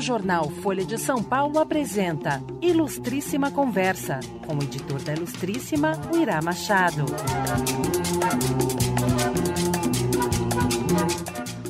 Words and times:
O 0.00 0.02
jornal 0.02 0.48
Folha 0.48 0.82
de 0.82 0.96
São 0.96 1.22
Paulo 1.22 1.58
apresenta 1.58 2.42
Ilustríssima 2.62 3.50
Conversa, 3.50 4.18
com 4.46 4.56
o 4.56 4.62
editor 4.62 4.98
da 5.02 5.12
Ilustríssima, 5.12 5.92
o 6.10 6.16
Irá 6.16 6.40
Machado. 6.40 7.04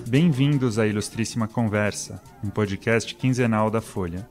Bem-vindos 0.06 0.79
à 0.79 0.87
Ilustríssima 0.87 1.48
Conversa, 1.48 2.23
um 2.45 2.51
podcast 2.51 3.16
quinzenal 3.16 3.69
da 3.69 3.80
Folha. 3.80 4.30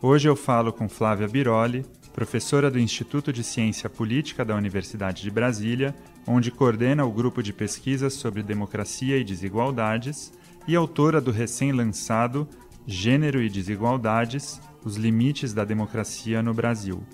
Hoje 0.00 0.28
eu 0.28 0.36
falo 0.36 0.72
com 0.72 0.88
Flávia 0.88 1.26
Biroli, 1.26 1.84
professora 2.12 2.70
do 2.70 2.78
Instituto 2.78 3.32
de 3.32 3.42
Ciência 3.42 3.90
Política 3.90 4.44
da 4.44 4.54
Universidade 4.54 5.22
de 5.22 5.30
Brasília, 5.30 5.92
onde 6.24 6.52
coordena 6.52 7.04
o 7.04 7.10
grupo 7.10 7.42
de 7.42 7.52
pesquisas 7.52 8.14
sobre 8.14 8.44
democracia 8.44 9.18
e 9.18 9.24
desigualdades, 9.24 10.32
e 10.68 10.76
autora 10.76 11.20
do 11.20 11.32
recém-lançado 11.32 12.46
Gênero 12.92 13.40
e 13.40 13.48
Desigualdades: 13.48 14.60
Os 14.84 14.96
Limites 14.96 15.54
da 15.54 15.64
Democracia 15.64 16.42
no 16.42 16.52
Brasil. 16.52 17.04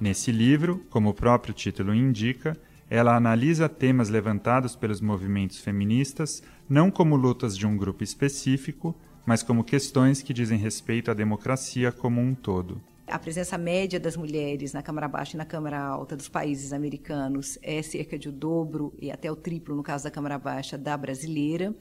Nesse 0.00 0.30
livro, 0.30 0.86
como 0.88 1.08
o 1.08 1.14
próprio 1.14 1.52
título 1.52 1.92
indica, 1.92 2.56
ela 2.88 3.16
analisa 3.16 3.68
temas 3.68 4.08
levantados 4.08 4.76
pelos 4.76 5.00
movimentos 5.00 5.58
feministas 5.58 6.44
não 6.68 6.92
como 6.92 7.16
lutas 7.16 7.58
de 7.58 7.66
um 7.66 7.76
grupo 7.76 8.04
específico, 8.04 8.94
mas 9.26 9.42
como 9.42 9.64
questões 9.64 10.22
que 10.22 10.32
dizem 10.32 10.60
respeito 10.60 11.10
à 11.10 11.14
democracia 11.14 11.90
como 11.90 12.20
um 12.20 12.32
todo. 12.32 12.80
A 13.08 13.20
presença 13.20 13.56
média 13.56 14.00
das 14.00 14.16
mulheres 14.16 14.72
na 14.72 14.82
Câmara 14.82 15.06
Baixa 15.06 15.36
e 15.36 15.38
na 15.38 15.44
Câmara 15.44 15.80
Alta 15.80 16.16
dos 16.16 16.28
países 16.28 16.72
americanos 16.72 17.56
é 17.62 17.80
cerca 17.80 18.18
de 18.18 18.28
o 18.28 18.32
dobro 18.32 18.92
e 19.00 19.12
até 19.12 19.30
o 19.30 19.36
triplo, 19.36 19.76
no 19.76 19.82
caso 19.82 20.04
da 20.04 20.10
Câmara 20.10 20.36
Baixa, 20.38 20.76
da 20.76 20.96
brasileira. 20.96 21.72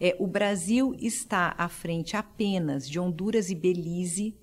É, 0.00 0.16
o 0.18 0.26
Brasil 0.26 0.96
está 0.98 1.54
à 1.58 1.68
frente 1.68 2.16
apenas 2.16 2.88
de 2.88 2.98
Honduras 2.98 3.50
e 3.50 3.54
Belize 3.54 4.34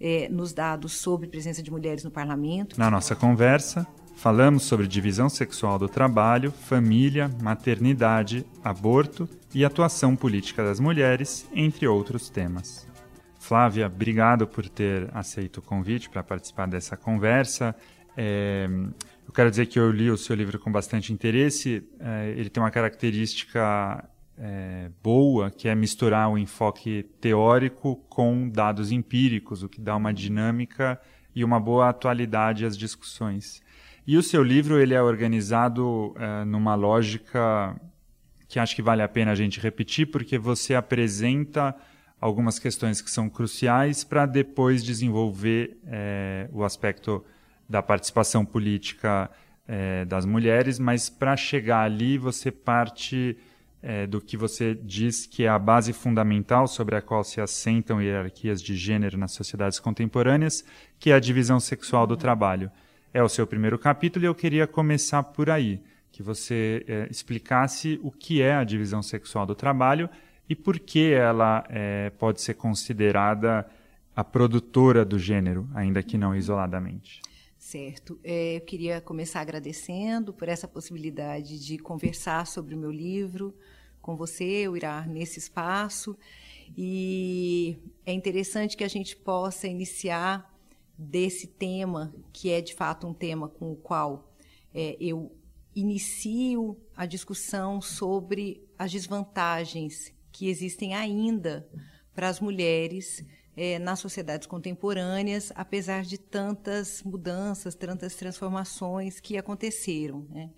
é, 0.00 0.28
nos 0.28 0.52
dados 0.52 0.92
sobre 0.92 1.28
presença 1.28 1.62
de 1.62 1.70
mulheres 1.70 2.02
no 2.02 2.10
parlamento. 2.10 2.76
Na 2.76 2.90
nossa 2.90 3.14
conversa, 3.14 3.86
falamos 4.16 4.64
sobre 4.64 4.88
divisão 4.88 5.28
sexual 5.28 5.78
do 5.78 5.88
trabalho, 5.88 6.50
família, 6.50 7.30
maternidade, 7.40 8.44
aborto 8.62 9.28
e 9.54 9.64
atuação 9.64 10.16
política 10.16 10.64
das 10.64 10.80
mulheres, 10.80 11.46
entre 11.54 11.86
outros 11.86 12.28
temas. 12.28 12.85
Flávia, 13.46 13.86
obrigado 13.86 14.44
por 14.44 14.68
ter 14.68 15.08
aceito 15.14 15.58
o 15.58 15.62
convite 15.62 16.10
para 16.10 16.20
participar 16.20 16.66
dessa 16.66 16.96
conversa. 16.96 17.76
É, 18.16 18.66
eu 19.24 19.32
quero 19.32 19.48
dizer 19.50 19.66
que 19.66 19.78
eu 19.78 19.88
li 19.88 20.10
o 20.10 20.16
seu 20.16 20.34
livro 20.34 20.58
com 20.58 20.72
bastante 20.72 21.12
interesse. 21.12 21.88
É, 22.00 22.34
ele 22.36 22.50
tem 22.50 22.60
uma 22.60 22.72
característica 22.72 24.04
é, 24.36 24.90
boa, 25.00 25.48
que 25.48 25.68
é 25.68 25.76
misturar 25.76 26.28
o 26.28 26.36
enfoque 26.36 27.04
teórico 27.20 27.94
com 28.08 28.48
dados 28.48 28.90
empíricos, 28.90 29.62
o 29.62 29.68
que 29.68 29.80
dá 29.80 29.94
uma 29.94 30.12
dinâmica 30.12 31.00
e 31.32 31.44
uma 31.44 31.60
boa 31.60 31.88
atualidade 31.88 32.66
às 32.66 32.76
discussões. 32.76 33.62
E 34.04 34.16
o 34.16 34.24
seu 34.24 34.42
livro 34.42 34.80
ele 34.80 34.92
é 34.92 35.00
organizado 35.00 36.12
é, 36.18 36.44
numa 36.44 36.74
lógica 36.74 37.80
que 38.48 38.58
acho 38.58 38.74
que 38.74 38.82
vale 38.82 39.02
a 39.02 39.08
pena 39.08 39.30
a 39.30 39.36
gente 39.36 39.60
repetir, 39.60 40.06
porque 40.10 40.36
você 40.36 40.74
apresenta 40.74 41.76
algumas 42.20 42.58
questões 42.58 43.00
que 43.00 43.10
são 43.10 43.28
cruciais 43.28 44.02
para 44.04 44.26
depois 44.26 44.82
desenvolver 44.82 45.78
é, 45.86 46.48
o 46.52 46.64
aspecto 46.64 47.24
da 47.68 47.82
participação 47.82 48.44
política 48.44 49.30
é, 49.68 50.04
das 50.04 50.24
mulheres, 50.24 50.78
mas 50.78 51.10
para 51.10 51.36
chegar 51.36 51.82
ali 51.82 52.16
você 52.16 52.50
parte 52.50 53.36
é, 53.82 54.06
do 54.06 54.20
que 54.20 54.36
você 54.36 54.74
diz 54.74 55.26
que 55.26 55.44
é 55.44 55.48
a 55.48 55.58
base 55.58 55.92
fundamental 55.92 56.66
sobre 56.66 56.96
a 56.96 57.02
qual 57.02 57.22
se 57.22 57.40
assentam 57.40 58.00
hierarquias 58.00 58.62
de 58.62 58.76
gênero 58.76 59.18
nas 59.18 59.32
sociedades 59.32 59.78
contemporâneas, 59.78 60.64
que 60.98 61.10
é 61.10 61.14
a 61.14 61.20
divisão 61.20 61.60
sexual 61.60 62.06
do 62.06 62.16
trabalho. 62.16 62.70
É 63.12 63.22
o 63.22 63.28
seu 63.28 63.46
primeiro 63.46 63.78
capítulo 63.78 64.24
e 64.24 64.28
eu 64.28 64.34
queria 64.34 64.66
começar 64.66 65.22
por 65.22 65.50
aí, 65.50 65.80
que 66.10 66.22
você 66.22 66.84
explicasse 67.10 68.00
o 68.02 68.10
que 68.10 68.42
é 68.42 68.54
a 68.54 68.64
divisão 68.64 69.02
sexual 69.02 69.46
do 69.46 69.54
trabalho 69.54 70.08
e 70.48 70.54
por 70.54 70.78
que 70.78 71.12
ela 71.12 71.64
é, 71.68 72.10
pode 72.10 72.40
ser 72.40 72.54
considerada 72.54 73.68
a 74.14 74.24
produtora 74.24 75.04
do 75.04 75.18
gênero, 75.18 75.68
ainda 75.74 76.02
que 76.02 76.16
não 76.16 76.34
isoladamente. 76.34 77.20
Certo. 77.58 78.18
É, 78.22 78.56
eu 78.56 78.60
queria 78.60 79.00
começar 79.00 79.40
agradecendo 79.40 80.32
por 80.32 80.48
essa 80.48 80.68
possibilidade 80.68 81.58
de 81.58 81.78
conversar 81.78 82.46
sobre 82.46 82.74
o 82.74 82.78
meu 82.78 82.90
livro 82.90 83.54
com 84.00 84.14
você, 84.14 84.68
o 84.68 84.76
Irá, 84.76 85.04
nesse 85.04 85.38
espaço. 85.38 86.16
E 86.76 87.76
é 88.06 88.12
interessante 88.12 88.76
que 88.76 88.84
a 88.84 88.88
gente 88.88 89.16
possa 89.16 89.66
iniciar 89.66 90.54
desse 90.96 91.46
tema, 91.46 92.14
que 92.32 92.50
é 92.50 92.60
de 92.60 92.72
fato 92.72 93.06
um 93.06 93.12
tema 93.12 93.48
com 93.48 93.72
o 93.72 93.76
qual 93.76 94.32
é, 94.72 94.96
eu 95.00 95.36
inicio 95.74 96.76
a 96.96 97.04
discussão 97.04 97.82
sobre 97.82 98.62
as 98.78 98.92
desvantagens 98.92 100.14
que 100.36 100.50
existem 100.50 100.94
ainda 100.94 101.66
para 102.14 102.28
as 102.28 102.40
mulheres 102.40 103.24
é, 103.56 103.78
nas 103.78 104.00
sociedades 104.00 104.46
contemporâneas, 104.46 105.50
apesar 105.54 106.02
de 106.04 106.18
tantas 106.18 107.02
mudanças, 107.02 107.74
tantas 107.74 108.14
transformações 108.14 109.18
que 109.18 109.38
aconteceram. 109.38 110.26
Né? 110.28 110.50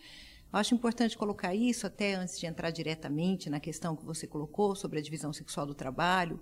Acho 0.53 0.75
importante 0.75 1.17
colocar 1.17 1.55
isso, 1.55 1.87
até 1.87 2.15
antes 2.15 2.41
de 2.41 2.47
entrar 2.47 2.73
diretamente 2.73 3.49
na 3.49 3.61
questão 3.61 3.95
que 3.95 4.05
você 4.05 4.27
colocou 4.27 4.75
sobre 4.75 4.99
a 4.99 5.03
divisão 5.03 5.33
sexual 5.33 5.65
do 5.65 5.77
trabalho, 5.77 6.41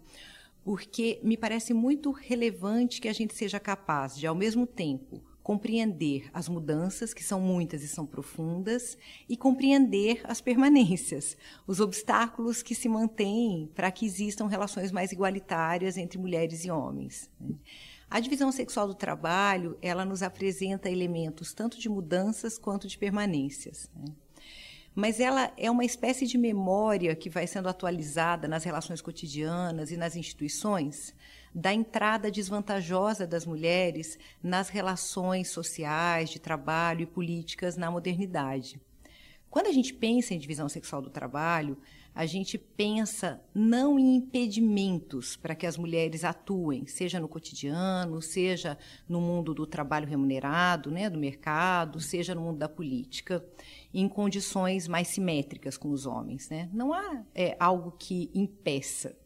porque 0.65 1.21
me 1.23 1.37
parece 1.37 1.75
muito 1.75 2.13
relevante 2.13 3.03
que 3.03 3.09
a 3.09 3.13
gente 3.13 3.35
seja 3.35 3.61
capaz 3.61 4.17
de, 4.17 4.27
ao 4.27 4.35
mesmo 4.35 4.67
tempo, 4.67 5.23
compreender 5.47 6.29
as 6.34 6.49
mudanças, 6.49 7.15
que 7.15 7.23
são 7.23 7.41
muitas 7.41 7.81
e 7.81 7.87
são 7.87 8.05
profundas, 8.05 8.99
e 9.29 9.37
compreender 9.37 10.21
as 10.25 10.41
permanências, 10.41 11.37
os 11.69 11.79
obstáculos 11.79 12.65
que 12.65 12.75
se 12.75 12.89
mantêm 12.89 13.71
para 13.73 13.93
que 13.93 14.05
existam 14.05 14.49
relações 14.49 14.91
mais 14.91 15.12
igualitárias 15.12 15.97
entre 15.97 16.19
mulheres 16.19 16.65
e 16.65 16.71
homens. 16.73 17.31
Né? 17.41 17.55
A 18.11 18.19
divisão 18.19 18.51
sexual 18.51 18.89
do 18.89 18.95
trabalho, 18.97 19.79
ela 19.81 20.05
nos 20.05 20.21
apresenta 20.21 20.91
elementos 20.91 21.55
tanto 21.55 21.79
de 21.79 21.89
mudanças 21.89 22.59
quanto 22.59 22.89
de 22.89 22.99
permanências. 22.99 23.89
Né? 23.95 24.06
Mas 24.97 25.21
ela 25.21 25.53
é 25.56 25.71
uma 25.71 25.85
espécie 25.85 26.27
de 26.27 26.37
memória 26.37 27.15
que 27.15 27.31
vai 27.31 27.47
sendo 27.47 27.69
atualizada 27.69 28.49
nas 28.49 28.65
relações 28.65 29.01
cotidianas 29.01 29.93
e 29.93 29.97
nas 29.97 30.17
instituições, 30.17 31.15
da 31.56 31.72
entrada 31.72 32.31
desvantajosa 32.31 33.27
das 33.27 33.47
mulheres 33.47 34.19
nas 34.43 34.69
relações 34.69 35.49
sociais, 35.49 36.28
de 36.28 36.39
trabalho 36.39 37.00
e 37.00 37.06
políticas 37.06 37.78
na 37.78 37.91
modernidade. 37.91 38.78
Quando 39.49 39.69
a 39.69 39.72
gente 39.72 39.94
pensa 39.94 40.34
em 40.34 40.39
divisão 40.39 40.69
sexual 40.69 41.00
do 41.00 41.09
trabalho, 41.09 41.78
a 42.15 42.27
gente 42.27 42.59
pensa 42.59 43.41
não 43.55 43.99
em 43.99 44.17
impedimentos 44.17 45.34
para 45.34 45.55
que 45.55 45.67
as 45.67 45.78
mulheres 45.78 46.25
atuem, 46.25 46.87
seja 46.87 47.19
no 47.19 47.27
cotidiano, 47.27 48.21
seja 48.21 48.77
no 49.09 49.19
mundo 49.19 49.55
do 49.55 49.67
trabalho 49.67 50.06
remunerado, 50.06 50.91
né, 50.91 51.09
do 51.09 51.19
mercado, 51.19 52.00
seja 52.00 52.34
no 52.34 52.43
mundo 52.43 52.59
da 52.59 52.69
política, 52.69 53.43
em 53.94 54.06
condições 54.11 54.87
mais 54.87 55.09
simétricas 55.09 55.78
com 55.78 55.91
os 55.91 56.05
homens. 56.05 56.50
Né? 56.50 56.69
Não 56.71 56.93
há 56.93 57.25
é, 57.34 57.56
algo 57.59 57.93
que 57.99 58.31
impeça 58.34 59.17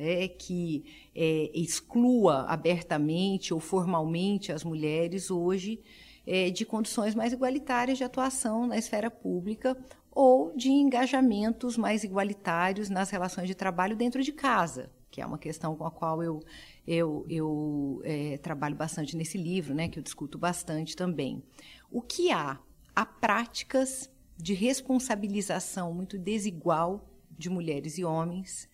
é, 0.00 0.26
que 0.26 0.82
é, 1.14 1.50
exclua 1.54 2.46
abertamente 2.48 3.52
ou 3.52 3.60
formalmente 3.60 4.50
as 4.50 4.64
mulheres 4.64 5.30
hoje 5.30 5.78
é, 6.26 6.48
de 6.48 6.64
condições 6.64 7.14
mais 7.14 7.34
igualitárias 7.34 7.98
de 7.98 8.04
atuação 8.04 8.66
na 8.66 8.78
esfera 8.78 9.10
pública 9.10 9.76
ou 10.10 10.56
de 10.56 10.70
engajamentos 10.70 11.76
mais 11.76 12.02
igualitários 12.02 12.88
nas 12.88 13.10
relações 13.10 13.46
de 13.46 13.54
trabalho 13.54 13.94
dentro 13.94 14.22
de 14.22 14.32
casa, 14.32 14.90
que 15.10 15.20
é 15.20 15.26
uma 15.26 15.38
questão 15.38 15.76
com 15.76 15.84
a 15.84 15.90
qual 15.90 16.22
eu, 16.22 16.40
eu, 16.86 17.26
eu 17.28 18.00
é, 18.02 18.38
trabalho 18.38 18.74
bastante 18.74 19.14
nesse 19.14 19.36
livro, 19.36 19.74
né, 19.74 19.86
que 19.86 19.98
eu 19.98 20.02
discuto 20.02 20.38
bastante 20.38 20.96
também. 20.96 21.42
O 21.90 22.00
que 22.00 22.32
há? 22.32 22.58
Há 22.96 23.04
práticas 23.04 24.10
de 24.34 24.54
responsabilização 24.54 25.92
muito 25.92 26.16
desigual 26.16 27.06
de 27.30 27.50
mulheres 27.50 27.98
e 27.98 28.04
homens 28.04 28.66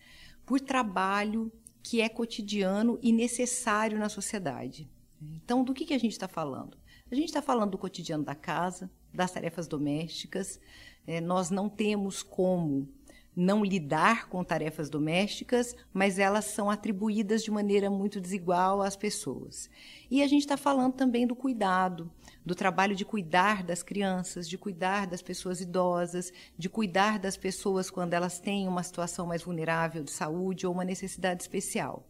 por 0.47 0.61
trabalho 0.61 1.51
que 1.83 2.01
é 2.01 2.07
cotidiano 2.07 2.97
e 3.03 3.11
necessário 3.11 3.99
na 3.99 4.07
sociedade. 4.07 4.89
Então, 5.21 5.63
do 5.63 5.73
que, 5.73 5.85
que 5.85 5.93
a 5.93 5.99
gente 5.99 6.13
está 6.13 6.27
falando? 6.27 6.77
A 7.11 7.15
gente 7.15 7.27
está 7.27 7.41
falando 7.41 7.71
do 7.71 7.77
cotidiano 7.77 8.23
da 8.23 8.33
casa, 8.33 8.89
das 9.13 9.31
tarefas 9.31 9.67
domésticas. 9.67 10.59
É, 11.05 11.19
nós 11.19 11.49
não 11.49 11.67
temos 11.67 12.23
como 12.23 12.87
não 13.35 13.63
lidar 13.63 14.29
com 14.29 14.43
tarefas 14.43 14.89
domésticas, 14.89 15.75
mas 15.93 16.17
elas 16.17 16.45
são 16.45 16.69
atribuídas 16.69 17.43
de 17.43 17.51
maneira 17.51 17.89
muito 17.89 18.19
desigual 18.19 18.81
às 18.81 18.95
pessoas. 18.95 19.69
E 20.09 20.23
a 20.23 20.27
gente 20.27 20.41
está 20.41 20.57
falando 20.57 20.93
também 20.93 21.27
do 21.27 21.35
cuidado, 21.35 22.09
do 22.47 22.55
trabalho 22.55 22.95
de 22.95 23.03
cuidar 23.03 23.61
das 23.61 23.83
crianças, 23.83 24.47
de 24.47 24.57
cuidar 24.57 25.05
das 25.05 25.21
pessoas 25.21 25.59
idosas, 25.59 26.31
de 26.57 26.69
cuidar 26.69 27.19
das 27.19 27.35
pessoas 27.35 27.89
quando 27.89 28.13
elas 28.13 28.39
têm 28.39 28.69
uma 28.69 28.81
situação 28.83 29.27
mais 29.27 29.43
vulnerável 29.43 30.01
de 30.01 30.11
saúde 30.11 30.65
ou 30.65 30.73
uma 30.73 30.85
necessidade 30.85 31.41
especial. 31.41 32.07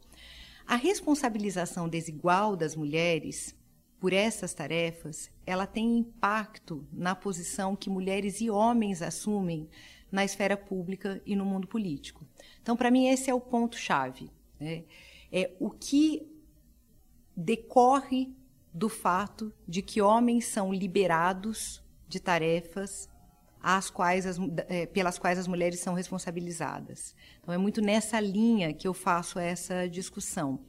A 0.67 0.75
responsabilização 0.75 1.89
desigual 1.89 2.55
das 2.55 2.75
mulheres 2.75 3.55
por 3.99 4.13
essas 4.13 4.53
tarefas, 4.53 5.31
ela 5.43 5.65
tem 5.65 5.97
impacto 5.97 6.87
na 6.93 7.15
posição 7.15 7.75
que 7.75 7.89
mulheres 7.89 8.39
e 8.39 8.47
homens 8.47 9.01
assumem 9.01 9.67
na 10.11 10.23
esfera 10.23 10.55
pública 10.55 11.19
e 11.25 11.35
no 11.35 11.45
mundo 11.45 11.67
político. 11.67 12.23
Então, 12.61 12.77
para 12.77 12.91
mim, 12.91 13.07
esse 13.07 13.27
é 13.27 13.33
o 13.33 13.41
ponto-chave. 13.41 14.29
Né? 14.59 14.83
É 15.31 15.55
o 15.59 15.71
que 15.71 16.31
decorre 17.35 18.36
do 18.77 18.87
fato 18.87 19.51
de 19.67 19.81
que 19.81 20.03
homens 20.03 20.45
são 20.45 20.71
liberados 20.71 21.83
de 22.07 22.19
tarefas 22.19 23.09
as, 23.59 23.91
é, 24.69 24.85
pelas 24.85 25.17
quais 25.17 25.39
as 25.39 25.47
mulheres 25.47 25.79
são 25.79 25.95
responsabilizadas. 25.95 27.15
Então, 27.41 27.51
é 27.51 27.57
muito 27.57 27.81
nessa 27.81 28.19
linha 28.19 28.71
que 28.73 28.87
eu 28.87 28.93
faço 28.93 29.39
essa 29.39 29.89
discussão. 29.89 30.59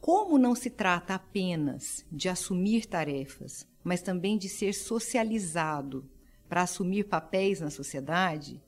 Como 0.00 0.38
não 0.38 0.54
se 0.54 0.70
trata 0.70 1.14
apenas 1.14 2.04
de 2.10 2.30
assumir 2.30 2.86
tarefas, 2.86 3.66
mas 3.84 4.00
também 4.00 4.38
de 4.38 4.48
ser 4.48 4.72
socializado 4.72 6.08
para 6.48 6.62
assumir 6.62 7.04
papéis 7.04 7.60
na 7.60 7.68
sociedade, 7.68 8.62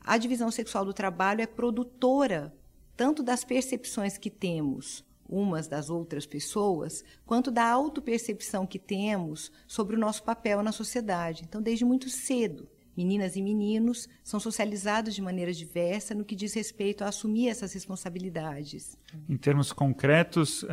a 0.00 0.16
divisão 0.16 0.50
sexual 0.50 0.84
do 0.84 0.94
trabalho 0.94 1.42
é 1.42 1.46
produtora 1.46 2.54
tanto 2.96 3.20
das 3.20 3.42
percepções 3.44 4.16
que 4.16 4.30
temos 4.30 5.04
umas 5.34 5.66
das 5.66 5.90
outras 5.90 6.26
pessoas, 6.26 7.04
quanto 7.26 7.50
da 7.50 7.68
autopercepção 7.68 8.66
que 8.66 8.78
temos 8.78 9.50
sobre 9.66 9.96
o 9.96 9.98
nosso 9.98 10.22
papel 10.22 10.62
na 10.62 10.72
sociedade. 10.72 11.42
Então, 11.44 11.60
desde 11.60 11.84
muito 11.84 12.08
cedo, 12.08 12.68
meninas 12.96 13.36
e 13.36 13.42
meninos 13.42 14.08
são 14.22 14.38
socializados 14.38 15.14
de 15.14 15.22
maneira 15.22 15.52
diversa 15.52 16.14
no 16.14 16.24
que 16.24 16.36
diz 16.36 16.54
respeito 16.54 17.02
a 17.02 17.08
assumir 17.08 17.48
essas 17.48 17.72
responsabilidades. 17.72 18.96
Em 19.28 19.36
termos 19.36 19.72
concretos, 19.72 20.62
uh, 20.62 20.66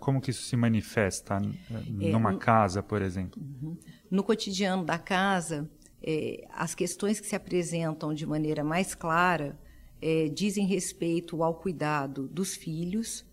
como 0.00 0.20
que 0.20 0.30
isso 0.30 0.42
se 0.42 0.56
manifesta 0.56 1.36
é, 1.70 2.10
numa 2.10 2.32
no, 2.32 2.38
casa, 2.38 2.82
por 2.82 3.02
exemplo? 3.02 3.40
Uhum. 3.40 3.76
No 4.10 4.24
cotidiano 4.24 4.84
da 4.84 4.98
casa, 4.98 5.68
é, 6.02 6.46
as 6.50 6.74
questões 6.74 7.20
que 7.20 7.26
se 7.26 7.36
apresentam 7.36 8.14
de 8.14 8.24
maneira 8.26 8.64
mais 8.64 8.94
clara 8.94 9.58
é, 10.00 10.28
dizem 10.28 10.66
respeito 10.66 11.42
ao 11.42 11.54
cuidado 11.54 12.28
dos 12.28 12.54
filhos, 12.54 13.24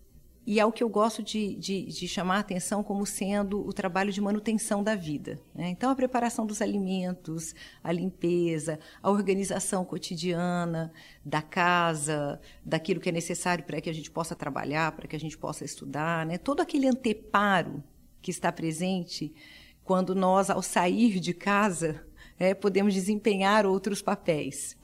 e 0.46 0.60
é 0.60 0.66
o 0.66 0.72
que 0.72 0.82
eu 0.82 0.88
gosto 0.88 1.22
de, 1.22 1.54
de, 1.56 1.86
de, 1.86 2.06
chamar 2.06 2.36
a 2.36 2.40
atenção 2.40 2.82
como 2.82 3.06
sendo 3.06 3.66
o 3.66 3.72
trabalho 3.72 4.12
de 4.12 4.20
manutenção 4.20 4.82
da 4.82 4.94
vida. 4.94 5.40
Né? 5.54 5.70
Então, 5.70 5.90
a 5.90 5.94
preparação 5.94 6.44
dos 6.46 6.60
alimentos, 6.60 7.54
a 7.82 7.90
limpeza, 7.90 8.78
a 9.02 9.10
organização 9.10 9.84
cotidiana 9.84 10.92
da 11.24 11.40
casa, 11.40 12.38
daquilo 12.64 13.00
que 13.00 13.08
é 13.08 13.12
necessário 13.12 13.64
para 13.64 13.80
que 13.80 13.88
a 13.88 13.94
gente 13.94 14.10
possa 14.10 14.34
trabalhar, 14.34 14.92
para 14.92 15.08
que 15.08 15.16
a 15.16 15.20
gente 15.20 15.38
possa 15.38 15.64
estudar, 15.64 16.26
né? 16.26 16.36
todo 16.36 16.60
aquele 16.60 16.86
anteparo 16.86 17.82
que 18.20 18.30
está 18.30 18.52
presente 18.52 19.34
quando 19.82 20.14
nós, 20.14 20.50
ao 20.50 20.62
sair 20.62 21.20
de 21.20 21.32
casa, 21.32 22.04
é, 22.38 22.52
podemos 22.52 22.92
desempenhar 22.92 23.64
outros 23.64 24.02
papéis 24.02 24.76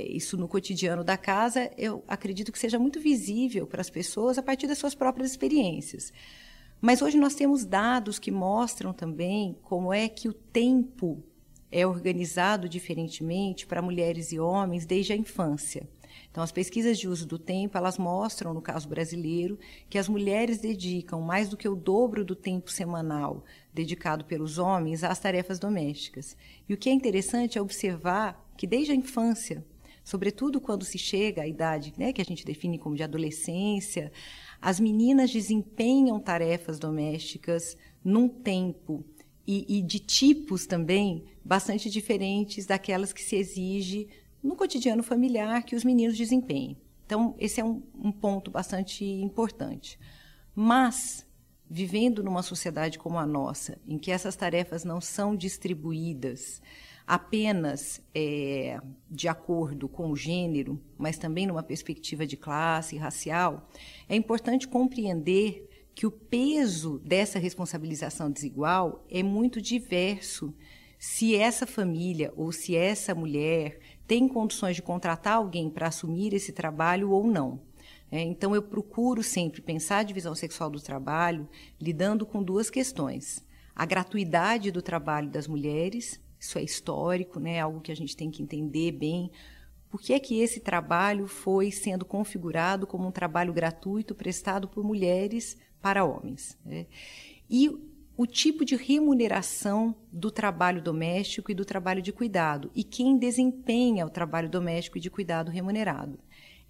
isso 0.00 0.36
no 0.36 0.48
cotidiano 0.48 1.04
da 1.04 1.16
casa, 1.16 1.70
eu 1.76 2.02
acredito 2.08 2.50
que 2.50 2.58
seja 2.58 2.78
muito 2.78 3.00
visível 3.00 3.66
para 3.66 3.80
as 3.80 3.90
pessoas 3.90 4.38
a 4.38 4.42
partir 4.42 4.66
das 4.66 4.78
suas 4.78 4.94
próprias 4.94 5.30
experiências. 5.30 6.12
Mas 6.80 7.02
hoje 7.02 7.18
nós 7.18 7.34
temos 7.34 7.64
dados 7.64 8.18
que 8.18 8.30
mostram 8.30 8.92
também 8.92 9.56
como 9.62 9.92
é 9.92 10.08
que 10.08 10.28
o 10.28 10.32
tempo 10.32 11.22
é 11.70 11.86
organizado 11.86 12.68
diferentemente 12.68 13.66
para 13.66 13.80
mulheres 13.80 14.32
e 14.32 14.38
homens 14.38 14.84
desde 14.84 15.12
a 15.12 15.16
infância. 15.16 15.88
Então, 16.30 16.42
as 16.42 16.52
pesquisas 16.52 16.98
de 16.98 17.08
uso 17.08 17.26
do 17.26 17.38
tempo, 17.38 17.76
elas 17.76 17.98
mostram, 17.98 18.52
no 18.52 18.60
caso 18.60 18.88
brasileiro, 18.88 19.58
que 19.88 19.98
as 19.98 20.08
mulheres 20.08 20.58
dedicam 20.58 21.20
mais 21.20 21.48
do 21.48 21.56
que 21.56 21.68
o 21.68 21.76
dobro 21.76 22.24
do 22.24 22.34
tempo 22.34 22.70
semanal 22.70 23.44
dedicado 23.72 24.24
pelos 24.24 24.58
homens 24.58 25.04
às 25.04 25.18
tarefas 25.18 25.58
domésticas. 25.58 26.36
E 26.68 26.74
o 26.74 26.76
que 26.76 26.90
é 26.90 26.92
interessante 26.92 27.58
é 27.58 27.62
observar 27.62 28.50
que 28.56 28.66
desde 28.66 28.92
a 28.92 28.94
infância 28.94 29.64
sobretudo 30.04 30.60
quando 30.60 30.84
se 30.84 30.98
chega 30.98 31.42
à 31.42 31.46
idade 31.46 31.92
né, 31.96 32.12
que 32.12 32.20
a 32.20 32.24
gente 32.24 32.44
define 32.44 32.78
como 32.78 32.96
de 32.96 33.02
adolescência, 33.02 34.12
as 34.60 34.78
meninas 34.78 35.30
desempenham 35.30 36.20
tarefas 36.20 36.78
domésticas 36.78 37.76
num 38.04 38.28
tempo 38.28 39.04
e, 39.46 39.78
e, 39.78 39.82
de 39.82 39.98
tipos 39.98 40.66
também 40.66 41.24
bastante 41.44 41.90
diferentes 41.90 42.64
daquelas 42.66 43.12
que 43.12 43.22
se 43.22 43.36
exige 43.36 44.08
no 44.42 44.54
cotidiano 44.54 45.02
familiar 45.02 45.64
que 45.64 45.74
os 45.74 45.84
meninos 45.84 46.16
desempenhem. 46.16 46.76
Então, 47.04 47.34
esse 47.38 47.60
é 47.60 47.64
um, 47.64 47.82
um 47.94 48.12
ponto 48.12 48.50
bastante 48.50 49.04
importante. 49.04 49.98
Mas, 50.54 51.26
vivendo 51.68 52.22
numa 52.22 52.42
sociedade 52.42 52.98
como 52.98 53.18
a 53.18 53.26
nossa, 53.26 53.78
em 53.86 53.98
que 53.98 54.10
essas 54.10 54.36
tarefas 54.36 54.84
não 54.84 55.00
são 55.00 55.34
distribuídas, 55.34 56.62
apenas 57.06 58.00
é, 58.14 58.80
de 59.10 59.28
acordo 59.28 59.88
com 59.88 60.10
o 60.10 60.16
gênero, 60.16 60.80
mas 60.96 61.18
também 61.18 61.46
numa 61.46 61.62
perspectiva 61.62 62.26
de 62.26 62.36
classe 62.36 62.96
racial, 62.96 63.68
é 64.08 64.16
importante 64.16 64.68
compreender 64.68 65.68
que 65.94 66.06
o 66.06 66.10
peso 66.10 66.98
dessa 67.00 67.38
responsabilização 67.38 68.30
desigual 68.30 69.04
é 69.10 69.22
muito 69.22 69.60
diverso 69.60 70.54
se 70.98 71.34
essa 71.34 71.66
família 71.66 72.32
ou 72.36 72.52
se 72.52 72.76
essa 72.76 73.14
mulher 73.14 73.80
tem 74.06 74.28
condições 74.28 74.76
de 74.76 74.82
contratar 74.82 75.34
alguém 75.34 75.68
para 75.68 75.88
assumir 75.88 76.32
esse 76.32 76.52
trabalho 76.52 77.10
ou 77.10 77.26
não. 77.26 77.60
É, 78.10 78.20
então, 78.20 78.54
eu 78.54 78.62
procuro 78.62 79.22
sempre 79.22 79.60
pensar 79.62 79.98
a 79.98 80.02
divisão 80.02 80.34
sexual 80.34 80.70
do 80.70 80.80
trabalho 80.80 81.48
lidando 81.80 82.24
com 82.24 82.42
duas 82.42 82.68
questões: 82.70 83.44
a 83.74 83.84
gratuidade 83.84 84.70
do 84.70 84.82
trabalho 84.82 85.30
das 85.30 85.48
mulheres 85.48 86.20
isso 86.42 86.58
é 86.58 86.62
histórico, 86.62 87.38
né? 87.38 87.60
Algo 87.60 87.80
que 87.80 87.92
a 87.92 87.94
gente 87.94 88.16
tem 88.16 88.28
que 88.28 88.42
entender 88.42 88.90
bem. 88.90 89.30
Por 89.88 90.00
que 90.00 90.12
é 90.12 90.18
que 90.18 90.40
esse 90.40 90.58
trabalho 90.58 91.28
foi 91.28 91.70
sendo 91.70 92.04
configurado 92.04 92.84
como 92.84 93.06
um 93.06 93.12
trabalho 93.12 93.52
gratuito 93.52 94.12
prestado 94.12 94.66
por 94.66 94.82
mulheres 94.82 95.56
para 95.80 96.04
homens? 96.04 96.58
Né? 96.64 96.86
E 97.48 97.70
o 98.16 98.26
tipo 98.26 98.64
de 98.64 98.74
remuneração 98.74 99.94
do 100.10 100.32
trabalho 100.32 100.82
doméstico 100.82 101.52
e 101.52 101.54
do 101.54 101.64
trabalho 101.64 102.02
de 102.02 102.12
cuidado 102.12 102.72
e 102.74 102.82
quem 102.82 103.16
desempenha 103.16 104.04
o 104.04 104.10
trabalho 104.10 104.50
doméstico 104.50 104.98
e 104.98 105.00
de 105.00 105.10
cuidado 105.10 105.48
remunerado. 105.48 106.18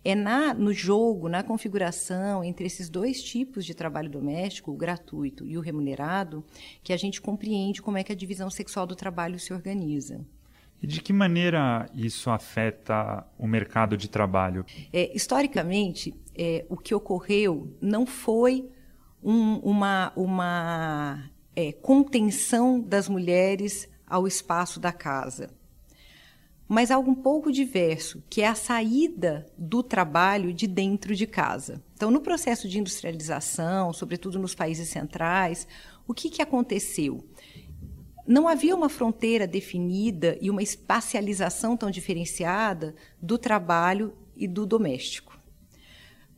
É 0.04 0.14
na, 0.14 0.52
no 0.52 0.72
jogo, 0.72 1.28
na 1.28 1.42
configuração 1.42 2.42
entre 2.42 2.66
esses 2.66 2.88
dois 2.88 3.22
tipos 3.22 3.64
de 3.64 3.72
trabalho 3.72 4.10
doméstico, 4.10 4.72
o 4.72 4.76
gratuito 4.76 5.46
e 5.46 5.56
o 5.56 5.60
remunerado, 5.60 6.44
que 6.82 6.92
a 6.92 6.96
gente 6.96 7.20
compreende 7.20 7.80
como 7.80 7.98
é 7.98 8.02
que 8.02 8.10
a 8.10 8.16
divisão 8.16 8.50
sexual 8.50 8.86
do 8.86 8.96
trabalho 8.96 9.38
se 9.38 9.52
organiza. 9.52 10.26
E 10.82 10.86
de 10.86 11.00
que 11.00 11.12
maneira 11.12 11.88
isso 11.94 12.28
afeta 12.28 13.24
o 13.38 13.46
mercado 13.46 13.96
de 13.96 14.08
trabalho? 14.08 14.66
É, 14.92 15.16
historicamente, 15.16 16.12
é, 16.34 16.66
o 16.68 16.76
que 16.76 16.92
ocorreu 16.92 17.72
não 17.80 18.04
foi 18.04 18.68
um, 19.22 19.58
uma, 19.58 20.12
uma 20.16 21.30
é, 21.54 21.70
contenção 21.70 22.80
das 22.80 23.08
mulheres 23.08 23.88
ao 24.04 24.26
espaço 24.26 24.80
da 24.80 24.92
casa 24.92 25.50
mas 26.72 26.90
algo 26.90 27.10
um 27.10 27.14
pouco 27.14 27.52
diverso, 27.52 28.24
que 28.30 28.40
é 28.40 28.48
a 28.48 28.54
saída 28.54 29.46
do 29.58 29.82
trabalho 29.82 30.54
de 30.54 30.66
dentro 30.66 31.14
de 31.14 31.26
casa. 31.26 31.84
Então, 31.94 32.10
no 32.10 32.22
processo 32.22 32.66
de 32.66 32.78
industrialização, 32.78 33.92
sobretudo 33.92 34.38
nos 34.38 34.54
países 34.54 34.88
centrais, 34.88 35.68
o 36.08 36.14
que, 36.14 36.30
que 36.30 36.40
aconteceu? 36.40 37.28
Não 38.26 38.48
havia 38.48 38.74
uma 38.74 38.88
fronteira 38.88 39.46
definida 39.46 40.38
e 40.40 40.48
uma 40.48 40.62
espacialização 40.62 41.76
tão 41.76 41.90
diferenciada 41.90 42.94
do 43.20 43.36
trabalho 43.36 44.16
e 44.34 44.48
do 44.48 44.64
doméstico. 44.64 45.38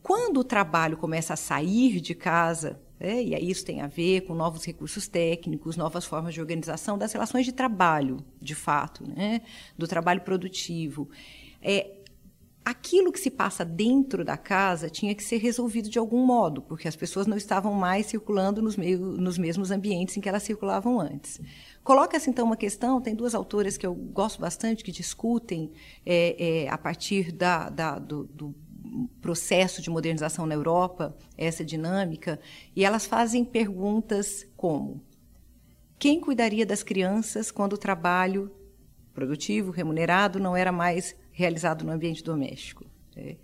Quando 0.02 0.40
o 0.40 0.44
trabalho 0.44 0.96
começa 0.96 1.34
a 1.34 1.36
sair 1.36 2.00
de 2.00 2.12
casa 2.12 2.82
é, 2.98 3.22
e 3.22 3.34
aí 3.34 3.50
isso 3.50 3.64
tem 3.64 3.80
a 3.80 3.86
ver 3.86 4.22
com 4.22 4.34
novos 4.34 4.64
recursos 4.64 5.08
técnicos, 5.08 5.76
novas 5.76 6.04
formas 6.04 6.32
de 6.32 6.40
organização 6.40 6.96
das 6.96 7.12
relações 7.12 7.44
de 7.44 7.52
trabalho, 7.52 8.24
de 8.40 8.54
fato, 8.54 9.04
né? 9.08 9.42
do 9.76 9.86
trabalho 9.86 10.20
produtivo. 10.20 11.08
É, 11.60 12.04
aquilo 12.64 13.12
que 13.12 13.20
se 13.20 13.30
passa 13.30 13.64
dentro 13.64 14.24
da 14.24 14.36
casa 14.36 14.88
tinha 14.88 15.14
que 15.14 15.22
ser 15.22 15.36
resolvido 15.36 15.90
de 15.90 15.98
algum 15.98 16.24
modo, 16.24 16.62
porque 16.62 16.88
as 16.88 16.96
pessoas 16.96 17.26
não 17.26 17.36
estavam 17.36 17.74
mais 17.74 18.06
circulando 18.06 18.62
nos, 18.62 18.76
meio, 18.76 18.98
nos 18.98 19.36
mesmos 19.36 19.70
ambientes 19.70 20.16
em 20.16 20.20
que 20.20 20.28
elas 20.28 20.42
circulavam 20.42 21.00
antes. 21.00 21.40
Coloca-se 21.82 22.30
então 22.30 22.46
uma 22.46 22.56
questão, 22.56 23.00
tem 23.00 23.14
duas 23.14 23.34
autoras 23.34 23.76
que 23.76 23.86
eu 23.86 23.94
gosto 23.94 24.40
bastante 24.40 24.82
que 24.82 24.90
discutem 24.90 25.72
é, 26.06 26.62
é, 26.64 26.68
a 26.70 26.78
partir 26.78 27.32
da, 27.32 27.68
da, 27.68 27.98
do, 27.98 28.24
do 28.24 28.54
processo 29.20 29.80
de 29.80 29.90
modernização 29.90 30.46
na 30.46 30.54
Europa, 30.54 31.16
essa 31.36 31.64
dinâmica, 31.64 32.38
e 32.74 32.84
elas 32.84 33.06
fazem 33.06 33.44
perguntas 33.44 34.46
como: 34.56 35.02
quem 35.98 36.20
cuidaria 36.20 36.66
das 36.66 36.82
crianças 36.82 37.50
quando 37.50 37.74
o 37.74 37.78
trabalho 37.78 38.50
produtivo, 39.12 39.70
remunerado, 39.70 40.38
não 40.38 40.56
era 40.56 40.72
mais 40.72 41.14
realizado 41.32 41.84
no 41.84 41.92
ambiente 41.92 42.22
doméstico? 42.22 42.84
É. 43.16 43.36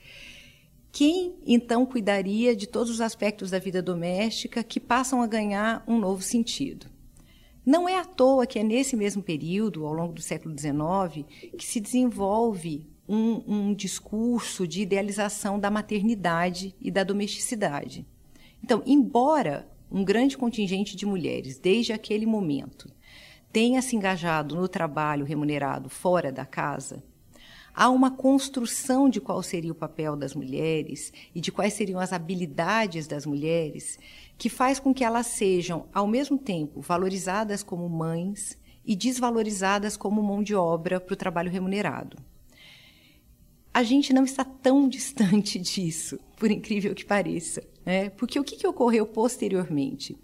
quem 0.90 1.36
então 1.46 1.86
cuidaria 1.86 2.56
de 2.56 2.66
todos 2.66 2.90
os 2.90 3.00
aspectos 3.00 3.52
da 3.52 3.60
vida 3.60 3.80
doméstica 3.80 4.64
que 4.64 4.80
passam 4.80 5.22
a 5.22 5.28
ganhar 5.28 5.84
um 5.86 5.96
novo 5.96 6.22
sentido? 6.22 6.88
Não 7.64 7.88
é 7.88 7.98
à 7.98 8.04
toa 8.04 8.46
que 8.46 8.58
é 8.58 8.64
nesse 8.64 8.96
mesmo 8.96 9.22
período, 9.22 9.86
ao 9.86 9.92
longo 9.92 10.12
do 10.12 10.20
século 10.20 10.56
XIX, 10.58 11.24
que 11.56 11.64
se 11.64 11.78
desenvolve 11.78 12.90
um, 13.10 13.42
um 13.44 13.74
discurso 13.74 14.68
de 14.68 14.82
idealização 14.82 15.58
da 15.58 15.68
maternidade 15.68 16.76
e 16.80 16.92
da 16.92 17.02
domesticidade. 17.02 18.06
Então, 18.62 18.84
embora 18.86 19.68
um 19.90 20.04
grande 20.04 20.38
contingente 20.38 20.94
de 20.94 21.04
mulheres, 21.04 21.58
desde 21.58 21.92
aquele 21.92 22.24
momento, 22.24 22.88
tenha 23.52 23.82
se 23.82 23.96
engajado 23.96 24.54
no 24.54 24.68
trabalho 24.68 25.24
remunerado 25.24 25.88
fora 25.88 26.30
da 26.30 26.46
casa, 26.46 27.02
há 27.74 27.90
uma 27.90 28.12
construção 28.12 29.08
de 29.08 29.20
qual 29.20 29.42
seria 29.42 29.72
o 29.72 29.74
papel 29.74 30.14
das 30.14 30.32
mulheres 30.32 31.12
e 31.34 31.40
de 31.40 31.50
quais 31.50 31.74
seriam 31.74 31.98
as 31.98 32.12
habilidades 32.12 33.08
das 33.08 33.26
mulheres 33.26 33.98
que 34.38 34.48
faz 34.48 34.78
com 34.78 34.94
que 34.94 35.02
elas 35.02 35.26
sejam, 35.26 35.88
ao 35.92 36.06
mesmo 36.06 36.38
tempo, 36.38 36.80
valorizadas 36.80 37.64
como 37.64 37.88
mães 37.88 38.56
e 38.84 38.94
desvalorizadas 38.94 39.96
como 39.96 40.22
mão 40.22 40.44
de 40.44 40.54
obra 40.54 41.00
para 41.00 41.14
o 41.14 41.16
trabalho 41.16 41.50
remunerado. 41.50 42.16
A 43.72 43.82
gente 43.82 44.12
não 44.12 44.24
está 44.24 44.44
tão 44.44 44.88
distante 44.90 45.58
disso, 45.58 46.18
por 46.36 46.50
incrível 46.50 46.94
que 46.94 47.04
pareça. 47.04 47.62
Né? 47.84 48.10
Porque 48.10 48.38
o 48.38 48.44
que, 48.44 48.56
que 48.56 48.66
ocorreu 48.66 49.06
posteriormente? 49.06 50.18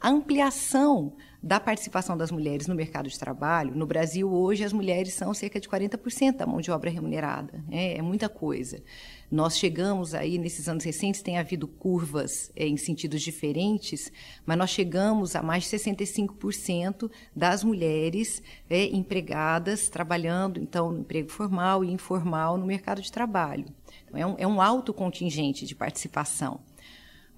A 0.00 0.08
ampliação 0.08 1.12
da 1.42 1.60
participação 1.60 2.16
das 2.16 2.30
mulheres 2.30 2.66
no 2.66 2.74
mercado 2.74 3.08
de 3.08 3.18
trabalho, 3.18 3.74
no 3.74 3.86
Brasil 3.86 4.30
hoje 4.30 4.64
as 4.64 4.72
mulheres 4.72 5.14
são 5.14 5.32
cerca 5.34 5.60
de 5.60 5.68
40% 5.68 6.36
da 6.36 6.46
mão 6.46 6.60
de 6.60 6.70
obra 6.70 6.90
remunerada. 6.90 7.62
É, 7.70 7.98
é, 7.98 8.02
muita 8.02 8.28
coisa. 8.28 8.82
Nós 9.30 9.56
chegamos 9.56 10.12
aí, 10.12 10.38
nesses 10.38 10.68
anos 10.68 10.82
recentes, 10.82 11.22
tem 11.22 11.38
havido 11.38 11.68
curvas 11.68 12.50
é, 12.56 12.66
em 12.66 12.76
sentidos 12.76 13.22
diferentes, 13.22 14.10
mas 14.44 14.58
nós 14.58 14.70
chegamos 14.70 15.36
a 15.36 15.42
mais 15.42 15.64
de 15.64 15.70
65% 15.70 17.08
das 17.34 17.62
mulheres 17.62 18.42
é, 18.68 18.86
empregadas 18.86 19.88
trabalhando, 19.88 20.58
então, 20.60 20.90
no 20.90 21.00
emprego 21.00 21.30
formal 21.30 21.84
e 21.84 21.92
informal 21.92 22.58
no 22.58 22.66
mercado 22.66 23.00
de 23.00 23.12
trabalho. 23.12 23.66
Então, 24.04 24.18
é 24.18 24.26
um, 24.26 24.34
é 24.38 24.46
um 24.46 24.60
alto 24.60 24.92
contingente 24.92 25.64
de 25.64 25.76
participação. 25.76 26.60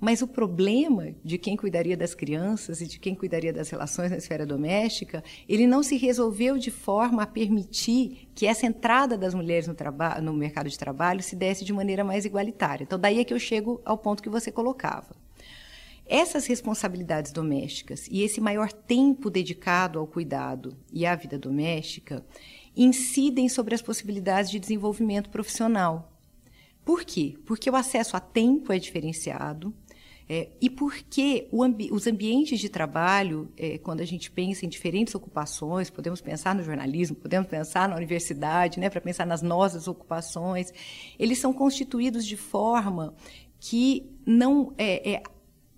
Mas 0.05 0.21
o 0.21 0.27
problema 0.27 1.15
de 1.23 1.39
quem 1.39 1.57
cuidaria 1.57 1.97
das 1.97 2.13
crianças 2.13 2.81
e 2.81 2.89
de 2.89 2.99
quem 2.99 3.15
cuidaria 3.15 3.53
das 3.53 3.71
relações 3.71 4.11
na 4.11 4.17
esfera 4.17 4.45
doméstica, 4.45 5.23
ele 5.49 5.65
não 5.65 5.81
se 5.81 5.97
resolveu 5.97 6.59
de 6.59 6.73
forma 6.73 7.23
a 7.23 7.27
permitir 7.27 8.29
que 8.35 8.45
essa 8.45 8.67
entrada 8.67 9.17
das 9.17 9.33
mulheres 9.33 9.69
no, 9.69 9.77
no 10.21 10.33
mercado 10.33 10.69
de 10.69 10.77
trabalho 10.77 11.23
se 11.23 11.37
desse 11.37 11.65
de 11.65 11.73
maneira 11.73 12.03
mais 12.03 12.25
igualitária. 12.25 12.83
Então, 12.83 12.99
daí 12.99 13.21
é 13.21 13.25
que 13.25 13.33
eu 13.33 13.39
chego 13.39 13.81
ao 13.85 13.97
ponto 13.97 14.25
que 14.25 14.29
você 14.29 14.51
colocava. 14.51 15.15
Essas 16.05 16.47
responsabilidades 16.47 17.31
domésticas 17.31 18.09
e 18.11 18.23
esse 18.25 18.41
maior 18.41 18.73
tempo 18.73 19.31
dedicado 19.31 20.01
ao 20.01 20.07
cuidado 20.09 20.77
e 20.93 21.07
à 21.07 21.15
vida 21.15 21.39
doméstica 21.39 22.27
incidem 22.77 23.49
sobre 23.49 23.73
as 23.73 23.81
possibilidades 23.81 24.51
de 24.51 24.59
desenvolvimento 24.59 25.31
profissional. 25.31 26.13
Por 26.85 27.05
quê? 27.05 27.37
Porque 27.47 27.71
o 27.71 27.77
acesso 27.77 28.17
a 28.17 28.21
tempo 28.21 28.73
é 28.73 28.79
diferenciado, 28.79 29.73
é, 30.29 30.49
e 30.61 30.71
por 30.71 30.95
que 30.95 31.49
ambi 31.53 31.91
os 31.93 32.07
ambientes 32.07 32.61
de 32.61 32.69
trabalho, 32.69 33.51
é, 33.57 33.79
quando 33.79 34.01
a 34.01 34.05
gente 34.05 34.31
pensa 34.31 34.65
em 34.65 34.69
diferentes 34.69 35.15
ocupações, 35.15 35.91
podemos 35.91 36.21
pensar 36.21 36.55
no 36.55 36.63
jornalismo, 36.63 37.17
podemos 37.17 37.49
pensar 37.49 37.89
na 37.89 37.97
universidade, 37.97 38.79
né, 38.79 38.89
para 38.89 39.01
pensar 39.01 39.27
nas 39.27 39.43
nossas 39.43 39.89
ocupações, 39.89 40.73
eles 41.19 41.39
são 41.39 41.53
constituídos 41.53 42.25
de 42.25 42.37
forma 42.37 43.15
que 43.59 44.11
não 44.27 44.73
é, 44.79 45.15
é 45.15 45.23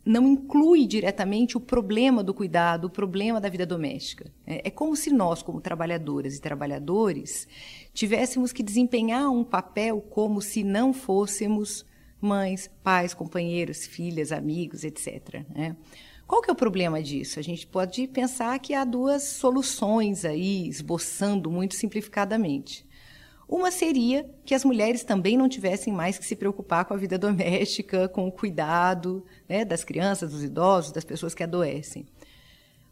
não 0.06 0.28
inclui 0.28 0.86
diretamente 0.86 1.56
o 1.56 1.60
problema 1.60 2.22
do 2.22 2.34
cuidado, 2.34 2.84
o 2.84 2.90
problema 2.90 3.40
da 3.40 3.48
vida 3.48 3.64
doméstica. 3.64 4.30
É, 4.46 4.68
é 4.68 4.70
como 4.70 4.94
se 4.94 5.10
nós, 5.10 5.42
como 5.42 5.62
trabalhadoras 5.62 6.36
e 6.36 6.40
trabalhadores, 6.40 7.48
tivéssemos 7.94 8.52
que 8.52 8.62
desempenhar 8.62 9.30
um 9.30 9.42
papel 9.42 10.02
como 10.02 10.42
se 10.42 10.62
não 10.62 10.92
fôssemos 10.92 11.86
mães, 12.24 12.70
pais, 12.82 13.14
companheiros, 13.14 13.86
filhas, 13.86 14.32
amigos, 14.32 14.82
etc. 14.82 15.44
Né? 15.54 15.76
Qual 16.26 16.40
que 16.40 16.50
é 16.50 16.52
o 16.52 16.56
problema 16.56 17.02
disso? 17.02 17.38
A 17.38 17.42
gente 17.42 17.66
pode 17.66 18.08
pensar 18.08 18.58
que 18.58 18.72
há 18.72 18.84
duas 18.84 19.22
soluções 19.22 20.24
aí, 20.24 20.66
esboçando 20.68 21.50
muito 21.50 21.74
simplificadamente. 21.74 22.86
Uma 23.46 23.70
seria 23.70 24.28
que 24.44 24.54
as 24.54 24.64
mulheres 24.64 25.04
também 25.04 25.36
não 25.36 25.48
tivessem 25.48 25.92
mais 25.92 26.16
que 26.16 26.24
se 26.24 26.34
preocupar 26.34 26.86
com 26.86 26.94
a 26.94 26.96
vida 26.96 27.16
doméstica, 27.18 28.08
com 28.08 28.26
o 28.26 28.32
cuidado 28.32 29.24
né, 29.48 29.64
das 29.64 29.84
crianças, 29.84 30.32
dos 30.32 30.42
idosos, 30.42 30.92
das 30.92 31.04
pessoas 31.04 31.34
que 31.34 31.42
adoecem. 31.42 32.06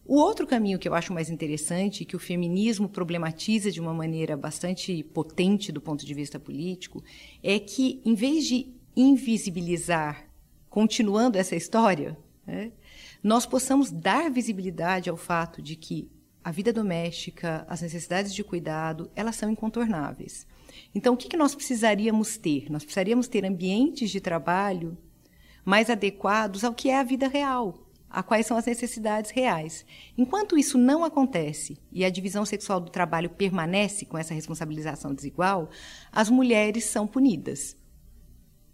O 0.05 0.17
outro 0.17 0.47
caminho 0.47 0.79
que 0.79 0.89
eu 0.89 0.95
acho 0.95 1.13
mais 1.13 1.31
interessante, 1.31 2.05
que 2.05 2.17
o 2.17 2.19
feminismo 2.19 2.89
problematiza 2.89 3.71
de 3.71 3.81
uma 3.81 3.95
maneira 3.95 4.37
bastante 4.37 5.03
potente 5.03 5.71
do 5.71 5.81
ponto 5.81 6.05
de 6.05 6.13
vista 6.13 6.41
político, 6.41 7.03
é 7.43 7.59
que, 7.59 8.01
em 8.05 8.15
vez 8.15 8.47
de 8.47 8.75
invisibilizar, 8.97 10.27
continuando 10.69 11.39
essa 11.39 11.57
história, 11.57 12.17
né, 12.47 12.73
nós 13.23 13.47
possamos 13.47 13.91
dar 13.91 14.31
visibilidade 14.31 15.09
ao 15.09 15.17
fato 15.17 15.63
de 15.63 15.77
que 15.77 16.11
a 16.45 16.51
vida 16.51 16.73
doméstica, 16.73 17.65
as 17.69 17.83
necessidades 17.83 18.35
de 18.35 18.43
cuidado, 18.43 19.11
elas 19.15 19.37
são 19.37 19.51
incontornáveis. 19.51 20.47
Então, 20.95 21.15
o 21.15 21.17
que, 21.17 21.29
que 21.29 21.37
nós 21.37 21.55
precisaríamos 21.55 22.37
ter? 22.37 22.71
Nós 22.71 22.83
precisaríamos 22.83 23.29
ter 23.29 23.45
ambientes 23.45 24.11
de 24.11 24.21
trabalho 24.21 24.99
mais 25.65 25.89
adequados 25.89 26.65
ao 26.65 26.75
que 26.75 26.91
é 26.91 26.99
a 26.99 27.05
vida 27.05 27.29
real, 27.29 27.87
a 28.11 28.23
quais 28.23 28.47
são 28.47 28.57
as 28.57 28.67
necessidades 28.67 29.31
reais. 29.31 29.87
Enquanto 30.19 30.59
isso 30.59 30.77
não 30.77 31.05
acontece 31.05 31.79
e 31.93 32.05
a 32.05 32.11
divisão 32.11 32.45
sexual 32.45 32.81
do 32.81 32.91
trabalho 32.91 33.31
permanece 33.31 34.05
com 34.05 34.19
essa 34.19 34.35
responsabilização 34.35 35.15
desigual, 35.15 35.71
as 36.11 36.29
mulheres 36.29 36.85
são 36.85 37.07
punidas 37.07 37.77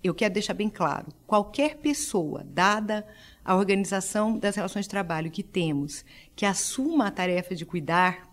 eu 0.02 0.14
quero 0.14 0.34
deixar 0.34 0.54
bem 0.54 0.68
claro: 0.68 1.06
qualquer 1.26 1.76
pessoa, 1.76 2.44
dada 2.44 3.06
a 3.44 3.56
organização 3.56 4.38
das 4.38 4.56
relações 4.56 4.84
de 4.84 4.90
trabalho 4.90 5.30
que 5.30 5.42
temos, 5.42 6.04
que 6.36 6.46
assuma 6.46 7.06
a 7.06 7.10
tarefa 7.10 7.54
de 7.54 7.64
cuidar, 7.64 8.28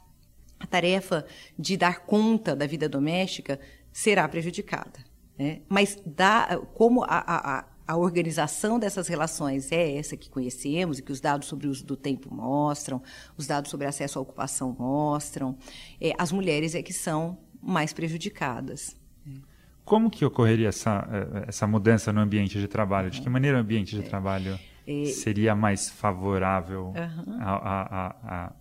a 0.59 0.67
tarefa 0.67 1.25
de 1.57 1.77
dar 1.77 2.05
conta 2.05 2.55
da 2.55 2.67
vida 2.67 2.87
doméstica, 2.87 3.59
será 3.91 4.27
prejudicada. 4.27 4.99
Né? 5.37 5.61
Mas, 5.67 5.97
dá, 6.05 6.59
como 6.73 7.03
a, 7.03 7.07
a, 7.09 7.65
a 7.87 7.97
organização 7.97 8.79
dessas 8.79 9.07
relações 9.07 9.71
é 9.71 9.97
essa 9.97 10.17
que 10.17 10.29
conhecemos 10.29 10.99
e 10.99 11.01
que 11.01 11.11
os 11.11 11.21
dados 11.21 11.47
sobre 11.47 11.67
o 11.67 11.71
uso 11.71 11.85
do 11.85 11.95
tempo 11.95 12.33
mostram, 12.33 13.01
os 13.37 13.47
dados 13.47 13.69
sobre 13.69 13.87
acesso 13.87 14.17
à 14.17 14.21
ocupação 14.21 14.75
mostram, 14.77 15.57
é, 15.99 16.13
as 16.17 16.31
mulheres 16.31 16.75
é 16.75 16.81
que 16.81 16.93
são 16.93 17.37
mais 17.61 17.93
prejudicadas. 17.93 18.95
Como 19.85 20.09
que 20.09 20.25
ocorreria 20.25 20.69
essa, 20.69 21.07
eh, 21.11 21.45
essa 21.47 21.67
mudança 21.67 22.11
no 22.11 22.19
ambiente 22.19 22.59
de 22.59 22.67
trabalho? 22.67 23.11
De 23.11 23.21
que 23.21 23.29
maneira 23.29 23.57
o 23.57 23.61
ambiente 23.61 23.95
de 23.95 24.01
é. 24.01 24.03
trabalho 24.03 24.59
é. 24.87 25.05
seria 25.05 25.55
mais 25.55 25.89
favorável 25.89 26.87
uhum. 26.87 27.37
a, 27.39 27.51
a, 27.51 28.15
a, 28.23 28.53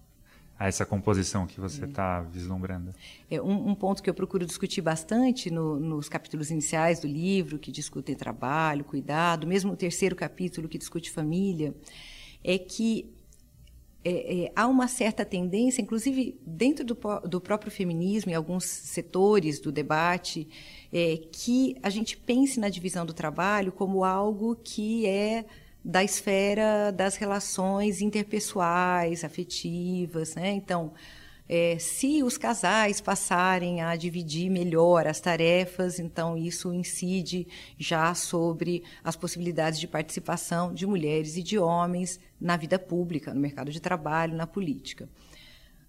a, 0.59 0.69
essa 0.69 0.85
composição 0.85 1.47
que 1.47 1.59
você 1.59 1.87
está 1.87 2.23
é. 2.27 2.31
vislumbrando? 2.31 2.95
É, 3.31 3.41
um, 3.41 3.71
um, 3.71 3.75
ponto 3.75 4.03
que 4.03 4.11
eu 4.11 4.15
procuro 4.15 4.45
discutir 4.45 4.83
bastante 4.83 5.51
no, 5.51 5.81
nos 5.81 6.11
capítulos 6.11 6.51
iniciais 6.51 7.01
do 7.01 7.09
livro, 7.09 7.59
que 7.59 7.73
discutem 7.73 8.15
trabalho, 8.15 8.85
cuidado, 8.85 9.47
mesmo 9.47 9.73
o 9.73 9.77
terceiro 9.77 10.15
capítulo 10.15 10.69
que 10.69 10.77
discute 10.77 11.11
família, 11.11 11.75
é 12.45 12.59
que 12.59 13.11
é, 14.05 14.45
é, 14.45 14.53
há 14.55 14.67
uma 14.67 14.87
certa 14.87 15.25
tendência, 15.25 15.81
inclusive 15.81 16.39
dentro 16.47 16.85
do, 16.85 16.97
do, 17.27 17.41
próprio 17.41 17.73
feminismo, 17.73 18.31
em 18.31 18.35
alguns 18.35 18.65
setores 18.65 19.59
do 19.59 19.73
debate, 19.73 20.47
é, 20.93 21.19
que 21.33 21.77
a 21.83 21.89
gente 21.89 22.17
pense 22.17 22.61
na 22.61 22.69
divisão 22.69 23.07
do 23.07 23.15
trabalho 23.15 23.73
como 23.73 24.05
algo 24.05 24.57
que 24.57 25.07
é 25.07 25.47
da 25.83 26.05
esfera 26.05 26.91
das 26.91 27.17
relações 27.17 28.03
interpessoais, 28.03 29.25
afetivas. 29.25 30.35
Né? 30.35 30.53
Então, 30.53 30.93
é, 31.47 31.79
se 31.79 32.23
os 32.23 32.39
casais 32.39 33.01
passarem 33.03 33.83
a 33.83 33.95
dividir 33.97 34.49
melhor 34.49 35.07
as 35.07 35.21
tarefas, 35.21 35.99
então 35.99 36.39
isso 36.39 36.73
incide 36.73 37.47
já 37.79 38.15
sobre 38.15 38.83
as 39.03 39.15
possibilidades 39.15 39.79
de 39.79 39.87
participação 39.87 40.73
de 40.73 40.87
mulheres 40.87 41.37
e 41.37 41.43
de 41.43 41.59
homens 41.59 42.19
na 42.41 42.57
vida 42.57 42.79
pública, 42.79 43.35
no 43.35 43.41
mercado 43.41 43.71
de 43.71 43.81
trabalho, 43.81 44.35
na 44.35 44.47
política. 44.47 45.09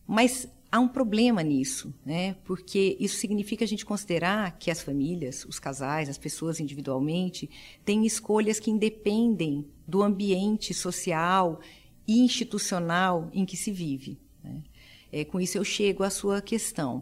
Mas 0.06 0.46
há 0.70 0.78
um 0.78 0.90
problema 0.90 1.42
nisso, 1.42 1.94
né? 2.06 2.36
porque 2.44 2.98
isso 3.00 3.16
significa 3.16 3.64
a 3.64 3.68
gente 3.68 3.86
considerar 3.86 4.58
que 4.60 4.70
as 4.70 4.82
famílias, 4.82 5.46
os 5.46 5.58
casais, 5.58 6.10
as 6.10 6.18
pessoas 6.18 6.60
individualmente, 6.60 7.50
têm 7.86 8.06
escolhas 8.06 8.60
que 8.60 8.70
independem 8.70 9.66
do 9.88 10.04
ambiente 10.04 10.74
social 10.74 11.62
e 12.06 12.20
institucional 12.20 13.30
em 13.34 13.46
que 13.46 13.56
se 13.56 13.72
vive. 13.72 14.20
É, 15.18 15.24
com 15.24 15.40
isso, 15.40 15.58
eu 15.58 15.64
chego 15.64 16.04
à 16.04 16.10
sua 16.10 16.42
questão. 16.42 17.02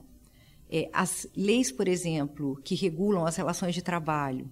É, 0.70 0.88
as 0.94 1.26
leis, 1.36 1.72
por 1.72 1.88
exemplo, 1.88 2.62
que 2.64 2.76
regulam 2.76 3.26
as 3.26 3.38
relações 3.38 3.74
de 3.74 3.82
trabalho, 3.82 4.52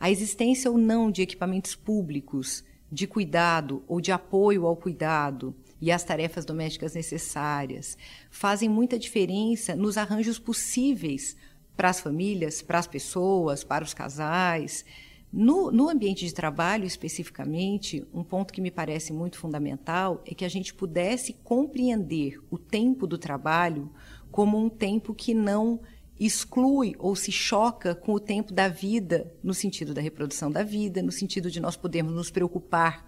A 0.00 0.10
existência 0.10 0.68
ou 0.68 0.76
não 0.76 1.08
de 1.08 1.22
equipamentos 1.22 1.76
públicos 1.76 2.64
de 2.90 3.06
cuidado 3.06 3.84
ou 3.86 4.00
de 4.00 4.10
apoio 4.10 4.66
ao 4.66 4.76
cuidado 4.76 5.54
e 5.80 5.92
as 5.92 6.02
tarefas 6.02 6.44
domésticas 6.44 6.94
necessárias 6.94 7.96
fazem 8.28 8.68
muita 8.68 8.98
diferença 8.98 9.76
nos 9.76 9.96
arranjos 9.96 10.40
possíveis 10.40 11.36
para 11.76 11.88
as 11.88 12.00
famílias, 12.00 12.62
para 12.62 12.80
as 12.80 12.88
pessoas, 12.88 13.62
para 13.62 13.84
os 13.84 13.94
casais. 13.94 14.84
No, 15.32 15.70
no, 15.70 15.88
ambiente 15.88 16.26
de 16.26 16.34
trabalho, 16.34 16.84
especificamente, 16.84 18.06
um 18.12 18.22
ponto 18.22 18.52
que 18.52 18.60
me 18.60 18.70
parece 18.70 19.14
muito 19.14 19.38
fundamental 19.38 20.22
é 20.26 20.34
que 20.34 20.44
a 20.44 20.48
gente 20.48 20.74
pudesse 20.74 21.32
compreender 21.32 22.38
o 22.50 22.58
tempo 22.58 23.06
do 23.06 23.16
trabalho 23.16 23.90
como 24.30 24.58
um 24.58 24.68
tempo 24.68 25.14
que 25.14 25.32
não 25.32 25.80
exclui 26.20 26.94
ou 26.98 27.16
se 27.16 27.32
choca 27.32 27.94
com 27.94 28.12
o 28.12 28.20
tempo 28.20 28.52
da 28.52 28.68
vida, 28.68 29.34
no 29.42 29.54
sentido 29.54 29.94
da 29.94 30.02
reprodução 30.02 30.50
da 30.50 30.62
vida, 30.62 31.02
no 31.02 31.10
sentido 31.10 31.50
de 31.50 31.60
nós 31.60 31.76
podermos 31.76 32.12
nos 32.12 32.30
preocupar 32.30 33.06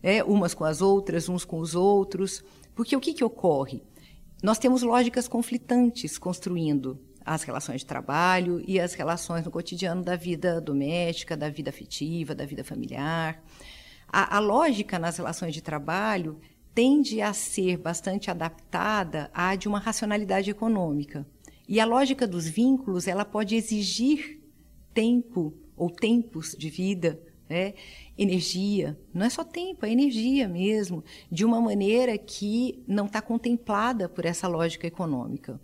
é, 0.00 0.22
umas 0.22 0.54
com 0.54 0.64
as 0.64 0.80
outras, 0.80 1.28
uns 1.28 1.44
com 1.44 1.58
os 1.58 1.74
outros. 1.74 2.44
Porque 2.72 2.94
o 2.94 3.00
que, 3.00 3.12
que 3.12 3.24
ocorre? 3.24 3.82
Nós 4.44 4.58
temos 4.58 4.82
lógicas 4.82 5.26
conflitantes 5.26 6.18
construindo 6.18 7.00
as 7.24 7.42
relações 7.42 7.80
de 7.80 7.86
trabalho 7.86 8.62
e 8.66 8.78
as 8.78 8.94
relações 8.94 9.44
no 9.44 9.50
cotidiano 9.50 10.02
da 10.02 10.16
vida 10.16 10.60
doméstica, 10.60 11.36
da 11.36 11.48
vida 11.48 11.70
afetiva, 11.70 12.34
da 12.34 12.44
vida 12.44 12.62
familiar. 12.62 13.42
A, 14.08 14.36
a 14.36 14.38
lógica 14.38 14.98
nas 14.98 15.16
relações 15.16 15.54
de 15.54 15.62
trabalho 15.62 16.38
tende 16.74 17.20
a 17.22 17.32
ser 17.32 17.78
bastante 17.78 18.30
adaptada 18.30 19.30
à 19.32 19.54
de 19.54 19.68
uma 19.68 19.78
racionalidade 19.78 20.50
econômica. 20.50 21.26
E 21.68 21.80
a 21.80 21.86
lógica 21.86 22.26
dos 22.26 22.46
vínculos, 22.46 23.08
ela 23.08 23.24
pode 23.24 23.54
exigir 23.54 24.40
tempo 24.92 25.54
ou 25.76 25.88
tempos 25.88 26.54
de 26.58 26.68
vida, 26.68 27.18
né? 27.48 27.74
energia, 28.16 28.98
não 29.12 29.26
é 29.26 29.30
só 29.30 29.42
tempo, 29.42 29.84
é 29.84 29.90
energia 29.90 30.46
mesmo, 30.46 31.02
de 31.30 31.44
uma 31.44 31.60
maneira 31.60 32.16
que 32.18 32.82
não 32.86 33.06
está 33.06 33.20
contemplada 33.20 34.08
por 34.08 34.24
essa 34.24 34.46
lógica 34.46 34.86
econômica. 34.86 35.60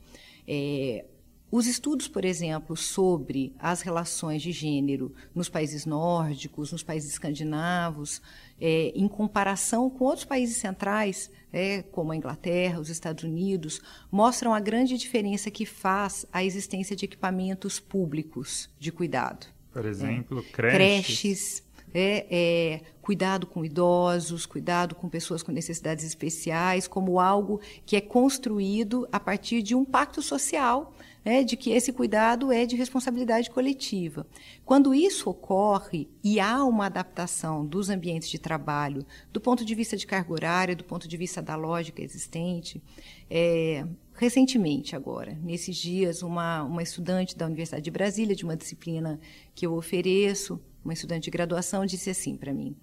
É, 0.46 1.04
os 1.50 1.66
estudos, 1.66 2.06
por 2.06 2.24
exemplo, 2.24 2.76
sobre 2.76 3.52
as 3.58 3.82
relações 3.82 4.40
de 4.40 4.52
gênero 4.52 5.12
nos 5.34 5.48
países 5.48 5.84
nórdicos, 5.84 6.70
nos 6.70 6.82
países 6.82 7.10
escandinavos, 7.10 8.22
é, 8.60 8.92
em 8.94 9.08
comparação 9.08 9.90
com 9.90 10.04
outros 10.04 10.24
países 10.24 10.56
centrais, 10.58 11.30
é, 11.52 11.82
como 11.82 12.12
a 12.12 12.16
Inglaterra, 12.16 12.78
os 12.78 12.88
Estados 12.88 13.24
Unidos, 13.24 13.80
mostram 14.12 14.54
a 14.54 14.60
grande 14.60 14.96
diferença 14.96 15.50
que 15.50 15.66
faz 15.66 16.24
a 16.32 16.44
existência 16.44 16.94
de 16.94 17.04
equipamentos 17.04 17.80
públicos 17.80 18.70
de 18.78 18.92
cuidado. 18.92 19.46
Por 19.72 19.84
exemplo, 19.86 20.40
é, 20.40 20.52
creches. 20.52 20.76
creches 20.76 21.70
é, 21.92 22.26
é, 22.30 22.80
cuidado 23.02 23.46
com 23.46 23.64
idosos, 23.64 24.46
cuidado 24.46 24.94
com 24.94 25.08
pessoas 25.08 25.42
com 25.42 25.50
necessidades 25.50 26.04
especiais, 26.04 26.86
como 26.86 27.18
algo 27.18 27.60
que 27.84 27.96
é 27.96 28.00
construído 28.00 29.08
a 29.10 29.18
partir 29.18 29.62
de 29.62 29.74
um 29.74 29.84
pacto 29.84 30.22
social 30.22 30.94
né, 31.24 31.42
de 31.42 31.56
que 31.56 31.70
esse 31.70 31.92
cuidado 31.92 32.50
é 32.52 32.64
de 32.64 32.76
responsabilidade 32.76 33.50
coletiva. 33.50 34.26
Quando 34.64 34.94
isso 34.94 35.28
ocorre 35.28 36.08
e 36.22 36.40
há 36.40 36.64
uma 36.64 36.86
adaptação 36.86 37.64
dos 37.64 37.90
ambientes 37.90 38.28
de 38.28 38.38
trabalho, 38.38 39.04
do 39.32 39.40
ponto 39.40 39.64
de 39.64 39.74
vista 39.74 39.96
de 39.96 40.06
carga 40.06 40.32
horária, 40.32 40.76
do 40.76 40.84
ponto 40.84 41.06
de 41.06 41.16
vista 41.16 41.42
da 41.42 41.56
lógica 41.56 42.02
existente, 42.02 42.82
é, 43.28 43.86
recentemente 44.14 44.96
agora, 44.96 45.38
nesses 45.42 45.76
dias, 45.76 46.22
uma, 46.22 46.62
uma 46.62 46.82
estudante 46.82 47.36
da 47.36 47.46
Universidade 47.46 47.84
de 47.84 47.90
Brasília, 47.90 48.34
de 48.34 48.44
uma 48.44 48.56
disciplina 48.56 49.20
que 49.54 49.66
eu 49.66 49.74
ofereço, 49.74 50.60
uma 50.84 50.94
estudante 50.94 51.24
de 51.24 51.30
graduação, 51.30 51.84
disse 51.84 52.10
assim 52.10 52.36
para 52.36 52.52
mim: 52.52 52.74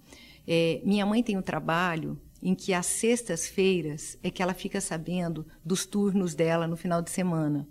é, 0.46 0.80
minha 0.84 1.04
mãe 1.04 1.22
tem 1.22 1.36
um 1.36 1.42
trabalho 1.42 2.18
em 2.42 2.54
que 2.54 2.72
às 2.72 2.86
sextas-feiras 2.86 4.16
é 4.22 4.30
que 4.30 4.42
ela 4.42 4.54
fica 4.54 4.80
sabendo 4.80 5.46
dos 5.64 5.84
turnos 5.84 6.34
dela 6.34 6.66
no 6.66 6.76
final 6.76 7.02
de 7.02 7.10
semana. 7.10 7.66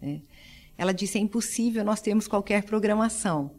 Né? 0.00 0.22
Ela 0.76 0.92
disse: 0.92 1.18
é 1.18 1.20
impossível 1.20 1.84
nós 1.84 2.00
termos 2.00 2.26
qualquer 2.26 2.64
programação. 2.64 3.52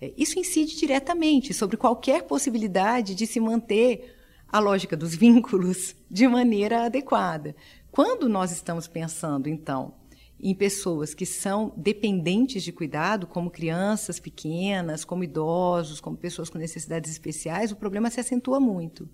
É, 0.00 0.12
isso 0.16 0.38
incide 0.38 0.76
diretamente 0.76 1.52
sobre 1.52 1.76
qualquer 1.76 2.22
possibilidade 2.24 3.14
de 3.14 3.26
se 3.26 3.40
manter 3.40 4.16
a 4.50 4.58
lógica 4.58 4.96
dos 4.96 5.14
vínculos 5.14 5.94
de 6.10 6.26
maneira 6.26 6.86
adequada. 6.86 7.54
Quando 7.90 8.28
nós 8.28 8.52
estamos 8.52 8.86
pensando, 8.86 9.48
então, 9.48 9.94
em 10.40 10.54
pessoas 10.54 11.14
que 11.14 11.26
são 11.26 11.72
dependentes 11.76 12.62
de 12.62 12.72
cuidado, 12.72 13.26
como 13.26 13.50
crianças 13.50 14.20
pequenas, 14.20 15.04
como 15.04 15.24
idosos, 15.24 16.00
como 16.00 16.16
pessoas 16.16 16.48
com 16.48 16.58
necessidades 16.58 17.10
especiais, 17.10 17.72
o 17.72 17.76
problema 17.76 18.10
se 18.10 18.20
acentua 18.20 18.60
muito. 18.60 19.08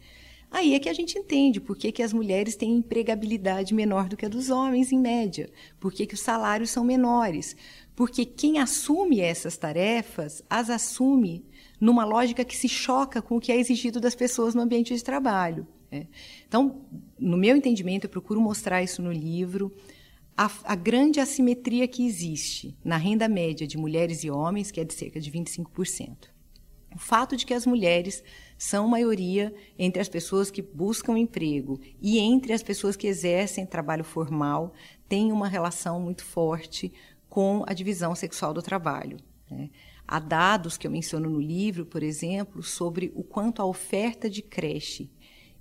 Aí 0.50 0.74
é 0.74 0.78
que 0.78 0.88
a 0.88 0.92
gente 0.92 1.18
entende 1.18 1.60
por 1.60 1.76
que, 1.76 1.90
que 1.90 2.02
as 2.02 2.12
mulheres 2.12 2.56
têm 2.56 2.76
empregabilidade 2.76 3.74
menor 3.74 4.08
do 4.08 4.16
que 4.16 4.26
a 4.26 4.28
dos 4.28 4.50
homens, 4.50 4.92
em 4.92 4.98
média, 4.98 5.50
por 5.80 5.92
que, 5.92 6.06
que 6.06 6.14
os 6.14 6.20
salários 6.20 6.70
são 6.70 6.84
menores. 6.84 7.56
Porque 7.94 8.24
quem 8.24 8.58
assume 8.58 9.20
essas 9.20 9.56
tarefas, 9.56 10.42
as 10.48 10.70
assume 10.70 11.44
numa 11.80 12.04
lógica 12.04 12.44
que 12.44 12.56
se 12.56 12.68
choca 12.68 13.20
com 13.20 13.36
o 13.36 13.40
que 13.40 13.52
é 13.52 13.56
exigido 13.56 14.00
das 14.00 14.14
pessoas 14.14 14.54
no 14.54 14.62
ambiente 14.62 14.94
de 14.94 15.02
trabalho. 15.02 15.66
Né? 15.90 16.06
Então, 16.46 16.86
no 17.18 17.36
meu 17.36 17.56
entendimento, 17.56 18.04
eu 18.04 18.10
procuro 18.10 18.40
mostrar 18.40 18.82
isso 18.82 19.02
no 19.02 19.12
livro, 19.12 19.72
a, 20.36 20.50
a, 20.64 20.74
grande 20.74 21.20
assimetria 21.20 21.86
que 21.86 22.04
existe 22.04 22.76
na 22.84 22.96
renda 22.96 23.28
média 23.28 23.66
de 23.66 23.78
mulheres 23.78 24.24
e 24.24 24.30
homens, 24.30 24.70
que 24.70 24.80
é 24.80 24.84
de 24.84 24.92
cerca 24.92 25.20
de 25.20 25.30
25%. 25.30 26.33
O 26.94 26.98
fato 26.98 27.36
de 27.36 27.44
que 27.44 27.52
as 27.52 27.66
mulheres 27.66 28.22
são 28.56 28.86
maioria 28.86 29.52
entre 29.78 30.00
as 30.00 30.08
pessoas 30.08 30.50
que 30.50 30.62
buscam 30.62 31.18
emprego 31.18 31.80
e 32.00 32.18
entre 32.18 32.52
as 32.52 32.62
pessoas 32.62 32.96
que 32.96 33.06
exercem 33.06 33.66
trabalho 33.66 34.04
formal, 34.04 34.72
tem 35.08 35.32
uma 35.32 35.48
relação 35.48 35.98
muito 35.98 36.24
forte 36.24 36.92
com 37.28 37.64
a 37.66 37.72
divisão 37.72 38.14
sexual 38.14 38.54
do 38.54 38.62
trabalho. 38.62 39.16
Né? 39.50 39.70
Há 40.06 40.20
dados 40.20 40.76
que 40.76 40.86
eu 40.86 40.90
menciono 40.90 41.28
no 41.28 41.40
livro, 41.40 41.84
por 41.84 42.02
exemplo, 42.02 42.62
sobre 42.62 43.10
o 43.14 43.24
quanto 43.24 43.60
a 43.60 43.66
oferta 43.66 44.30
de 44.30 44.40
creche 44.40 45.10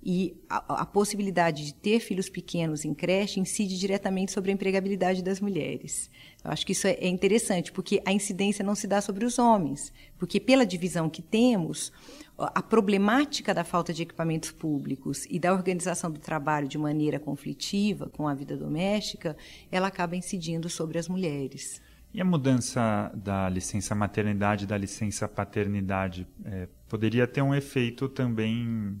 e 0.04 0.36
a, 0.50 0.82
a, 0.82 0.86
possibilidade 0.86 1.64
de 1.64 1.72
ter 1.72 1.98
filhos 1.98 2.28
pequenos 2.28 2.84
em 2.84 2.92
creche 2.92 3.40
incide 3.40 3.78
diretamente 3.78 4.32
sobre 4.32 4.50
a 4.50 4.54
empregabilidade 4.54 5.22
das 5.22 5.40
mulheres. 5.40 6.10
Eu 6.44 6.50
acho 6.50 6.66
que 6.66 6.72
isso 6.72 6.86
é, 6.86 6.92
é 6.92 7.08
interessante, 7.08 7.72
porque 7.72 8.02
a 8.04 8.12
incidência 8.12 8.62
não 8.62 8.74
se 8.74 8.86
dá 8.86 9.00
sobre 9.00 9.24
os 9.24 9.38
homens, 9.38 9.92
porque 10.18 10.38
pela 10.38 10.66
divisão 10.66 11.08
que 11.08 11.22
temos, 11.22 11.90
a 12.36 12.60
problemática 12.60 13.54
da 13.54 13.64
falta 13.64 13.94
de 13.94 14.02
equipamentos 14.02 14.50
públicos 14.50 15.24
e 15.30 15.38
da 15.38 15.54
organização 15.54 16.10
do 16.10 16.20
trabalho 16.20 16.68
de 16.68 16.76
maneira 16.76 17.18
conflitiva 17.18 18.10
com 18.10 18.28
a 18.28 18.34
vida 18.34 18.58
doméstica, 18.58 19.34
ela 19.72 19.86
acaba 19.86 20.16
incidindo 20.16 20.68
sobre 20.68 20.98
as 20.98 21.08
mulheres. 21.08 21.80
E 22.12 22.20
a 22.20 22.24
mudança 22.24 23.10
da 23.14 23.48
licença 23.48 23.94
maternidade 23.94 24.66
da 24.66 24.76
licença 24.76 25.26
paternidade 25.26 26.26
é, 26.44 26.68
poderia 26.88 27.26
ter 27.26 27.42
um 27.42 27.54
efeito 27.54 28.08
também 28.08 29.00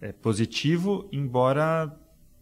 é, 0.00 0.12
positivo, 0.12 1.08
embora 1.12 1.94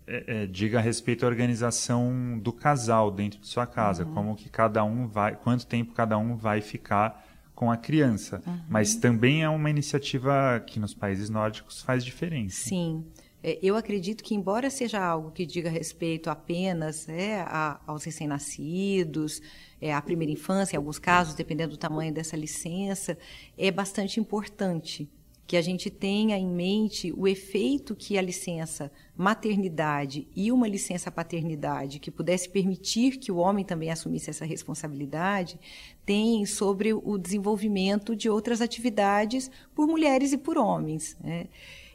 é, 0.07 0.43
é, 0.43 0.47
diga 0.47 0.79
a 0.79 0.81
respeito 0.81 1.25
à 1.25 1.29
organização 1.29 2.39
do 2.39 2.53
casal 2.53 3.11
dentro 3.11 3.39
de 3.41 3.47
sua 3.47 3.67
casa, 3.67 4.05
uhum. 4.05 4.15
como 4.15 4.37
que 4.37 4.49
cada 4.49 4.83
um 4.83 5.07
vai, 5.07 5.37
quanto 5.37 5.67
tempo 5.67 5.93
cada 5.93 6.17
um 6.17 6.37
vai 6.37 6.61
ficar 6.61 7.27
com 7.55 7.71
a 7.71 7.77
criança. 7.77 8.43
Uhum. 8.47 8.61
Mas 8.69 8.95
também 8.95 9.43
é 9.43 9.49
uma 9.49 9.69
iniciativa 9.69 10.63
que 10.67 10.81
nos 10.81 10.95
países 10.95 11.29
nórdicos 11.29 11.83
faz 11.83 12.05
diferença. 12.05 12.69
Sim. 12.69 13.05
É, 13.43 13.59
eu 13.63 13.77
acredito 13.77 14.25
que, 14.25 14.35
embora 14.35 14.71
seja 14.71 14.99
algo 15.05 15.31
que 15.31 15.45
diga 15.45 15.69
respeito 15.69 16.31
apenas 16.31 17.09
é, 17.09 17.43
a, 17.43 17.81
aos 17.87 18.05
recém-nascidos, 18.05 19.43
é, 19.81 19.93
à 19.93 20.01
primeira 20.01 20.33
infância, 20.33 20.75
em 20.75 20.79
alguns 20.79 20.99
casos, 20.99 21.35
dependendo 21.35 21.73
do 21.73 21.77
tamanho 21.77 22.13
dessa 22.13 22.37
licença, 22.37 23.17
é 23.57 23.71
bastante 23.71 24.19
importante 24.19 25.09
que 25.49 25.57
a 25.57 25.63
gente 25.63 25.89
tenha 25.89 26.37
em 26.37 26.47
mente 26.47 27.11
o 27.17 27.27
efeito 27.27 27.97
que 27.97 28.19
a 28.19 28.23
licença 28.23 28.93
maternidade 29.17 30.29
e 30.37 30.53
uma 30.53 30.69
licença 30.69 31.11
paternidade 31.11 31.99
que 31.99 32.11
pudesse 32.11 32.51
permitir 32.51 33.17
que 33.17 33.33
o 33.33 33.39
homem 33.39 33.65
também 33.65 33.91
assumisse 33.91 34.29
essa 34.29 34.45
responsabilidade 34.45 35.59
tem 36.05 36.45
sobre 36.45 36.93
o 36.93 37.17
desenvolvimento 37.17 38.15
de 38.15 38.29
outras 38.29 38.61
atividades 38.61 39.51
por 39.75 39.89
mulheres 39.89 40.35
e 40.35 40.39
por 40.39 40.59
homens. 40.59 41.17
Né? 41.19 41.47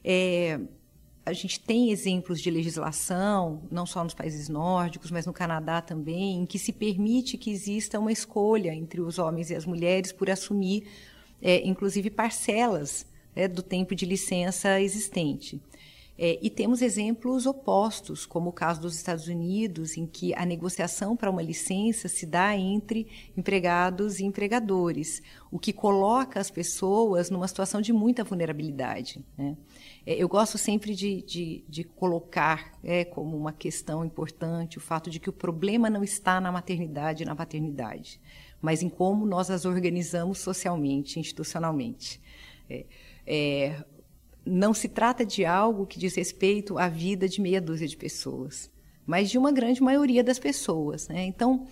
É, 0.04 0.60
a 1.24 1.32
gente 1.32 1.60
tem 1.60 1.92
exemplos 1.92 2.42
de 2.42 2.50
legislação, 2.50 3.62
não 3.70 3.86
só 3.86 4.04
nos 4.04 4.16
países 4.16 4.50
nórdicos, 4.50 5.12
mas 5.12 5.28
no 5.28 5.32
Canadá 5.32 5.80
também, 5.80 6.42
em 6.42 6.46
que 6.48 6.58
se 6.58 6.74
permite 6.74 7.38
que 7.38 7.52
exista 7.52 8.00
uma 8.00 8.12
escolha 8.12 8.74
entre 8.74 9.00
os 9.00 9.20
homens 9.20 9.52
e 9.52 9.56
as 9.56 9.64
mulheres 9.64 10.12
por 10.12 10.28
assumir, 10.28 10.88
é, 11.40 11.64
inclusive, 11.68 12.10
parcelas 12.10 13.13
é, 13.36 13.48
do 13.48 13.62
tempo 13.62 13.96
de 13.96 14.06
licença 14.06 14.80
existente. 14.82 15.62
É, 16.16 16.38
e 16.44 16.50
temos 16.50 16.84
exemplos 16.84 17.48
opostos, 17.48 18.24
como 18.24 18.52
o 18.52 18.54
caso 18.54 18.80
dos 18.80 18.96
Estados 18.96 19.28
Unidos, 19.28 19.98
em 19.98 20.06
que 20.06 20.34
a 20.36 20.46
negociação 20.46 21.18
para 21.18 21.30
uma 21.30 21.42
licença 21.42 22.08
se 22.08 22.28
dá 22.28 22.56
entre 22.56 23.08
empregados 23.36 24.20
e 24.20 24.24
empregadores, 24.26 25.24
o 25.52 25.58
que 25.58 25.74
coloca 25.74 26.40
as 26.40 26.52
pessoas 26.52 27.32
numa 27.32 27.48
situação 27.48 27.82
de 27.82 27.92
muita 27.92 28.24
vulnerabilidade. 28.24 29.26
Né? 29.36 29.58
É, 30.06 30.14
eu 30.14 30.30
gosto 30.30 30.56
sempre 30.56 30.94
de, 30.94 31.24
de, 31.24 31.64
de 31.68 31.84
colocar 31.84 32.78
é, 32.84 33.04
como 33.04 33.36
uma 33.36 33.52
questão 33.52 34.06
importante 34.06 34.78
o 34.78 34.82
fato 34.82 35.10
de 35.10 35.20
que 35.20 35.32
o 35.32 35.34
problema 35.34 35.90
não 35.90 36.04
está 36.04 36.40
na 36.40 36.52
maternidade 36.52 37.24
e 37.24 37.26
na 37.26 37.36
paternidade, 37.36 38.20
mas 38.62 38.84
em 38.84 38.90
como 38.90 39.26
nós 39.26 39.50
as 39.50 39.66
organizamos 39.66 40.38
socialmente, 40.38 41.20
institucionalmente. 41.20 42.22
É, 42.70 42.86
é, 43.26 43.84
não 44.46 44.74
se 44.74 44.88
trata 44.90 45.26
de 45.26 45.46
algo 45.46 45.86
que 45.86 46.00
diz 46.00 46.16
respeito 46.16 46.78
à 46.78 46.88
vida 46.90 47.28
de 47.28 47.42
meia 47.42 47.62
dúzia 47.62 47.88
de 47.88 47.96
pessoas, 47.96 48.70
mas 49.06 49.30
de 49.30 49.38
uma 49.38 49.52
grande 49.52 49.82
maioria 49.82 50.24
das 50.24 50.40
pessoas. 50.40 51.08
Né? 51.08 51.26
Então, 51.26 51.66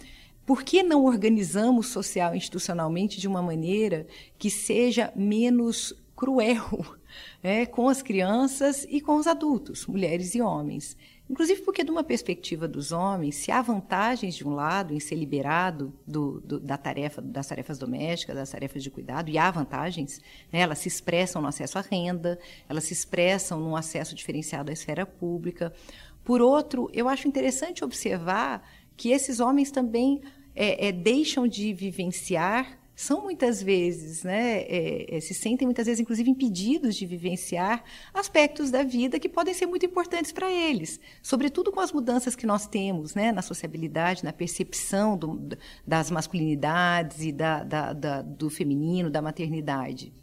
por 0.45 0.63
que 0.63 0.81
não 0.83 1.05
organizamos 1.05 1.87
social 1.87 2.33
e 2.33 2.37
institucionalmente 2.37 3.19
de 3.19 3.27
uma 3.27 3.41
maneira 3.41 4.07
que 4.37 4.49
seja 4.49 5.11
menos 5.15 5.93
cruel 6.15 6.85
né, 7.43 7.65
com 7.65 7.89
as 7.89 8.01
crianças 8.01 8.85
e 8.89 9.01
com 9.01 9.15
os 9.15 9.27
adultos, 9.27 9.85
mulheres 9.85 10.33
e 10.35 10.41
homens? 10.41 10.97
Inclusive 11.31 11.61
porque, 11.61 11.81
de 11.81 11.89
uma 11.89 12.03
perspectiva 12.03 12.67
dos 12.67 12.91
homens, 12.91 13.35
se 13.35 13.53
há 13.53 13.61
vantagens 13.61 14.35
de 14.35 14.45
um 14.45 14.53
lado 14.53 14.93
em 14.93 14.99
ser 14.99 15.15
liberado 15.15 15.93
do, 16.05 16.41
do, 16.41 16.59
da 16.59 16.75
tarefa, 16.75 17.21
das 17.21 17.47
tarefas 17.47 17.79
domésticas, 17.79 18.35
das 18.35 18.49
tarefas 18.49 18.83
de 18.83 18.91
cuidado, 18.91 19.29
e 19.29 19.37
há 19.37 19.49
vantagens, 19.49 20.19
né, 20.51 20.59
elas 20.59 20.79
se 20.79 20.89
expressam 20.89 21.41
no 21.41 21.47
acesso 21.47 21.77
à 21.77 21.81
renda, 21.81 22.37
elas 22.67 22.83
se 22.83 22.91
expressam 22.91 23.61
no 23.61 23.77
acesso 23.77 24.13
diferenciado 24.13 24.71
à 24.71 24.73
esfera 24.73 25.05
pública. 25.05 25.73
Por 26.21 26.41
outro, 26.41 26.89
eu 26.91 27.07
acho 27.07 27.29
interessante 27.29 27.81
observar 27.81 28.69
que 28.97 29.11
esses 29.11 29.39
homens 29.39 29.71
também 29.71 30.21
é, 30.53 30.89
é, 30.89 30.91
deixam 30.91 31.47
de 31.47 31.73
vivenciar 31.73 32.77
são 33.01 33.23
muitas 33.23 33.63
vezes, 33.63 34.23
né, 34.23 34.59
é, 34.61 35.17
é, 35.17 35.19
se 35.19 35.33
sentem 35.33 35.65
muitas 35.65 35.87
vezes, 35.87 35.99
inclusive, 35.99 36.29
impedidos 36.29 36.95
de 36.95 37.05
vivenciar 37.07 37.83
aspectos 38.13 38.69
da 38.69 38.83
vida 38.83 39.19
que 39.19 39.27
podem 39.27 39.55
ser 39.55 39.65
muito 39.65 39.85
importantes 39.85 40.31
para 40.31 40.51
eles, 40.51 40.99
sobretudo 41.21 41.71
com 41.71 41.79
as 41.79 41.91
mudanças 41.91 42.35
que 42.35 42.45
nós 42.45 42.67
temos 42.67 43.15
né, 43.15 43.31
na 43.31 43.41
sociabilidade, 43.41 44.23
na 44.23 44.31
percepção 44.31 45.17
do, 45.17 45.57
das 45.85 46.11
masculinidades 46.11 47.21
e 47.21 47.31
da, 47.31 47.63
da, 47.63 47.93
da, 47.93 48.21
do 48.21 48.51
feminino, 48.51 49.09
da 49.09 49.21
maternidade. 49.21 50.13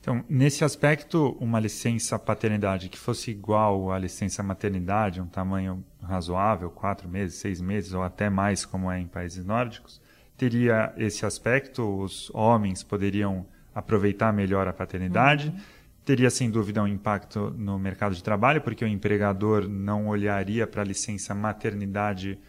Então, 0.00 0.24
nesse 0.28 0.64
aspecto, 0.64 1.36
uma 1.38 1.60
licença 1.60 2.18
paternidade 2.18 2.88
que 2.88 2.98
fosse 2.98 3.30
igual 3.30 3.92
à 3.92 3.98
licença 4.00 4.42
maternidade, 4.42 5.20
um 5.20 5.28
tamanho 5.28 5.84
razoável, 6.02 6.68
quatro 6.68 7.08
meses, 7.08 7.36
seis 7.36 7.60
meses 7.60 7.92
ou 7.92 8.02
até 8.02 8.28
mais, 8.28 8.66
como 8.66 8.90
é 8.90 8.98
em 8.98 9.06
países 9.06 9.44
nórdicos, 9.44 10.01
teria 10.42 10.92
esse 10.96 11.24
aspecto, 11.24 12.00
os 12.00 12.28
homens 12.34 12.82
poderiam 12.82 13.46
aproveitar 13.72 14.32
melhor 14.32 14.66
a 14.66 14.72
paternidade. 14.72 15.50
Uhum. 15.50 15.60
Teria, 16.04 16.30
sem 16.30 16.50
dúvida, 16.50 16.82
um 16.82 16.88
impacto 16.88 17.54
no 17.56 17.78
mercado 17.78 18.12
de 18.12 18.24
trabalho, 18.24 18.60
porque 18.60 18.84
o 18.84 18.88
empregador 18.88 19.68
não 19.68 20.08
olharia 20.08 20.66
para 20.66 20.82
a 20.82 20.84
licença 20.84 21.32
maternidade 21.32 22.40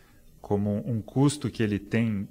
como 0.42 0.84
um 0.90 1.04
custo 1.04 1.52
que 1.52 1.62
ele 1.62 1.78
tem 1.78 2.28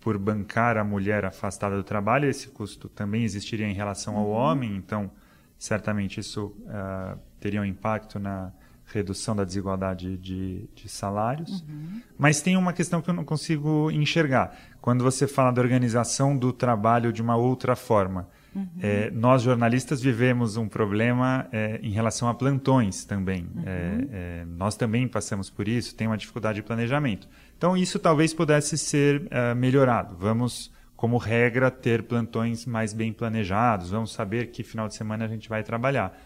por 0.00 0.16
bancar 0.16 0.78
a 0.78 0.82
mulher 0.82 1.26
afastada 1.26 1.76
do 1.76 1.84
trabalho. 1.84 2.26
Esse 2.26 2.48
custo 2.48 2.88
também 2.88 3.22
existiria 3.22 3.66
em 3.66 3.74
relação 3.74 4.16
ao 4.16 4.28
uhum. 4.28 4.32
homem, 4.32 4.74
então, 4.74 5.10
certamente, 5.58 6.20
isso 6.20 6.56
uh, 6.64 7.18
teria 7.38 7.60
um 7.60 7.66
impacto 7.66 8.18
na, 8.18 8.50
redução 8.86 9.34
da 9.34 9.44
desigualdade 9.44 10.16
de, 10.16 10.68
de 10.74 10.88
salários. 10.88 11.62
Uhum. 11.62 12.00
Mas 12.18 12.40
tem 12.40 12.56
uma 12.56 12.72
questão 12.72 13.00
que 13.00 13.08
eu 13.08 13.14
não 13.14 13.24
consigo 13.24 13.90
enxergar. 13.90 14.56
Quando 14.80 15.02
você 15.02 15.26
fala 15.26 15.50
da 15.50 15.60
organização 15.60 16.36
do 16.36 16.52
trabalho 16.52 17.12
de 17.12 17.22
uma 17.22 17.36
outra 17.36 17.74
forma, 17.74 18.28
uhum. 18.54 18.66
é, 18.80 19.10
nós 19.10 19.42
jornalistas 19.42 20.00
vivemos 20.00 20.56
um 20.56 20.68
problema 20.68 21.46
é, 21.52 21.80
em 21.82 21.90
relação 21.90 22.28
a 22.28 22.34
plantões 22.34 23.04
também. 23.04 23.48
Uhum. 23.54 23.62
É, 23.64 24.06
é 24.12 24.44
nós 24.44 24.76
também 24.76 25.08
passamos 25.08 25.48
por 25.48 25.66
isso, 25.68 25.94
tem 25.94 26.06
uma 26.06 26.18
dificuldade 26.18 26.56
de 26.56 26.62
planejamento. 26.62 27.28
Então, 27.56 27.76
isso 27.76 27.98
talvez 27.98 28.34
pudesse 28.34 28.76
ser 28.76 29.26
é, 29.30 29.54
melhorado. 29.54 30.16
Vamos 30.18 30.70
como 31.02 31.16
regra, 31.16 31.68
ter 31.68 32.04
plantões 32.04 32.64
mais 32.64 32.92
bem 32.92 33.12
planejados, 33.12 33.90
vamos 33.90 34.12
saber 34.12 34.52
que 34.52 34.62
final 34.62 34.86
de 34.86 34.94
semana 34.94 35.24
a 35.24 35.28
gente 35.28 35.48
vai 35.48 35.64
trabalhar. 35.64 36.16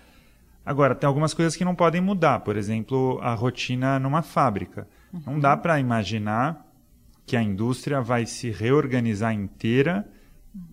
Agora, 0.66 0.96
tem 0.96 1.06
algumas 1.06 1.32
coisas 1.32 1.54
que 1.54 1.64
não 1.64 1.76
podem 1.76 2.00
mudar, 2.00 2.40
por 2.40 2.56
exemplo, 2.56 3.20
a 3.22 3.32
rotina 3.34 4.00
numa 4.00 4.20
fábrica. 4.20 4.88
Uhum. 5.12 5.22
Não 5.26 5.40
dá 5.40 5.56
para 5.56 5.78
imaginar 5.78 6.66
que 7.24 7.36
a 7.36 7.42
indústria 7.42 8.00
vai 8.00 8.26
se 8.26 8.50
reorganizar 8.50 9.32
inteira 9.32 10.04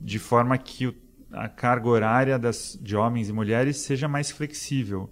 de 0.02 0.18
forma 0.18 0.58
que 0.58 0.96
a 1.32 1.48
carga 1.48 1.88
horária 1.88 2.40
das, 2.40 2.78
de 2.82 2.96
homens 2.96 3.30
e 3.30 3.34
mulheres 3.34 3.78
seja 3.78 4.08
mais 4.08 4.32
flexível. 4.32 5.12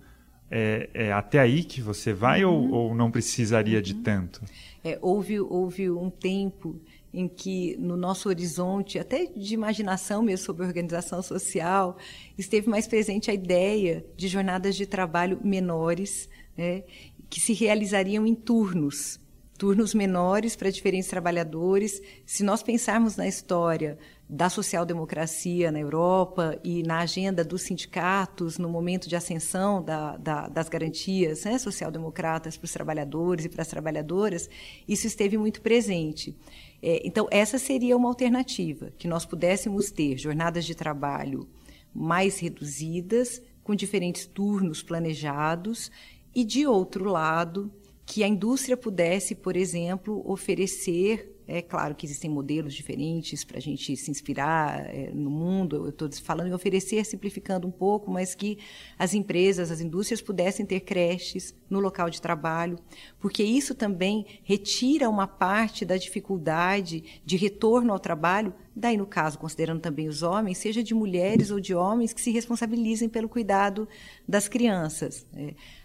É, 0.49 0.89
é 0.93 1.13
até 1.13 1.39
aí 1.39 1.63
que 1.63 1.79
você 1.79 2.11
vai 2.11 2.43
uhum. 2.43 2.71
ou, 2.71 2.71
ou, 2.71 2.95
não 2.95 3.11
precisaria 3.11 3.77
uhum. 3.77 3.83
de 3.83 3.93
tanto? 3.95 4.41
É, 4.83 4.97
houve, 4.99 5.39
houve 5.39 5.91
um 5.91 6.09
tempo 6.09 6.81
em 7.13 7.27
que 7.27 7.75
no 7.77 7.97
nosso 7.97 8.29
horizonte, 8.29 8.97
até 8.97 9.25
de 9.25 9.53
imaginação 9.53 10.21
mesmo 10.21 10.45
sobre 10.45 10.65
organização 10.65 11.21
social, 11.21 11.97
esteve 12.37 12.69
mais 12.69 12.87
presente 12.87 13.29
a 13.29 13.33
ideia 13.33 14.05
de 14.15 14.27
jornadas 14.27 14.75
de 14.75 14.85
trabalho 14.85 15.39
menores, 15.43 16.29
né, 16.57 16.83
que 17.29 17.39
se 17.39 17.53
realizariam 17.53 18.25
em 18.25 18.35
turnos, 18.35 19.19
turnos 19.57 19.93
menores 19.93 20.55
para 20.55 20.71
diferentes 20.71 21.09
trabalhadores. 21.09 22.01
Se 22.25 22.43
nós 22.43 22.63
pensarmos 22.63 23.15
na 23.15 23.27
história 23.27 23.97
da 24.31 24.49
social-democracia 24.49 25.73
na 25.73 25.79
Europa 25.81 26.57
e 26.63 26.83
na 26.83 26.99
agenda 26.99 27.43
dos 27.43 27.63
sindicatos 27.63 28.57
no 28.57 28.69
momento 28.69 29.09
de 29.09 29.15
ascensão 29.17 29.83
da, 29.83 30.15
da, 30.15 30.47
das 30.47 30.69
garantias 30.69 31.43
né, 31.43 31.57
social-democratas 31.57 32.55
para 32.55 32.63
os 32.63 32.71
trabalhadores 32.71 33.43
e 33.43 33.49
para 33.49 33.61
as 33.61 33.67
trabalhadoras, 33.67 34.49
isso 34.87 35.05
esteve 35.05 35.37
muito 35.37 35.61
presente. 35.61 36.33
É, 36.81 37.01
então, 37.05 37.27
essa 37.29 37.57
seria 37.57 37.95
uma 37.95 38.09
alternativa, 38.09 38.91
que 38.97 39.07
nós 39.07 39.25
pudéssemos 39.25 39.91
ter 39.91 40.17
jornadas 40.17 40.65
de 40.65 40.73
trabalho 40.73 41.47
mais 41.93 42.39
reduzidas, 42.39 43.41
com 43.63 43.75
diferentes 43.75 44.25
turnos 44.25 44.81
planejados, 44.81 45.91
e, 46.33 46.43
de 46.43 46.65
outro 46.65 47.05
lado, 47.05 47.71
que 48.05 48.23
a 48.23 48.27
indústria 48.27 48.75
pudesse, 48.75 49.35
por 49.35 49.55
exemplo, 49.55 50.21
oferecer 50.25 51.40
é 51.51 51.61
claro 51.61 51.93
que 51.93 52.05
existem 52.05 52.29
modelos 52.29 52.73
diferentes 52.73 53.43
para 53.43 53.57
a 53.57 53.61
gente 53.61 53.97
se 53.97 54.09
inspirar 54.09 54.85
é, 54.85 55.11
no 55.13 55.29
mundo. 55.29 55.75
Eu 55.85 55.89
estou 55.89 56.09
falando 56.23 56.47
em 56.47 56.53
oferecer, 56.53 57.05
simplificando 57.05 57.67
um 57.67 57.71
pouco, 57.71 58.09
mas 58.09 58.33
que 58.33 58.57
as 58.97 59.13
empresas, 59.13 59.69
as 59.69 59.81
indústrias 59.81 60.21
pudessem 60.21 60.65
ter 60.65 60.79
creches 60.79 61.53
no 61.69 61.81
local 61.81 62.09
de 62.09 62.21
trabalho, 62.21 62.79
porque 63.19 63.43
isso 63.43 63.75
também 63.75 64.25
retira 64.43 65.09
uma 65.09 65.27
parte 65.27 65.83
da 65.83 65.97
dificuldade 65.97 67.21
de 67.25 67.35
retorno 67.35 67.91
ao 67.91 67.99
trabalho, 67.99 68.53
daí 68.73 68.95
no 68.95 69.05
caso, 69.05 69.37
considerando 69.37 69.81
também 69.81 70.07
os 70.07 70.23
homens, 70.23 70.57
seja 70.57 70.81
de 70.81 70.93
mulheres 70.93 71.51
ou 71.51 71.59
de 71.59 71.75
homens 71.75 72.13
que 72.13 72.21
se 72.21 72.31
responsabilizem 72.31 73.09
pelo 73.09 73.27
cuidado 73.27 73.87
das 74.27 74.47
crianças. 74.47 75.25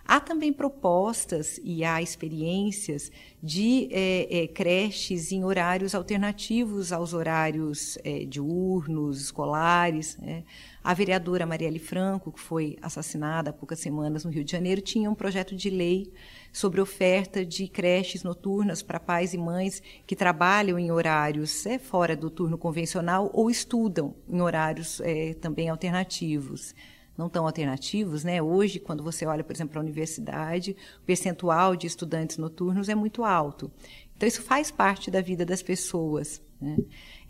Há 0.08 0.20
também 0.20 0.52
propostas 0.52 1.60
e 1.64 1.82
há 1.82 2.00
experiências 2.00 3.10
de 3.42 3.88
é, 3.90 4.42
é, 4.42 4.46
creches 4.46 5.32
em 5.32 5.42
horários 5.42 5.96
alternativos 5.96 6.92
aos 6.92 7.12
horários 7.12 7.98
é, 8.04 8.24
diurnos, 8.24 9.20
escolares. 9.20 10.16
Né? 10.18 10.44
A 10.84 10.94
vereadora 10.94 11.44
Marielle 11.44 11.80
Franco, 11.80 12.30
que 12.30 12.38
foi 12.38 12.76
assassinada 12.80 13.50
há 13.50 13.52
poucas 13.52 13.80
semanas 13.80 14.24
no 14.24 14.30
Rio 14.30 14.44
de 14.44 14.52
Janeiro, 14.52 14.80
tinha 14.80 15.10
um 15.10 15.14
projeto 15.14 15.56
de 15.56 15.70
lei 15.70 16.12
sobre 16.52 16.80
oferta 16.80 17.44
de 17.44 17.66
creches 17.66 18.22
noturnas 18.22 18.82
para 18.82 19.00
pais 19.00 19.34
e 19.34 19.38
mães 19.38 19.82
que 20.06 20.14
trabalham 20.14 20.78
em 20.78 20.92
horários 20.92 21.66
é, 21.66 21.80
fora 21.80 22.14
do 22.14 22.30
turno 22.30 22.56
convencional 22.56 23.28
ou 23.34 23.50
estudam 23.50 24.14
em 24.28 24.40
horários 24.40 25.02
também 25.40 25.68
alternativos 25.68 26.74
não 27.16 27.28
tão 27.28 27.46
alternativos, 27.46 28.24
né? 28.24 28.42
Hoje, 28.42 28.78
quando 28.78 29.02
você 29.02 29.24
olha, 29.26 29.42
por 29.42 29.54
exemplo, 29.54 29.72
para 29.72 29.80
a 29.80 29.84
universidade, 29.84 30.76
o 31.02 31.04
percentual 31.04 31.74
de 31.74 31.86
estudantes 31.86 32.36
noturnos 32.36 32.88
é 32.88 32.94
muito 32.94 33.24
alto. 33.24 33.70
Então, 34.16 34.28
isso 34.28 34.42
faz 34.42 34.70
parte 34.70 35.10
da 35.10 35.20
vida 35.20 35.44
das 35.44 35.62
pessoas. 35.62 36.42
Né? 36.60 36.76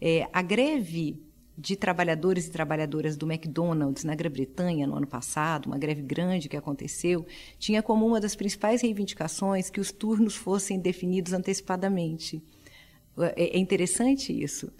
É, 0.00 0.28
a 0.32 0.42
greve 0.42 1.22
de 1.58 1.74
trabalhadores 1.74 2.46
e 2.46 2.50
trabalhadoras 2.50 3.16
do 3.16 3.30
McDonald's 3.30 4.04
na 4.04 4.14
Grã-Bretanha 4.14 4.86
no 4.86 4.94
ano 4.94 5.06
passado, 5.06 5.66
uma 5.66 5.78
greve 5.78 6.02
grande 6.02 6.48
que 6.48 6.56
aconteceu, 6.56 7.24
tinha 7.58 7.82
como 7.82 8.06
uma 8.06 8.20
das 8.20 8.36
principais 8.36 8.82
reivindicações 8.82 9.70
que 9.70 9.80
os 9.80 9.90
turnos 9.90 10.36
fossem 10.36 10.78
definidos 10.78 11.32
antecipadamente. 11.32 12.42
É, 13.18 13.56
é 13.56 13.58
interessante 13.58 14.38
isso, 14.38 14.70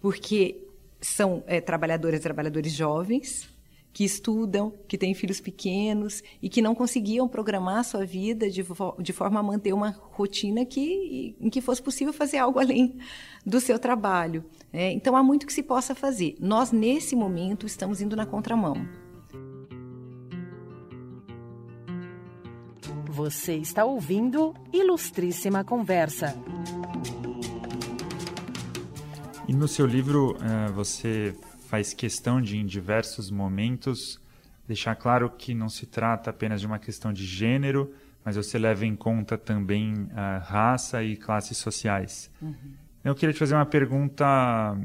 porque 0.00 0.66
são 1.00 1.44
é, 1.46 1.60
trabalhadoras 1.60 2.18
e 2.18 2.22
trabalhadores 2.22 2.72
jovens, 2.72 3.48
que 3.94 4.02
estudam, 4.02 4.74
que 4.88 4.98
têm 4.98 5.14
filhos 5.14 5.40
pequenos 5.40 6.20
e 6.42 6.48
que 6.48 6.60
não 6.60 6.74
conseguiam 6.74 7.28
programar 7.28 7.84
sua 7.84 8.04
vida 8.04 8.50
de, 8.50 8.66
de 8.98 9.12
forma 9.12 9.38
a 9.38 9.42
manter 9.42 9.72
uma 9.72 9.90
rotina 10.10 10.66
que, 10.66 11.36
em 11.40 11.48
que 11.48 11.60
fosse 11.60 11.80
possível 11.80 12.12
fazer 12.12 12.38
algo 12.38 12.58
além 12.58 12.98
do 13.46 13.60
seu 13.60 13.78
trabalho. 13.78 14.44
É, 14.72 14.90
então 14.90 15.16
há 15.16 15.22
muito 15.22 15.46
que 15.46 15.52
se 15.52 15.62
possa 15.62 15.94
fazer. 15.94 16.34
Nós, 16.40 16.72
nesse 16.72 17.14
momento, 17.14 17.66
estamos 17.66 18.00
indo 18.00 18.16
na 18.16 18.26
contramão. 18.26 18.74
Você 23.08 23.54
está 23.54 23.84
ouvindo 23.84 24.52
Ilustríssima 24.72 25.62
Conversa. 25.62 26.36
E 29.46 29.52
no 29.52 29.68
seu 29.68 29.86
livro, 29.86 30.32
uh, 30.32 30.72
você 30.72 31.32
faz 31.74 31.92
questão 31.92 32.40
de, 32.40 32.56
em 32.56 32.64
diversos 32.64 33.32
momentos, 33.32 34.20
deixar 34.64 34.94
claro 34.94 35.28
que 35.28 35.52
não 35.52 35.68
se 35.68 35.86
trata 35.86 36.30
apenas 36.30 36.60
de 36.60 36.68
uma 36.68 36.78
questão 36.78 37.12
de 37.12 37.26
gênero, 37.26 37.92
mas 38.24 38.36
você 38.36 38.56
leva 38.60 38.86
em 38.86 38.94
conta 38.94 39.36
também 39.36 40.08
a 40.14 40.38
raça 40.38 41.02
e 41.02 41.16
classes 41.16 41.58
sociais. 41.58 42.30
Uhum. 42.40 42.54
Eu 43.02 43.12
queria 43.12 43.32
te 43.32 43.40
fazer 43.40 43.56
uma 43.56 43.66
pergunta 43.66 44.78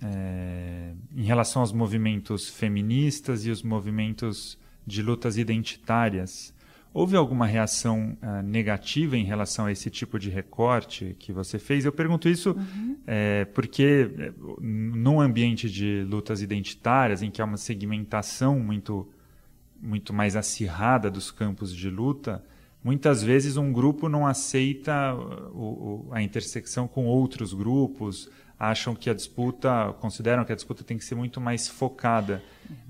é, 0.00 0.92
em 1.12 1.24
relação 1.24 1.62
aos 1.62 1.72
movimentos 1.72 2.48
feministas 2.48 3.44
e 3.44 3.50
os 3.50 3.64
movimentos 3.64 4.56
de 4.86 5.02
lutas 5.02 5.36
identitárias. 5.36 6.54
Houve 6.92 7.16
alguma 7.16 7.46
reação 7.46 8.16
uh, 8.20 8.42
negativa 8.42 9.16
em 9.16 9.24
relação 9.24 9.66
a 9.66 9.72
esse 9.72 9.88
tipo 9.88 10.18
de 10.18 10.28
recorte 10.28 11.14
que 11.20 11.32
você 11.32 11.56
fez? 11.56 11.84
Eu 11.84 11.92
pergunto 11.92 12.28
isso 12.28 12.50
uhum. 12.50 12.96
é, 13.06 13.44
porque, 13.44 14.10
é, 14.18 14.32
num 14.60 15.20
ambiente 15.20 15.70
de 15.70 16.04
lutas 16.08 16.42
identitárias, 16.42 17.22
em 17.22 17.30
que 17.30 17.40
há 17.40 17.44
uma 17.44 17.56
segmentação 17.56 18.58
muito, 18.58 19.08
muito 19.80 20.12
mais 20.12 20.34
acirrada 20.34 21.08
dos 21.08 21.30
campos 21.30 21.72
de 21.72 21.88
luta, 21.88 22.44
muitas 22.82 23.22
vezes 23.22 23.56
um 23.56 23.72
grupo 23.72 24.08
não 24.08 24.26
aceita 24.26 25.14
o, 25.52 26.08
o, 26.08 26.08
a 26.10 26.20
intersecção 26.20 26.88
com 26.88 27.06
outros 27.06 27.54
grupos, 27.54 28.28
acham 28.58 28.96
que 28.96 29.08
a 29.08 29.14
disputa, 29.14 29.94
consideram 30.00 30.44
que 30.44 30.52
a 30.52 30.56
disputa 30.56 30.82
tem 30.82 30.98
que 30.98 31.04
ser 31.04 31.14
muito 31.14 31.40
mais 31.40 31.68
focada. 31.68 32.42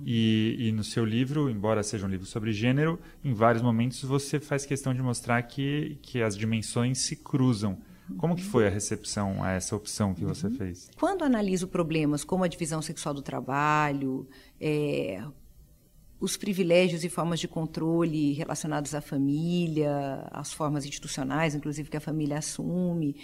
E, 0.04 0.56
e, 0.58 0.72
no 0.72 0.82
seu 0.82 1.04
livro, 1.04 1.50
embora 1.50 1.82
seja 1.82 2.06
um 2.06 2.08
livro 2.08 2.26
sobre 2.26 2.52
gênero, 2.52 2.98
em 3.24 3.32
vários 3.32 3.62
momentos 3.62 4.02
você 4.02 4.40
faz 4.40 4.64
questão 4.64 4.94
de 4.94 5.02
mostrar 5.02 5.42
que, 5.42 5.98
que 6.02 6.22
as 6.22 6.36
dimensões 6.36 6.98
se 6.98 7.16
cruzam. 7.16 7.78
Como 8.16 8.34
que 8.34 8.42
foi 8.42 8.66
a 8.66 8.70
recepção 8.70 9.42
a 9.42 9.52
essa 9.52 9.76
opção 9.76 10.14
que 10.14 10.24
você 10.24 10.50
fez? 10.50 10.90
Quando 10.98 11.22
analiso 11.22 11.68
problemas 11.68 12.24
como 12.24 12.42
a 12.42 12.48
divisão 12.48 12.82
sexual 12.82 13.14
do 13.14 13.22
trabalho, 13.22 14.28
é, 14.60 15.22
os 16.20 16.36
privilégios 16.36 17.02
e 17.02 17.08
formas 17.08 17.40
de 17.40 17.48
controle 17.48 18.32
relacionados 18.32 18.94
à 18.94 19.00
família, 19.00 20.28
as 20.30 20.52
formas 20.52 20.84
institucionais, 20.84 21.54
inclusive 21.54 21.88
que 21.88 21.96
a 21.96 22.00
família 22.00 22.38
assume, 22.38 23.16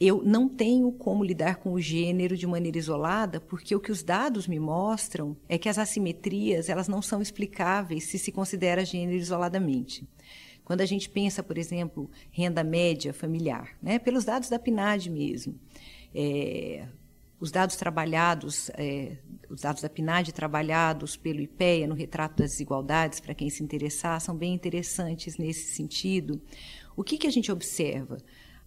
eu 0.00 0.22
não 0.24 0.48
tenho 0.48 0.90
como 0.92 1.24
lidar 1.24 1.56
com 1.56 1.72
o 1.72 1.80
gênero 1.80 2.36
de 2.36 2.46
maneira 2.46 2.78
isolada, 2.78 3.40
porque 3.40 3.74
o 3.76 3.80
que 3.80 3.92
os 3.92 4.02
dados 4.02 4.48
me 4.48 4.58
mostram 4.58 5.36
é 5.48 5.56
que 5.56 5.68
as 5.68 5.78
assimetrias 5.78 6.68
elas 6.68 6.88
não 6.88 7.00
são 7.00 7.22
explicáveis 7.22 8.04
se 8.04 8.18
se 8.18 8.32
considera 8.32 8.84
gênero 8.84 9.16
isoladamente. 9.16 10.06
Quando 10.64 10.80
a 10.80 10.86
gente 10.86 11.08
pensa, 11.08 11.42
por 11.42 11.58
exemplo, 11.58 12.10
renda 12.30 12.64
média 12.64 13.12
familiar, 13.12 13.76
né, 13.82 13.98
pelos 13.98 14.24
dados 14.24 14.48
da 14.48 14.58
PNAD 14.58 15.10
mesmo, 15.10 15.58
é, 16.14 16.88
os 17.38 17.50
dados 17.50 17.76
trabalhados, 17.76 18.70
é, 18.70 19.18
os 19.50 19.60
dados 19.60 19.82
da 19.82 19.90
PNAD 19.90 20.32
trabalhados 20.32 21.16
pelo 21.16 21.40
IPEA 21.40 21.86
no 21.86 21.94
retrato 21.94 22.36
das 22.38 22.52
desigualdades, 22.52 23.20
para 23.20 23.34
quem 23.34 23.50
se 23.50 23.62
interessar, 23.62 24.18
são 24.20 24.34
bem 24.34 24.54
interessantes 24.54 25.36
nesse 25.36 25.74
sentido. 25.74 26.40
O 26.96 27.04
que, 27.04 27.18
que 27.18 27.26
a 27.26 27.30
gente 27.30 27.52
observa? 27.52 28.16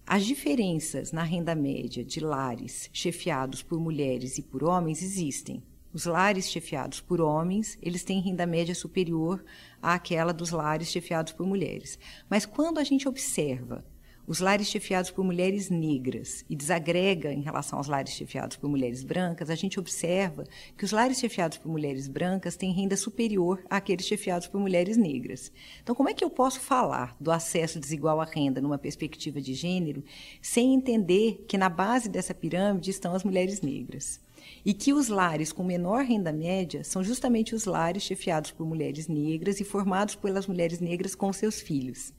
As 0.09 0.25
diferenças 0.25 1.11
na 1.11 1.21
renda 1.21 1.53
média 1.53 2.01
de 2.01 2.21
lares 2.21 2.89
chefiados 2.93 3.61
por 3.61 3.77
mulheres 3.77 4.37
e 4.37 4.41
por 4.41 4.63
homens 4.63 5.03
existem. 5.03 5.61
Os 5.91 6.05
lares 6.05 6.49
chefiados 6.49 7.01
por 7.01 7.19
homens, 7.19 7.77
eles 7.81 8.05
têm 8.05 8.21
renda 8.21 8.45
média 8.45 8.73
superior 8.73 9.43
àquela 9.81 10.31
dos 10.31 10.51
lares 10.51 10.87
chefiados 10.87 11.33
por 11.33 11.45
mulheres. 11.45 11.99
Mas 12.29 12.45
quando 12.45 12.77
a 12.77 12.85
gente 12.85 13.05
observa 13.05 13.83
os 14.27 14.41
lares 14.41 14.67
chefiados 14.67 15.09
por 15.09 15.23
mulheres 15.23 15.69
negras 15.69 16.43
e 16.49 16.55
desagrega 16.55 17.31
em 17.31 17.39
relação 17.39 17.79
aos 17.79 17.87
lares 17.87 18.11
chefiados 18.11 18.57
por 18.57 18.69
mulheres 18.69 19.01
brancas, 19.01 19.49
a 19.49 19.55
gente 19.55 19.79
observa 19.79 20.43
que 20.77 20.83
os 20.83 20.91
lares 20.91 21.17
chefiados 21.17 21.57
por 21.57 21.71
mulheres 21.71 22.09
brancas 22.09 22.57
têm 22.57 22.73
renda 22.73 22.97
superior 22.97 23.63
àqueles 23.69 24.05
chefiados 24.05 24.45
por 24.45 24.59
mulheres 24.59 24.97
negras. 24.97 25.49
Então, 25.81 25.95
como 25.95 26.09
é 26.09 26.13
que 26.13 26.25
eu 26.25 26.29
posso 26.29 26.59
falar 26.59 27.15
do 27.21 27.31
acesso 27.31 27.79
desigual 27.79 28.19
à 28.19 28.25
renda 28.25 28.59
numa 28.59 28.77
perspectiva 28.77 29.39
de 29.39 29.53
gênero 29.53 30.03
sem 30.41 30.73
entender 30.73 31.45
que 31.47 31.57
na 31.57 31.69
base 31.69 32.09
dessa 32.09 32.33
pirâmide 32.33 32.91
estão 32.91 33.15
as 33.15 33.23
mulheres 33.23 33.61
negras? 33.61 34.19
E 34.65 34.73
que 34.73 34.91
os 34.91 35.07
lares 35.07 35.53
com 35.53 35.63
menor 35.63 36.03
renda 36.03 36.33
média 36.33 36.83
são 36.83 37.01
justamente 37.01 37.55
os 37.55 37.63
lares 37.63 38.03
chefiados 38.03 38.51
por 38.51 38.67
mulheres 38.67 39.07
negras 39.07 39.61
e 39.61 39.63
formados 39.63 40.15
pelas 40.15 40.47
mulheres 40.47 40.81
negras 40.81 41.15
com 41.15 41.31
seus 41.31 41.61
filhos. 41.61 42.13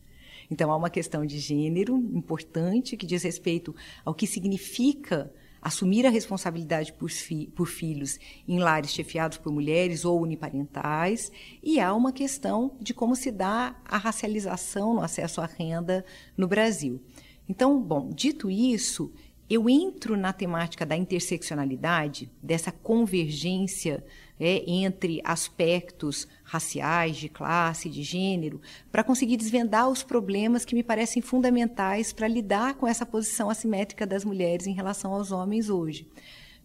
Então, 0.50 0.70
há 0.72 0.76
uma 0.76 0.90
questão 0.90 1.26
de 1.26 1.38
gênero 1.38 1.96
importante 1.96 2.96
que 2.96 3.06
diz 3.06 3.22
respeito 3.22 3.74
ao 4.04 4.14
que 4.14 4.26
significa 4.26 5.32
assumir 5.60 6.06
a 6.06 6.10
responsabilidade 6.10 6.92
por, 6.92 7.10
fi 7.10 7.48
por, 7.48 7.66
filhos 7.66 8.18
em 8.46 8.58
lares 8.58 8.92
chefiados 8.92 9.38
por 9.38 9.52
mulheres 9.52 10.04
ou 10.04 10.20
uniparentais, 10.20 11.30
e 11.62 11.80
há 11.80 11.92
uma 11.94 12.12
questão 12.12 12.76
de 12.80 12.94
como 12.94 13.14
se 13.16 13.30
dá 13.30 13.76
a 13.84 13.98
racialização 13.98 14.94
no 14.94 15.00
acesso 15.00 15.40
à 15.40 15.46
renda 15.46 16.04
no 16.36 16.46
Brasil. 16.46 17.02
Então, 17.48 17.80
bom, 17.80 18.10
dito 18.10 18.50
isso, 18.50 19.12
eu 19.48 19.68
entro 19.68 20.16
na 20.16 20.32
temática 20.32 20.84
da 20.84 20.96
interseccionalidade, 20.96 22.30
dessa 22.42 22.70
convergência 22.70 24.04
é, 24.40 24.64
entre 24.70 25.20
aspectos 25.24 26.26
raciais, 26.44 27.16
de 27.16 27.28
classe, 27.28 27.88
de 27.88 28.02
gênero, 28.02 28.60
para 28.90 29.04
conseguir 29.04 29.36
desvendar 29.36 29.88
os 29.88 30.02
problemas 30.02 30.64
que 30.64 30.74
me 30.74 30.82
parecem 30.82 31.20
fundamentais 31.20 32.12
para 32.12 32.28
lidar 32.28 32.74
com 32.74 32.86
essa 32.86 33.04
posição 33.04 33.50
assimétrica 33.50 34.06
das 34.06 34.24
mulheres 34.24 34.66
em 34.66 34.72
relação 34.72 35.12
aos 35.12 35.32
homens 35.32 35.68
hoje. 35.68 36.06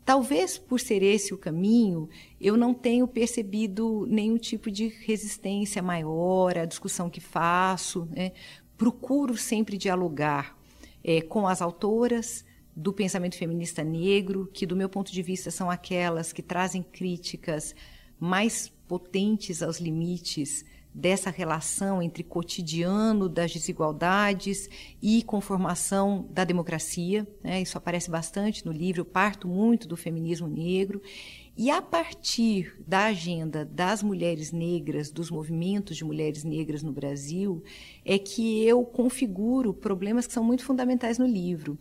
Talvez 0.06 0.58
por 0.58 0.82
ser 0.82 1.02
esse 1.02 1.34
o 1.34 1.38
caminho, 1.38 2.10
eu 2.40 2.58
não 2.58 2.74
tenho 2.74 3.08
percebido 3.08 4.06
nenhum 4.10 4.38
tipo 4.38 4.70
de 4.70 4.88
resistência 4.88 5.82
maior 5.82 6.58
à 6.58 6.66
discussão 6.66 7.10
que 7.10 7.22
faço. 7.22 8.08
Né? 8.12 8.34
Procuro 8.78 9.38
sempre 9.38 9.78
dialogar 9.78 10.58
é, 11.02 11.22
com 11.22 11.48
as 11.48 11.62
autoras, 11.62 12.44
do 12.76 12.92
pensamento 12.92 13.38
feminista 13.38 13.84
negro, 13.84 14.50
que, 14.54 14.66
do 14.66 14.76
meu 14.76 14.90
ponto 14.90 15.12
de 15.12 15.22
vista, 15.22 15.52
são 15.52 15.70
aquelas 15.70 16.34
que 16.34 16.42
trazem 16.42 16.82
críticas 16.82 17.76
mais 18.20 18.72
potentes 18.88 19.62
aos 19.62 19.80
limites 19.80 20.66
dessa 20.94 21.32
relação 21.32 22.02
entre 22.02 22.24
cotidiano 22.24 23.28
das 23.28 23.52
desigualdades 23.52 24.70
e 25.02 25.24
conformação 25.24 26.28
da 26.30 26.44
democracia. 26.44 27.28
Né? 27.44 27.62
Isso 27.62 27.78
aparece 27.78 28.12
bastante 28.12 28.66
no 28.66 28.72
livro, 28.72 29.02
eu 29.02 29.06
parto 29.06 29.48
muito 29.48 29.88
do 29.88 29.98
feminismo 29.98 30.48
negro. 30.48 31.02
E 31.58 31.70
a 31.70 31.82
partir 31.82 32.76
da 32.88 33.06
agenda 33.06 33.64
das 33.64 34.02
mulheres 34.02 34.52
negras, 34.52 35.12
dos 35.12 35.30
movimentos 35.30 35.98
de 35.98 36.04
mulheres 36.04 36.44
negras 36.44 36.82
no 36.82 36.92
Brasil, 36.92 37.64
é 38.04 38.18
que 38.18 38.64
eu 38.64 38.84
configuro 38.84 39.74
problemas 39.74 40.26
que 40.26 40.34
são 40.34 40.44
muito 40.44 40.64
fundamentais 40.64 41.18
no 41.18 41.28
livro 41.28 41.78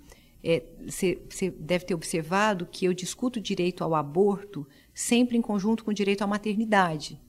você 0.87 1.20
é, 1.40 1.50
deve 1.50 1.85
ter 1.85 1.94
observado 1.94 2.66
que 2.66 2.85
eu 2.85 2.92
discuto 2.92 3.38
o 3.38 3.42
direito 3.42 3.85
ao 3.85 3.94
aborto 3.94 4.66
sempre 4.92 5.37
em 5.37 5.42
conjunto 5.42 5.85
com 5.85 5.90
o 5.90 5.94
direito 5.94 6.22
à 6.22 6.26
maternidade, 6.26 7.20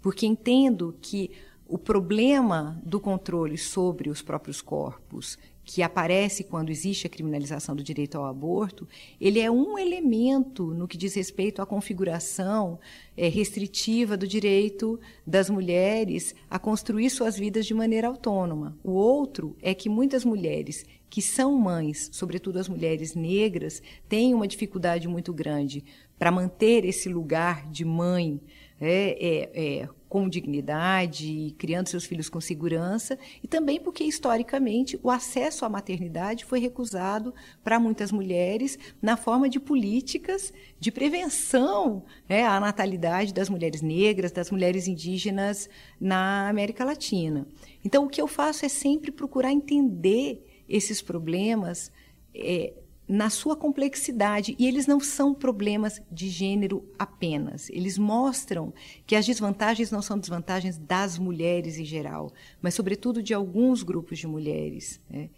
porque 0.00 0.26
entendo 0.26 0.96
que 1.00 1.30
o 1.68 1.78
problema 1.78 2.80
do 2.84 3.00
controle 3.00 3.58
sobre 3.58 4.08
os 4.08 4.22
próprios 4.22 4.60
corpos, 4.60 5.36
que 5.66 5.82
aparece 5.82 6.44
quando 6.44 6.70
existe 6.70 7.08
a 7.08 7.10
criminalização 7.10 7.74
do 7.74 7.82
direito 7.82 8.16
ao 8.16 8.24
aborto, 8.24 8.86
ele 9.20 9.40
é 9.40 9.50
um 9.50 9.76
elemento 9.76 10.72
no 10.72 10.86
que 10.86 10.96
diz 10.96 11.14
respeito 11.14 11.60
à 11.60 11.66
configuração 11.66 12.78
é, 13.16 13.26
restritiva 13.26 14.16
do 14.16 14.28
direito 14.28 14.98
das 15.26 15.50
mulheres 15.50 16.36
a 16.48 16.56
construir 16.56 17.10
suas 17.10 17.36
vidas 17.36 17.66
de 17.66 17.74
maneira 17.74 18.06
autônoma. 18.06 18.78
O 18.84 18.92
outro 18.92 19.56
é 19.60 19.74
que 19.74 19.88
muitas 19.88 20.24
mulheres 20.24 20.86
que 21.08 21.22
são 21.22 21.56
mães, 21.56 22.10
sobretudo 22.12 22.58
as 22.58 22.68
mulheres 22.68 23.14
negras, 23.14 23.82
têm 24.08 24.34
uma 24.34 24.48
dificuldade 24.48 25.08
muito 25.08 25.32
grande 25.32 25.84
para 26.18 26.30
manter 26.30 26.84
esse 26.84 27.08
lugar 27.08 27.70
de 27.70 27.84
mãe 27.84 28.40
é, 28.80 29.16
é, 29.18 29.80
é, 29.82 29.88
com 30.08 30.28
dignidade, 30.28 31.54
criando 31.58 31.88
seus 31.88 32.04
filhos 32.04 32.28
com 32.28 32.40
segurança, 32.40 33.18
e 33.42 33.48
também 33.48 33.80
porque, 33.80 34.04
historicamente, 34.04 34.98
o 35.02 35.10
acesso 35.10 35.64
à 35.64 35.68
maternidade 35.68 36.44
foi 36.44 36.60
recusado 36.60 37.34
para 37.64 37.80
muitas 37.80 38.12
mulheres 38.12 38.78
na 39.00 39.16
forma 39.16 39.48
de 39.48 39.58
políticas 39.58 40.52
de 40.78 40.92
prevenção 40.92 42.04
né, 42.28 42.44
à 42.44 42.60
natalidade 42.60 43.32
das 43.32 43.48
mulheres 43.48 43.82
negras, 43.82 44.30
das 44.30 44.50
mulheres 44.50 44.86
indígenas 44.86 45.68
na 46.00 46.48
América 46.48 46.84
Latina. 46.84 47.46
Então, 47.84 48.04
o 48.04 48.08
que 48.08 48.20
eu 48.20 48.28
faço 48.28 48.64
é 48.64 48.68
sempre 48.68 49.10
procurar 49.10 49.52
entender 49.52 50.45
esses 50.68 51.02
problemas. 51.02 51.90
É, 52.34 52.72
na 53.08 53.30
sua 53.30 53.54
complexidade. 53.54 54.56
E 54.58 54.66
eles 54.66 54.86
não 54.86 54.98
são 54.98 55.32
problemas 55.32 56.02
de 56.10 56.28
gênero 56.28 56.84
apenas. 56.98 57.70
Eles 57.70 57.96
mostram 57.96 58.72
que 59.06 59.14
as 59.14 59.24
desvantagens 59.24 59.90
não 59.90 60.02
são 60.02 60.18
desvantagens 60.18 60.76
das 60.76 61.18
mulheres 61.18 61.78
em 61.78 61.84
geral, 61.84 62.32
mas, 62.60 62.74
sobretudo, 62.74 63.22
de 63.22 63.32
alguns 63.32 63.82
grupos 63.82 64.18
de 64.18 64.26
mulheres. 64.26 65.00
Né? 65.08 65.30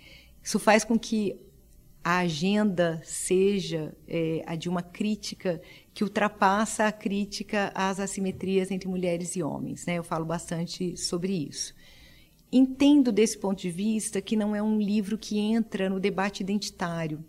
Isso 0.42 0.58
faz 0.58 0.84
com 0.84 0.98
que 0.98 1.36
a 2.02 2.18
agenda 2.18 3.02
seja 3.04 3.94
é, 4.06 4.42
a 4.46 4.56
de 4.56 4.68
uma 4.68 4.80
crítica 4.80 5.60
que 5.92 6.04
ultrapassa 6.04 6.86
a 6.86 6.92
crítica 6.92 7.70
às 7.74 8.00
assimetrias 8.00 8.70
entre 8.70 8.88
mulheres 8.88 9.36
e 9.36 9.42
homens. 9.42 9.84
Né? 9.84 9.98
Eu 9.98 10.04
falo 10.04 10.24
bastante 10.24 10.96
sobre 10.96 11.32
isso. 11.32 11.74
Entendo 12.50 13.12
desse 13.12 13.38
ponto 13.38 13.60
de 13.60 13.70
vista 13.70 14.20
que 14.20 14.36
não 14.36 14.56
é 14.56 14.62
um 14.62 14.78
livro 14.78 15.18
que 15.18 15.38
entra 15.38 15.88
no 15.90 16.00
debate 16.00 16.42
identitário 16.42 17.24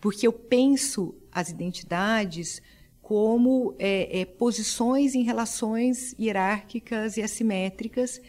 porque 0.00 0.26
eu 0.26 0.32
penso 0.32 1.14
as 1.30 1.50
identidades 1.50 2.62
como 3.02 3.74
é, 3.78 4.20
é, 4.20 4.24
posições 4.24 5.14
em 5.14 5.22
relações 5.22 6.14
hierárquicas 6.18 7.16
e 7.16 7.22
assimétricas 7.22 8.20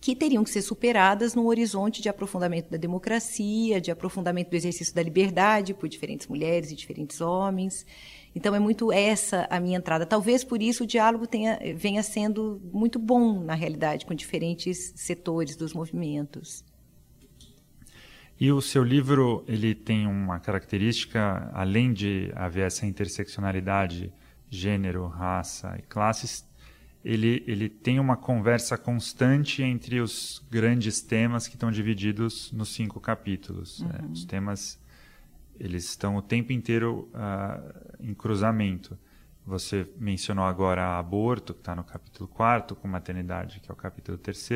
que 0.00 0.14
teriam 0.16 0.44
que 0.44 0.50
ser 0.50 0.62
superadas 0.62 1.34
num 1.34 1.46
horizonte 1.46 2.02
de 2.02 2.08
aprofundamento 2.08 2.70
da 2.70 2.76
democracia, 2.76 3.80
de 3.80 3.90
aprofundamento 3.90 4.50
do 4.50 4.56
exercício 4.56 4.94
da 4.94 5.02
liberdade 5.02 5.74
por 5.74 5.88
diferentes 5.88 6.26
mulheres 6.26 6.70
e 6.70 6.74
diferentes 6.74 7.20
homens. 7.20 7.86
Então 8.34 8.54
é 8.54 8.58
muito 8.58 8.92
essa 8.92 9.46
a 9.50 9.60
minha 9.60 9.78
entrada. 9.78 10.06
Talvez 10.06 10.42
por 10.42 10.62
isso 10.62 10.84
o 10.84 10.86
diálogo 10.86 11.26
tenha, 11.26 11.58
venha 11.76 12.02
sendo 12.02 12.60
muito 12.72 12.98
bom 12.98 13.42
na 13.42 13.54
realidade 13.54 14.06
com 14.06 14.14
diferentes 14.14 14.92
setores 14.96 15.54
dos 15.56 15.72
movimentos. 15.74 16.64
E 18.40 18.50
o 18.50 18.60
seu 18.60 18.82
livro 18.82 19.44
ele 19.46 19.74
tem 19.74 20.06
uma 20.06 20.40
característica, 20.40 21.50
além 21.52 21.92
de 21.92 22.32
haver 22.34 22.66
essa 22.66 22.86
interseccionalidade, 22.86 24.12
gênero, 24.50 25.06
raça 25.06 25.76
e 25.78 25.82
classes, 25.82 26.44
ele, 27.04 27.42
ele 27.46 27.68
tem 27.68 27.98
uma 27.98 28.16
conversa 28.16 28.78
constante 28.78 29.62
entre 29.62 30.00
os 30.00 30.44
grandes 30.50 31.00
temas 31.00 31.48
que 31.48 31.54
estão 31.54 31.70
divididos 31.70 32.52
nos 32.52 32.70
cinco 32.70 33.00
capítulos. 33.00 33.80
Uhum. 33.80 33.88
É, 33.90 34.12
os 34.12 34.24
temas 34.24 34.78
eles 35.62 35.84
estão 35.84 36.16
o 36.16 36.22
tempo 36.22 36.52
inteiro 36.52 37.08
uh, 37.14 37.96
em 38.00 38.12
cruzamento. 38.12 38.98
Você 39.46 39.88
mencionou 39.96 40.44
agora 40.44 40.98
aborto, 40.98 41.54
que 41.54 41.60
está 41.60 41.74
no 41.74 41.84
capítulo 41.84 42.28
4, 42.28 42.74
com 42.74 42.88
maternidade, 42.88 43.60
que 43.60 43.70
é 43.70 43.72
o 43.72 43.76
capítulo 43.76 44.18
3. 44.18 44.50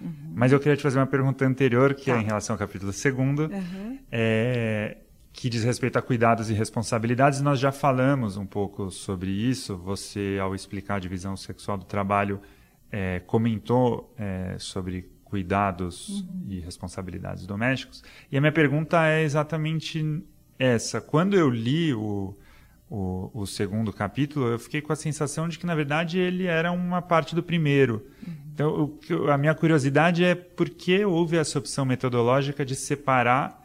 Uhum. 0.00 0.10
Mas 0.34 0.52
eu 0.52 0.58
queria 0.58 0.74
te 0.74 0.82
fazer 0.82 0.98
uma 0.98 1.06
pergunta 1.06 1.44
anterior, 1.44 1.94
que 1.94 2.10
é 2.10 2.14
tá. 2.14 2.20
é 2.20 2.22
em 2.22 2.26
relação 2.26 2.54
ao 2.54 2.58
capítulo 2.58 2.90
2, 2.90 3.04
uhum. 3.04 3.98
é, 4.10 4.96
que 5.30 5.50
diz 5.50 5.62
respeito 5.62 5.98
a 5.98 6.02
cuidados 6.02 6.48
e 6.48 6.54
responsabilidades. 6.54 7.42
Nós 7.42 7.60
já 7.60 7.70
falamos 7.70 8.38
um 8.38 8.46
pouco 8.46 8.90
sobre 8.90 9.30
isso. 9.30 9.76
Você, 9.76 10.38
ao 10.40 10.54
explicar 10.54 10.96
a 10.96 10.98
divisão 11.00 11.36
sexual 11.36 11.76
do 11.76 11.84
trabalho, 11.84 12.40
é, 12.90 13.20
comentou 13.20 14.14
é, 14.18 14.56
sobre 14.58 15.10
cuidados 15.22 16.20
uhum. 16.20 16.46
e 16.48 16.60
responsabilidades 16.60 17.46
domésticos. 17.46 18.02
E 18.30 18.38
a 18.38 18.40
minha 18.40 18.52
pergunta 18.52 19.06
é 19.06 19.22
exatamente 19.22 20.02
essa. 20.58 21.00
Quando 21.00 21.34
eu 21.36 21.48
li 21.48 21.92
o 21.94 22.34
o, 22.90 23.30
o, 23.34 23.46
segundo 23.46 23.92
capítulo, 23.92 24.46
eu 24.46 24.58
fiquei 24.58 24.80
com 24.80 24.92
a 24.92 24.96
sensação 24.96 25.48
de 25.48 25.58
que, 25.58 25.66
na 25.66 25.74
verdade, 25.74 26.18
ele 26.18 26.46
era 26.46 26.70
uma 26.70 27.02
parte 27.02 27.34
do 27.34 27.42
primeiro. 27.42 28.06
Uhum. 28.26 28.34
Então, 28.54 28.98
o, 29.10 29.30
a 29.30 29.36
minha 29.36 29.54
curiosidade 29.54 30.24
é 30.24 30.34
por 30.34 30.70
que 30.70 31.04
houve 31.04 31.36
essa 31.36 31.58
opção 31.58 31.84
metodológica 31.84 32.64
de 32.64 32.76
separar 32.76 33.64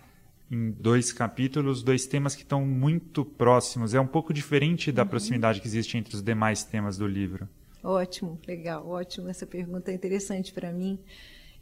em 0.49 0.71
dois 0.71 1.13
capítulos 1.13 1.81
dois 1.81 2.05
temas 2.05 2.35
que 2.35 2.41
estão 2.41 2.65
muito 2.65 3.23
próximos. 3.23 3.93
É 3.93 4.01
um 4.01 4.07
pouco 4.07 4.33
diferente 4.33 4.91
da 4.91 5.03
uhum. 5.03 5.07
proximidade 5.07 5.61
que 5.61 5.67
existe 5.67 5.97
entre 5.97 6.15
os 6.15 6.21
demais 6.21 6.63
temas 6.63 6.97
do 6.97 7.07
livro. 7.07 7.47
Ótimo, 7.83 8.39
legal, 8.47 8.87
ótimo. 8.87 9.29
Essa 9.29 9.45
pergunta 9.45 9.91
é 9.91 9.93
interessante 9.93 10.51
para 10.51 10.71
mim. 10.71 10.99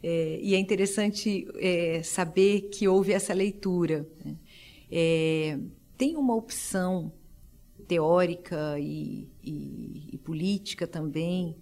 É, 0.02 0.40
e 0.42 0.54
é 0.54 0.58
interessante 0.58 1.46
é, 1.56 2.02
saber 2.02 2.70
que 2.72 2.88
houve 2.88 3.12
essa 3.12 3.34
leitura. 3.34 4.06
Né? 4.24 4.34
É, 4.90 5.58
tem 5.96 6.16
uma 6.16 6.34
opção 6.34 7.12
teórica 7.86 8.78
e, 8.78 9.28
e, 9.42 10.10
e 10.12 10.18
política 10.18 10.86
também, 10.86 11.56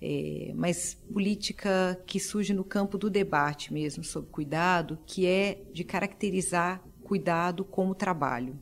é, 0.00 0.52
mas 0.54 0.94
política 1.12 2.00
que 2.06 2.20
surge 2.20 2.52
no 2.52 2.64
campo 2.64 2.98
do 2.98 3.08
debate 3.08 3.72
mesmo 3.72 4.04
sobre 4.04 4.30
cuidado, 4.30 4.98
que 5.06 5.26
é 5.26 5.62
de 5.72 5.84
caracterizar 5.84 6.82
cuidado 7.02 7.64
como 7.64 7.94
trabalho. 7.94 8.58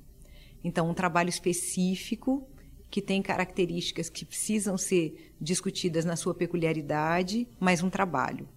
Então, 0.63 0.89
um 0.89 0.95
trabalho 0.95 1.29
específico 1.29 2.47
que 2.91 3.01
tem 3.01 3.23
características 3.23 4.09
que 4.09 4.25
precisam 4.25 4.77
ser 4.77 5.33
discutidas 5.41 6.05
na 6.05 6.15
sua 6.15 6.35
peculiaridade, 6.35 7.49
mas 7.59 7.83
um 7.83 7.91
trabalho. 7.91 8.49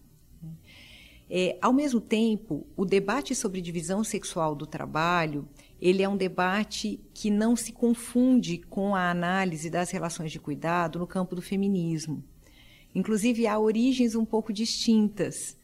É, 1.29 1.57
ao 1.61 1.73
mesmo 1.73 1.99
tempo, 1.99 2.67
o 2.75 2.85
debate 2.85 3.33
sobre 3.33 3.59
divisão 3.59 4.03
sexual 4.03 4.53
do 4.55 4.67
trabalho 4.67 5.47
ele 5.81 6.01
é 6.01 6.09
um 6.09 6.15
debate 6.17 6.99
que 7.13 7.29
não 7.29 7.55
se 7.55 7.71
confunde 7.71 8.57
com 8.57 8.95
a 8.95 9.09
análise 9.09 9.69
das 9.69 9.91
relações 9.91 10.31
de 10.31 10.39
cuidado 10.39 10.99
no 10.99 11.07
campo 11.07 11.35
do 11.35 11.41
feminismo. 11.41 12.23
Inclusive, 12.93 13.45
há 13.45 13.59
origens 13.59 14.15
um 14.15 14.23
pouco 14.23 14.53
distintas. 14.53 15.57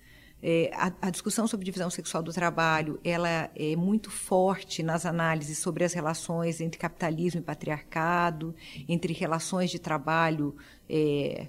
É, 0.44 0.72
a, 0.74 0.92
a, 1.04 1.10
discussão 1.10 1.48
sobre 1.48 1.64
divisão 1.64 1.90
sexual 1.90 2.24
do 2.24 2.34
trabalho 2.34 3.00
ela 3.04 3.52
é 3.56 3.76
muito 3.76 4.10
forte 4.10 4.82
nas 4.82 5.06
análises 5.06 5.60
sobre 5.60 5.84
as 5.84 5.94
relações 5.94 6.60
entre 6.60 6.80
capitalismo 6.80 7.42
e 7.42 7.44
patriarcado, 7.44 8.56
entre 8.90 9.14
relações 9.14 9.70
de 9.70 9.78
trabalho 9.78 10.56
é, 10.90 11.48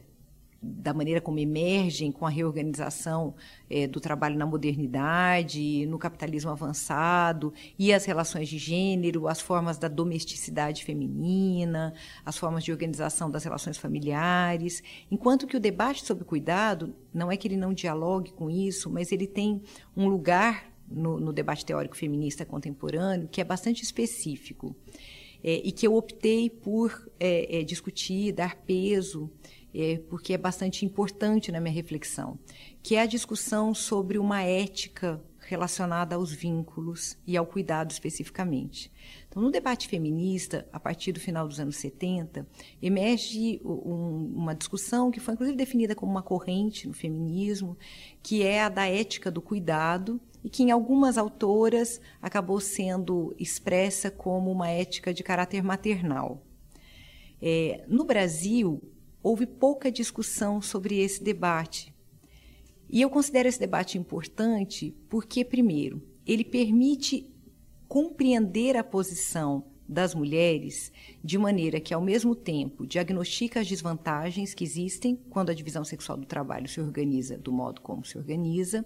da 0.62 0.94
maneira 0.94 1.20
como 1.20 1.40
emergem 1.40 2.12
com 2.12 2.25
a 2.25 2.31
reorganização 2.31 3.35
é, 3.68 3.88
do 3.88 3.98
trabalho 4.01 4.38
na 4.38 4.46
modernidade, 4.46 5.85
no 5.87 5.98
capitalismo 5.98 6.51
avançado, 6.51 7.53
e 7.77 7.92
as 7.92 8.05
relações 8.05 8.48
de 8.48 8.59
gênero, 8.59 9.27
as 9.27 9.40
formas 9.40 9.77
da 9.77 9.88
domesticidade 9.88 10.85
feminina, 10.85 11.92
as 12.25 12.38
formas 12.38 12.62
de 12.62 12.70
organização 12.70 13.29
das 13.29 13.42
relações 13.42 13.77
familiares. 13.77 14.83
Enquanto 15.11 15.46
que 15.46 15.57
o 15.57 15.61
debate 15.61 16.05
sobre 16.05 16.25
cuidado 16.25 16.94
não 17.12 17.33
é 17.33 17.37
que 17.37 17.48
ele 17.48 17.57
não 17.57 17.72
dialogue 17.72 18.33
com 18.33 18.48
isso, 18.48 18.88
mas 18.88 19.11
ele 19.11 19.27
tem 19.27 19.62
um 19.96 20.07
lugar 20.07 20.72
no, 20.88 21.18
no 21.18 21.33
debate 21.33 21.64
teórico 21.64 21.96
feminista 21.96 22.44
contemporâneo 22.44 23.29
que 23.29 23.40
é 23.40 23.44
bastante 23.44 23.83
específico. 23.83 24.77
É, 25.44 25.61
e 25.64 25.72
que 25.72 25.85
eu 25.85 25.96
optei 25.96 26.48
por 26.48 27.11
é, 27.18 27.59
é 27.59 27.64
discutir, 27.64 28.31
dar 28.31 28.55
peso 28.55 29.29
é, 29.75 30.01
porque 30.09 30.35
é 30.35 30.39
bastante 30.39 30.85
importante 30.85 31.51
na 31.51 31.61
minha 31.61 31.75
reflexão, 31.75 32.39
que 32.83 32.95
é 32.95 33.03
a 33.03 33.07
discussão 33.07 33.75
sobre 33.75 34.19
uma 34.19 34.43
ética 34.43 35.23
relacionada 35.47 36.15
aos 36.15 36.33
vínculos 36.33 37.17
e 37.27 37.37
ao 37.37 37.45
cuidado 37.45 37.91
especificamente. 37.91 38.91
Então, 39.29 39.43
no 39.43 39.51
debate 39.51 39.89
feminista, 39.89 40.67
a 40.73 40.79
partir 40.79 41.13
do 41.13 41.21
final 41.21 41.47
dos 41.49 41.59
anos 41.59 41.77
70, 41.77 42.47
emerge 42.81 43.61
um, 43.65 44.33
uma 44.35 44.55
discussão 44.55 45.11
que 45.11 45.21
foi 45.21 45.35
inclusive 45.35 45.57
definida 45.57 45.95
como 45.95 46.13
uma 46.13 46.23
corrente 46.23 46.87
no 46.87 46.95
feminismo, 46.95 47.77
que 48.23 48.43
é 48.43 48.63
a 48.63 48.69
da 48.69 48.87
ética 48.87 49.31
do 49.31 49.43
cuidado 49.43 50.21
e 50.45 50.49
que 50.49 50.63
em 50.63 50.71
algumas 50.71 51.19
autoras 51.19 52.01
acabou 52.21 52.61
sendo 52.61 53.35
expressa 53.39 54.11
como 54.11 54.51
uma 54.51 54.69
ética 54.69 55.13
de 55.13 55.23
caráter 55.23 55.63
maternal. 55.63 56.43
É, 57.41 57.85
no 57.89 58.05
Brasil, 58.05 58.81
houve 59.23 59.47
pouca 59.47 59.91
discussão 59.91 60.61
sobre 60.61 60.99
esse 60.99 61.23
debate. 61.23 61.95
E 62.89 63.01
eu 63.01 63.09
considero 63.09 63.49
esse 63.49 63.59
debate 63.59 63.96
importante 63.96 64.94
porque, 65.09 65.44
primeiro, 65.44 66.03
ele 66.27 66.44
permite 66.44 67.31
compreender 67.88 68.77
a 68.77 68.85
posição 68.85 69.65
das 69.88 70.15
mulheres 70.15 70.90
de 71.23 71.37
maneira 71.37 71.81
que, 71.81 71.92
ao 71.92 72.01
mesmo 72.01 72.35
tempo, 72.35 72.87
diagnostica 72.87 73.61
as 73.61 73.69
desvantagens 73.69 74.55
que 74.55 74.65
existem 74.65 75.17
quando 75.29 75.51
a 75.51 75.55
divisão 75.55 75.85
sexual 75.85 76.17
do 76.19 76.27
trabalho 76.27 76.69
se 76.69 76.81
organiza 76.81 77.37
do 77.37 77.53
modo 77.53 77.81
como 77.81 78.05
se 78.05 78.17
organiza, 78.17 78.85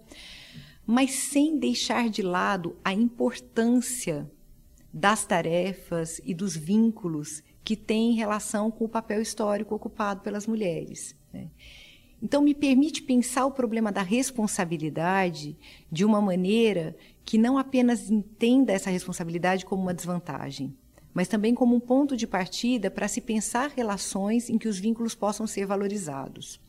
mas 0.85 1.13
sem 1.13 1.59
deixar 1.59 2.09
de 2.09 2.23
lado 2.23 2.77
a 2.85 2.93
importância 2.93 4.31
das 4.93 5.27
tarefas 5.27 6.21
e 6.25 6.33
dos 6.33 6.57
vínculos 6.57 7.43
que 7.67 7.75
tem 7.75 8.13
relação 8.13 8.71
com 8.71 8.85
o 8.85 8.89
papel 8.89 9.21
histórico 9.21 9.75
ocupado 9.75 10.21
pelas 10.21 10.47
mulheres. 10.47 11.17
Né? 11.33 11.49
Então, 12.23 12.41
me 12.41 12.55
permite 12.55 13.03
pensar 13.03 13.45
o 13.45 13.51
problema 13.51 13.91
da 13.91 14.03
responsabilidade 14.03 15.57
de 15.91 16.05
uma 16.05 16.21
maneira 16.21 16.97
que 17.25 17.37
não 17.37 17.59
apenas 17.59 18.09
entenda 18.09 18.73
essa 18.73 18.89
responsabilidade 18.89 19.67
como 19.67 19.83
uma 19.83 19.93
desvantagem, 19.93 20.77
mas 21.13 21.27
também 21.27 21.57
como 21.57 21.75
um 21.75 21.81
ponto 21.81 22.17
de 22.17 22.25
partida 22.25 22.89
para 22.89 23.09
se 23.09 23.21
pensar 23.21 23.71
relações 23.71 24.49
em 24.49 24.59
que 24.59 24.69
os 24.69 24.79
vínculos 24.79 25.17
possam 25.17 25.45
ser 25.45 25.67
valorizados. 25.67 26.61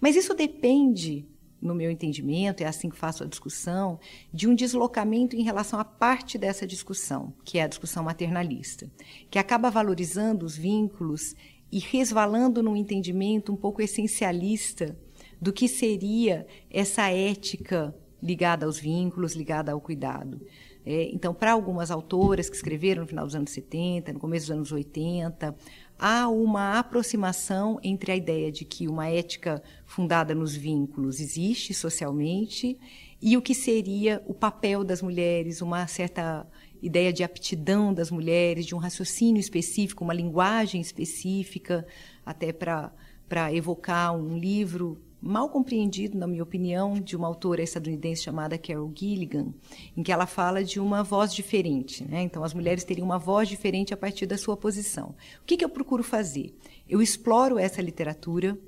Mas 0.00 0.16
isso 0.16 0.34
depende, 0.34 1.24
no 1.64 1.74
meu 1.74 1.90
entendimento, 1.90 2.62
é 2.62 2.66
assim 2.66 2.90
que 2.90 2.96
faço 2.96 3.24
a 3.24 3.26
discussão, 3.26 3.98
de 4.32 4.46
um 4.46 4.54
deslocamento 4.54 5.34
em 5.34 5.42
relação 5.42 5.80
à 5.80 5.84
parte 5.84 6.36
dessa 6.36 6.66
discussão, 6.66 7.32
que 7.44 7.58
é 7.58 7.62
a 7.62 7.66
discussão 7.66 8.04
maternalista, 8.04 8.90
que 9.30 9.38
acaba 9.38 9.70
valorizando 9.70 10.44
os 10.44 10.56
vínculos 10.56 11.34
e 11.72 11.78
resvalando 11.78 12.62
num 12.62 12.76
entendimento 12.76 13.52
um 13.52 13.56
pouco 13.56 13.82
essencialista 13.82 14.96
do 15.40 15.52
que 15.52 15.66
seria 15.66 16.46
essa 16.70 17.10
ética 17.10 17.94
ligada 18.22 18.64
aos 18.64 18.78
vínculos, 18.78 19.34
ligada 19.34 19.72
ao 19.72 19.80
cuidado. 19.80 20.40
É, 20.86 21.10
então, 21.12 21.32
para 21.32 21.52
algumas 21.52 21.90
autoras 21.90 22.50
que 22.50 22.56
escreveram 22.56 23.02
no 23.02 23.08
final 23.08 23.24
dos 23.24 23.34
anos 23.34 23.50
70, 23.52 24.12
no 24.12 24.20
começo 24.20 24.46
dos 24.46 24.56
anos 24.56 24.72
80, 24.72 25.54
há 25.98 26.28
uma 26.28 26.78
aproximação 26.78 27.78
entre 27.82 28.12
a 28.12 28.16
ideia 28.16 28.50
de 28.50 28.64
que 28.64 28.88
uma 28.88 29.08
ética 29.08 29.62
fundada 29.86 30.34
nos 30.34 30.54
vínculos 30.54 31.20
existe 31.20 31.72
socialmente 31.72 32.78
e 33.20 33.36
o 33.36 33.42
que 33.42 33.54
seria 33.54 34.22
o 34.26 34.34
papel 34.34 34.84
das 34.84 35.00
mulheres, 35.00 35.62
uma 35.62 35.86
certa 35.86 36.46
ideia 36.82 37.12
de 37.12 37.24
aptidão 37.24 37.94
das 37.94 38.10
mulheres, 38.10 38.66
de 38.66 38.74
um 38.74 38.78
raciocínio 38.78 39.40
específico, 39.40 40.04
uma 40.04 40.12
linguagem 40.12 40.80
específica, 40.80 41.86
até 42.26 42.52
para 42.52 43.52
evocar 43.52 44.14
um 44.14 44.36
livro 44.36 45.00
mal 45.26 45.48
compreendido, 45.48 46.18
na 46.18 46.26
minha 46.26 46.42
opinião, 46.42 47.00
de 47.00 47.16
uma 47.16 47.26
autora 47.26 47.62
estadunidense 47.62 48.22
chamada 48.22 48.58
Carol 48.58 48.92
Gilligan, 48.94 49.54
em 49.96 50.02
que 50.02 50.12
ela 50.12 50.26
fala 50.26 50.62
de 50.62 50.78
uma 50.78 51.02
voz 51.02 51.32
diferente. 51.32 52.04
Né? 52.04 52.20
Então, 52.22 52.44
as 52.44 52.52
mulheres 52.52 52.84
teriam 52.84 53.06
uma 53.06 53.18
voz 53.18 53.48
diferente 53.48 53.94
a 53.94 53.96
partir 53.96 54.26
da 54.26 54.36
sua 54.36 54.54
posição. 54.54 55.14
O 55.40 55.44
que, 55.46 55.56
que 55.56 55.64
eu 55.64 55.68
procuro 55.70 56.02
fazer? 56.02 56.54
Eu 56.86 57.00
exploro 57.00 57.58
essa 57.58 57.80
literatura, 57.80 58.58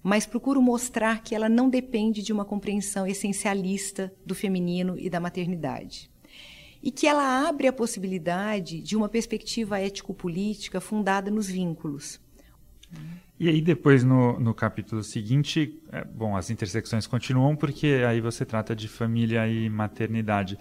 mas 0.00 0.24
procuro 0.24 0.62
mostrar 0.62 1.24
que 1.24 1.34
ela 1.34 1.48
não 1.48 1.68
depende 1.68 2.22
de 2.22 2.32
uma 2.32 2.44
compreensão 2.44 3.04
essencialista 3.04 4.14
do 4.24 4.34
feminino 4.34 4.96
e 4.96 5.10
da 5.10 5.18
maternidade 5.18 6.08
e 6.82 6.90
que 6.92 7.08
ela 7.08 7.48
abre 7.48 7.66
a 7.66 7.72
possibilidade 7.72 8.80
de 8.80 8.94
uma 8.94 9.08
perspectiva 9.08 9.80
ético-política 9.80 10.80
fundada 10.80 11.32
nos 11.32 11.48
vínculos. 11.48 12.20
E 13.38 13.48
aí 13.48 13.60
depois 13.60 14.02
no, 14.02 14.40
no 14.40 14.54
capítulo 14.54 15.02
seguinte, 15.02 15.78
é, 15.92 16.02
bom, 16.04 16.36
as 16.36 16.48
intersecções 16.48 17.06
continuam 17.06 17.54
porque 17.54 18.02
aí 18.08 18.20
você 18.20 18.44
trata 18.46 18.74
de 18.74 18.88
família 18.88 19.46
e 19.46 19.68
maternidade. 19.68 20.58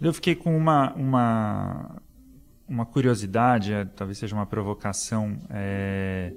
Eu 0.00 0.12
fiquei 0.12 0.34
com 0.34 0.56
uma 0.56 0.92
uma, 0.92 1.96
uma 2.68 2.84
curiosidade, 2.84 3.72
é, 3.72 3.84
talvez 3.84 4.18
seja 4.18 4.34
uma 4.34 4.44
provocação. 4.44 5.38
É, 5.48 6.32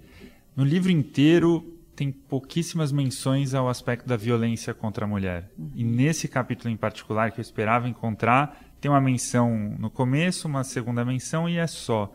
no 0.55 0.63
livro 0.63 0.91
inteiro 0.91 1.77
tem 1.93 2.09
pouquíssimas 2.09 2.91
menções 2.91 3.53
ao 3.53 3.67
aspecto 3.67 4.07
da 4.07 4.15
violência 4.15 4.73
contra 4.73 5.03
a 5.03 5.07
mulher. 5.07 5.51
Uhum. 5.57 5.71
E 5.75 5.83
nesse 5.83 6.27
capítulo 6.27 6.73
em 6.73 6.77
particular 6.77 7.31
que 7.31 7.39
eu 7.39 7.43
esperava 7.43 7.89
encontrar 7.89 8.71
tem 8.79 8.89
uma 8.89 8.99
menção 8.99 9.75
no 9.77 9.89
começo, 9.89 10.47
uma 10.47 10.63
segunda 10.63 11.05
menção 11.05 11.47
e 11.47 11.57
é 11.57 11.67
só. 11.67 12.11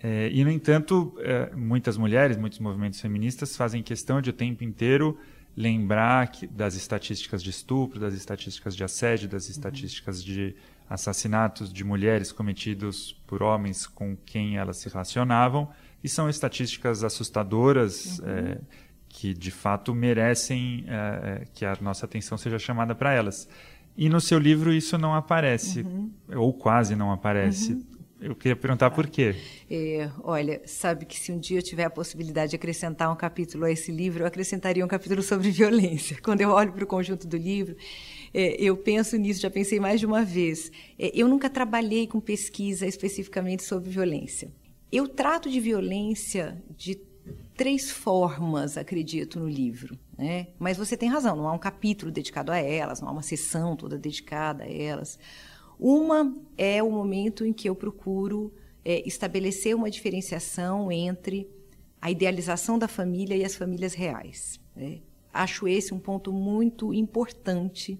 É, 0.00 0.30
e, 0.32 0.44
no 0.44 0.50
entanto, 0.50 1.14
é, 1.18 1.54
muitas 1.56 1.96
mulheres, 1.96 2.36
muitos 2.36 2.58
movimentos 2.58 3.00
feministas 3.00 3.56
fazem 3.56 3.82
questão 3.82 4.20
de 4.20 4.30
o 4.30 4.32
tempo 4.32 4.62
inteiro 4.62 5.18
lembrar 5.56 6.28
que, 6.28 6.46
das 6.46 6.74
estatísticas 6.74 7.42
de 7.42 7.50
estupro, 7.50 7.98
das 7.98 8.14
estatísticas 8.14 8.76
de 8.76 8.84
assédio, 8.84 9.28
das 9.28 9.48
estatísticas 9.48 10.22
de 10.22 10.54
assassinatos 10.88 11.72
de 11.72 11.82
mulheres 11.82 12.30
cometidos 12.30 13.12
por 13.26 13.42
homens 13.42 13.86
com 13.86 14.16
quem 14.24 14.56
elas 14.56 14.76
se 14.76 14.88
relacionavam. 14.88 15.68
E 16.02 16.08
são 16.08 16.30
estatísticas 16.30 17.02
assustadoras 17.02 18.20
uhum. 18.20 18.28
é, 18.28 18.58
que, 19.08 19.34
de 19.34 19.50
fato, 19.50 19.92
merecem 19.92 20.84
é, 20.86 20.92
é, 20.92 21.44
que 21.52 21.64
a 21.64 21.76
nossa 21.80 22.06
atenção 22.06 22.38
seja 22.38 22.58
chamada 22.58 22.94
para 22.94 23.12
elas. 23.12 23.48
E 23.96 24.08
no 24.08 24.20
seu 24.20 24.38
livro 24.38 24.72
isso 24.72 24.96
não 24.96 25.12
aparece, 25.12 25.80
uhum. 25.80 26.10
ou 26.36 26.52
quase 26.54 26.94
não 26.94 27.10
aparece. 27.10 27.72
Uhum. 27.72 27.97
Eu 28.20 28.34
queria 28.34 28.56
perguntar 28.56 28.90
por 28.90 29.06
quê. 29.06 29.36
É, 29.70 30.10
olha, 30.22 30.60
sabe 30.66 31.06
que 31.06 31.16
se 31.16 31.30
um 31.30 31.38
dia 31.38 31.58
eu 31.58 31.62
tiver 31.62 31.84
a 31.84 31.90
possibilidade 31.90 32.50
de 32.50 32.56
acrescentar 32.56 33.12
um 33.12 33.16
capítulo 33.16 33.64
a 33.64 33.70
esse 33.70 33.92
livro, 33.92 34.24
eu 34.24 34.26
acrescentaria 34.26 34.84
um 34.84 34.88
capítulo 34.88 35.22
sobre 35.22 35.50
violência. 35.52 36.18
Quando 36.22 36.40
eu 36.40 36.50
olho 36.50 36.72
para 36.72 36.82
o 36.82 36.86
conjunto 36.86 37.28
do 37.28 37.36
livro, 37.36 37.76
é, 38.34 38.60
eu 38.60 38.76
penso 38.76 39.16
nisso, 39.16 39.40
já 39.40 39.50
pensei 39.50 39.78
mais 39.78 40.00
de 40.00 40.06
uma 40.06 40.24
vez. 40.24 40.72
É, 40.98 41.12
eu 41.14 41.28
nunca 41.28 41.48
trabalhei 41.48 42.08
com 42.08 42.18
pesquisa 42.18 42.86
especificamente 42.86 43.62
sobre 43.62 43.88
violência. 43.88 44.50
Eu 44.90 45.06
trato 45.06 45.48
de 45.48 45.60
violência 45.60 46.60
de 46.76 46.98
três 47.56 47.90
formas, 47.90 48.76
acredito, 48.76 49.38
no 49.38 49.48
livro. 49.48 49.98
Né? 50.16 50.48
Mas 50.58 50.76
você 50.76 50.96
tem 50.96 51.08
razão, 51.08 51.36
não 51.36 51.46
há 51.46 51.52
um 51.52 51.58
capítulo 51.58 52.10
dedicado 52.10 52.50
a 52.50 52.58
elas, 52.58 53.00
não 53.00 53.08
há 53.08 53.12
uma 53.12 53.22
sessão 53.22 53.76
toda 53.76 53.96
dedicada 53.96 54.64
a 54.64 54.68
elas. 54.68 55.18
Uma 55.78 56.34
é 56.56 56.82
o 56.82 56.90
momento 56.90 57.44
em 57.44 57.52
que 57.52 57.68
eu 57.68 57.74
procuro 57.74 58.52
é, 58.84 59.06
estabelecer 59.06 59.74
uma 59.76 59.90
diferenciação 59.90 60.90
entre 60.90 61.48
a 62.00 62.10
idealização 62.10 62.78
da 62.78 62.88
família 62.88 63.36
e 63.36 63.44
as 63.44 63.54
famílias 63.54 63.94
reais. 63.94 64.60
Né? 64.74 65.00
Acho 65.32 65.68
esse 65.68 65.94
um 65.94 65.98
ponto 65.98 66.32
muito 66.32 66.92
importante 66.92 67.98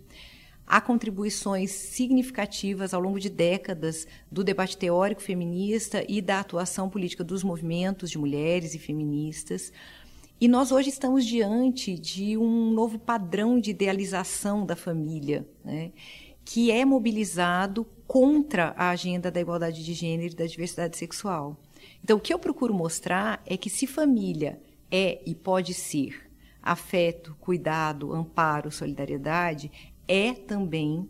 Há 0.68 0.83
contribuições 0.83 1.70
significativas 1.70 2.93
ao 2.93 3.01
longo 3.01 3.18
de 3.18 3.31
décadas 3.31 4.07
do 4.31 4.45
debate 4.45 4.76
teórico 4.76 5.22
feminista 5.22 6.05
e 6.07 6.20
da 6.20 6.41
atuação 6.41 6.91
política 6.91 7.24
dos 7.24 7.43
movimentos 7.43 8.11
de 8.11 8.18
mulheres 8.18 8.74
e 8.74 8.79
feministas. 8.79 9.72
E 10.39 10.47
nós 10.47 10.70
hoje 10.70 10.91
estamos 10.91 11.24
diante 11.24 11.99
de 11.99 12.37
um 12.37 12.70
novo 12.70 12.99
padrão 12.99 13.59
de 13.59 13.70
idealização 13.70 14.66
da 14.66 14.76
família, 14.76 15.49
né, 15.64 15.91
que 16.51 16.70
é 16.70 16.82
mobilizado 16.82 17.84
contra 18.07 18.72
a 18.74 18.88
agenda 18.88 19.30
da 19.30 19.38
igualdade 19.38 19.84
de 19.84 19.92
gênero 19.92 20.32
e 20.32 20.34
da 20.34 20.46
diversidade 20.46 20.96
sexual. 20.96 21.59
Então, 22.03 22.16
o 22.16 22.20
que 22.20 22.32
eu 22.32 22.38
procuro 22.38 22.72
mostrar 22.72 23.42
é 23.44 23.55
que 23.55 23.68
se 23.68 23.86
família 23.86 24.59
é 24.90 25.20
e 25.26 25.34
pode 25.34 25.74
ser 25.74 26.26
afeto, 26.62 27.36
cuidado, 27.38 28.14
amparo, 28.14 28.70
solidariedade, 28.70 29.70
é 30.09 30.32
também 30.32 31.07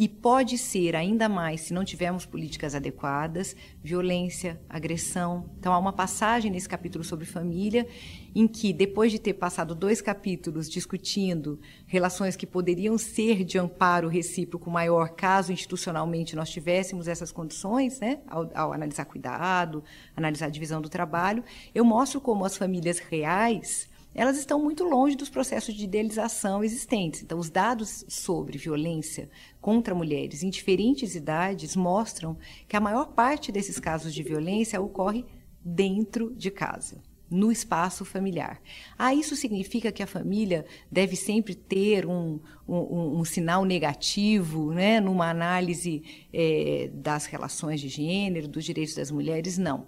e 0.00 0.08
pode 0.08 0.56
ser 0.56 0.96
ainda 0.96 1.28
mais 1.28 1.60
se 1.60 1.74
não 1.74 1.84
tivermos 1.84 2.24
políticas 2.24 2.74
adequadas, 2.74 3.54
violência, 3.84 4.58
agressão. 4.66 5.50
Então 5.58 5.74
há 5.74 5.78
uma 5.78 5.92
passagem 5.92 6.50
nesse 6.50 6.66
capítulo 6.66 7.04
sobre 7.04 7.26
família 7.26 7.86
em 8.34 8.48
que 8.48 8.72
depois 8.72 9.12
de 9.12 9.18
ter 9.18 9.34
passado 9.34 9.74
dois 9.74 10.00
capítulos 10.00 10.70
discutindo 10.70 11.60
relações 11.86 12.34
que 12.34 12.46
poderiam 12.46 12.96
ser 12.96 13.44
de 13.44 13.58
amparo 13.58 14.08
recíproco 14.08 14.70
maior 14.70 15.10
caso 15.10 15.52
institucionalmente 15.52 16.34
nós 16.34 16.48
tivéssemos 16.48 17.06
essas 17.06 17.30
condições, 17.30 18.00
né, 18.00 18.20
ao, 18.26 18.50
ao 18.54 18.72
analisar 18.72 19.04
cuidado, 19.04 19.84
analisar 20.16 20.48
divisão 20.48 20.80
do 20.80 20.88
trabalho, 20.88 21.44
eu 21.74 21.84
mostro 21.84 22.22
como 22.22 22.46
as 22.46 22.56
famílias 22.56 23.00
reais 23.00 23.89
elas 24.14 24.36
estão 24.36 24.62
muito 24.62 24.84
longe 24.84 25.16
dos 25.16 25.28
processos 25.28 25.74
de 25.74 25.84
idealização 25.84 26.64
existentes. 26.64 27.22
Então, 27.22 27.38
os 27.38 27.50
dados 27.50 28.04
sobre 28.08 28.58
violência 28.58 29.30
contra 29.60 29.94
mulheres 29.94 30.42
em 30.42 30.50
diferentes 30.50 31.14
idades 31.14 31.76
mostram 31.76 32.36
que 32.66 32.76
a 32.76 32.80
maior 32.80 33.12
parte 33.12 33.52
desses 33.52 33.78
casos 33.78 34.12
de 34.12 34.22
violência 34.22 34.80
ocorre 34.80 35.24
dentro 35.64 36.34
de 36.34 36.50
casa 36.50 37.02
no 37.30 37.52
espaço 37.52 38.04
familiar. 38.04 38.60
Ah, 38.98 39.14
isso 39.14 39.36
significa 39.36 39.92
que 39.92 40.02
a 40.02 40.06
família 40.06 40.66
deve 40.90 41.14
sempre 41.14 41.54
ter 41.54 42.04
um, 42.04 42.40
um, 42.66 43.20
um 43.20 43.24
sinal 43.24 43.64
negativo 43.64 44.72
né, 44.72 45.00
numa 45.00 45.30
análise 45.30 46.02
é, 46.32 46.90
das 46.92 47.26
relações 47.26 47.80
de 47.80 47.88
gênero, 47.88 48.48
dos 48.48 48.64
direitos 48.64 48.96
das 48.96 49.12
mulheres? 49.12 49.56
Não. 49.56 49.86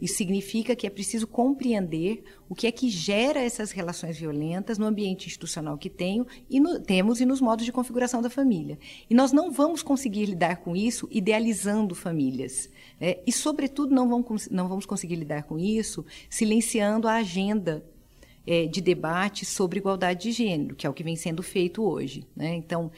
Isso 0.00 0.16
significa 0.16 0.76
que 0.76 0.86
é 0.86 0.90
preciso 0.90 1.26
compreender 1.26 2.22
o 2.48 2.54
que 2.54 2.66
é 2.66 2.72
que 2.72 2.88
gera 2.88 3.40
essas 3.40 3.70
relações 3.70 4.18
violentas 4.18 4.78
no 4.78 4.86
ambiente 4.86 5.26
institucional 5.26 5.78
que 5.78 5.88
tenho 5.88 6.26
e 6.50 6.60
no, 6.60 6.80
temos 6.80 7.20
e 7.20 7.26
nos 7.26 7.40
modos 7.40 7.64
de 7.64 7.72
configuração 7.72 8.20
da 8.20 8.28
família. 8.28 8.78
E 9.08 9.14
nós 9.14 9.32
não 9.32 9.50
vamos 9.50 9.82
conseguir 9.82 10.26
lidar 10.26 10.58
com 10.58 10.76
isso 10.76 11.08
idealizando 11.10 11.94
famílias. 11.94 12.68
Né? 13.00 13.16
E, 13.26 13.32
sobretudo, 13.32 13.94
não 13.94 14.08
vamos, 14.08 14.48
não 14.48 14.68
vamos 14.68 14.84
conseguir 14.84 15.16
lidar 15.16 15.44
com 15.44 15.58
isso 15.58 16.04
silenciando 16.28 17.08
a 17.08 17.14
agenda 17.14 17.82
é, 18.46 18.66
de 18.66 18.80
debate 18.80 19.44
sobre 19.44 19.78
igualdade 19.78 20.22
de 20.24 20.32
gênero, 20.32 20.76
que 20.76 20.86
é 20.86 20.90
o 20.90 20.94
que 20.94 21.02
vem 21.02 21.16
sendo 21.16 21.42
feito 21.42 21.82
hoje. 21.82 22.24
Né? 22.36 22.54
Então, 22.54 22.90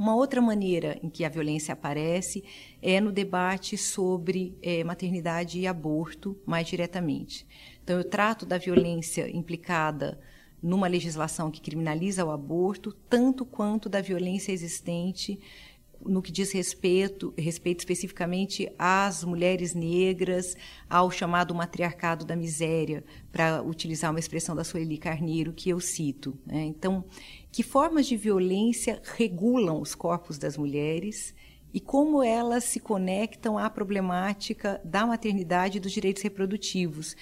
Uma 0.00 0.16
outra 0.16 0.40
maneira 0.40 0.98
em 1.02 1.10
que 1.10 1.26
a 1.26 1.28
violência 1.28 1.74
aparece 1.74 2.42
é 2.80 3.02
no 3.02 3.12
debate 3.12 3.76
sobre 3.76 4.56
é, 4.62 4.82
maternidade 4.82 5.60
e 5.60 5.66
aborto, 5.66 6.40
mais 6.46 6.66
diretamente. 6.66 7.46
Então, 7.84 7.98
eu 7.98 8.04
trato 8.04 8.46
da 8.46 8.56
violência 8.56 9.28
implicada 9.28 10.18
numa 10.62 10.88
legislação 10.88 11.50
que 11.50 11.60
criminaliza 11.60 12.24
o 12.24 12.30
aborto, 12.30 12.94
tanto 13.10 13.44
quanto 13.44 13.90
da 13.90 14.00
violência 14.00 14.52
existente 14.52 15.38
no 16.04 16.22
que 16.22 16.32
diz 16.32 16.50
respeito, 16.52 17.34
respeito 17.36 17.80
especificamente 17.80 18.72
às 18.78 19.22
mulheres 19.22 19.74
negras, 19.74 20.56
ao 20.88 21.10
chamado 21.10 21.54
matriarcado 21.54 22.24
da 22.24 22.34
miséria, 22.34 23.04
para 23.30 23.62
utilizar 23.62 24.10
uma 24.10 24.18
expressão 24.18 24.56
da 24.56 24.64
Sueli 24.64 24.96
Carneiro 24.96 25.52
que 25.52 25.68
eu 25.68 25.78
cito. 25.78 26.38
Né? 26.46 26.64
Então, 26.64 27.04
que 27.52 27.62
formas 27.62 28.06
de 28.06 28.16
violência 28.16 29.02
regulam 29.16 29.80
os 29.80 29.94
corpos 29.94 30.38
das 30.38 30.56
mulheres 30.56 31.34
e 31.72 31.80
como 31.80 32.22
elas 32.22 32.64
se 32.64 32.80
conectam 32.80 33.58
à 33.58 33.68
problemática 33.68 34.80
da 34.84 35.06
maternidade 35.06 35.78
e 35.78 35.80
dos 35.80 35.92
direitos 35.92 36.22
reprodutivos. 36.22 37.16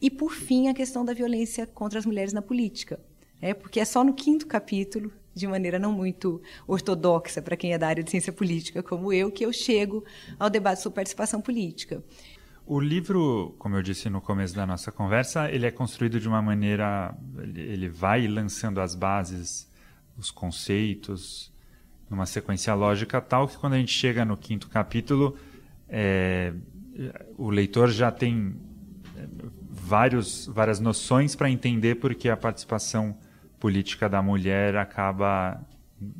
E, 0.00 0.10
por 0.10 0.32
fim, 0.32 0.68
a 0.68 0.74
questão 0.74 1.04
da 1.04 1.12
violência 1.12 1.66
contra 1.66 1.98
as 1.98 2.06
mulheres 2.06 2.32
na 2.32 2.42
política. 2.42 3.00
É, 3.40 3.54
porque 3.54 3.80
é 3.80 3.84
só 3.84 4.02
no 4.02 4.14
quinto 4.14 4.46
capítulo, 4.46 5.12
de 5.32 5.46
maneira 5.46 5.78
não 5.78 5.92
muito 5.92 6.42
ortodoxa 6.66 7.40
para 7.40 7.56
quem 7.56 7.72
é 7.72 7.78
da 7.78 7.86
área 7.86 8.02
de 8.02 8.10
ciência 8.10 8.32
política 8.32 8.82
como 8.82 9.12
eu, 9.12 9.30
que 9.30 9.46
eu 9.46 9.52
chego 9.52 10.04
ao 10.38 10.50
debate 10.50 10.82
sobre 10.82 10.96
participação 10.96 11.40
política. 11.40 12.02
O 12.70 12.78
livro, 12.80 13.56
como 13.58 13.76
eu 13.76 13.82
disse 13.82 14.10
no 14.10 14.20
começo 14.20 14.54
da 14.54 14.66
nossa 14.66 14.92
conversa, 14.92 15.50
ele 15.50 15.64
é 15.64 15.70
construído 15.70 16.20
de 16.20 16.28
uma 16.28 16.42
maneira, 16.42 17.16
ele 17.56 17.88
vai 17.88 18.28
lançando 18.28 18.78
as 18.78 18.94
bases, 18.94 19.72
os 20.18 20.30
conceitos, 20.30 21.50
numa 22.10 22.26
sequência 22.26 22.74
lógica 22.74 23.22
tal 23.22 23.48
que 23.48 23.56
quando 23.56 23.72
a 23.72 23.78
gente 23.78 23.92
chega 23.92 24.22
no 24.22 24.36
quinto 24.36 24.68
capítulo, 24.68 25.34
é, 25.88 26.52
o 27.38 27.48
leitor 27.48 27.88
já 27.88 28.12
tem 28.12 28.54
vários, 29.70 30.46
várias 30.46 30.78
noções 30.78 31.34
para 31.34 31.48
entender 31.48 31.94
porque 31.94 32.28
a 32.28 32.36
participação 32.36 33.16
política 33.58 34.10
da 34.10 34.20
mulher 34.20 34.76
acaba 34.76 35.58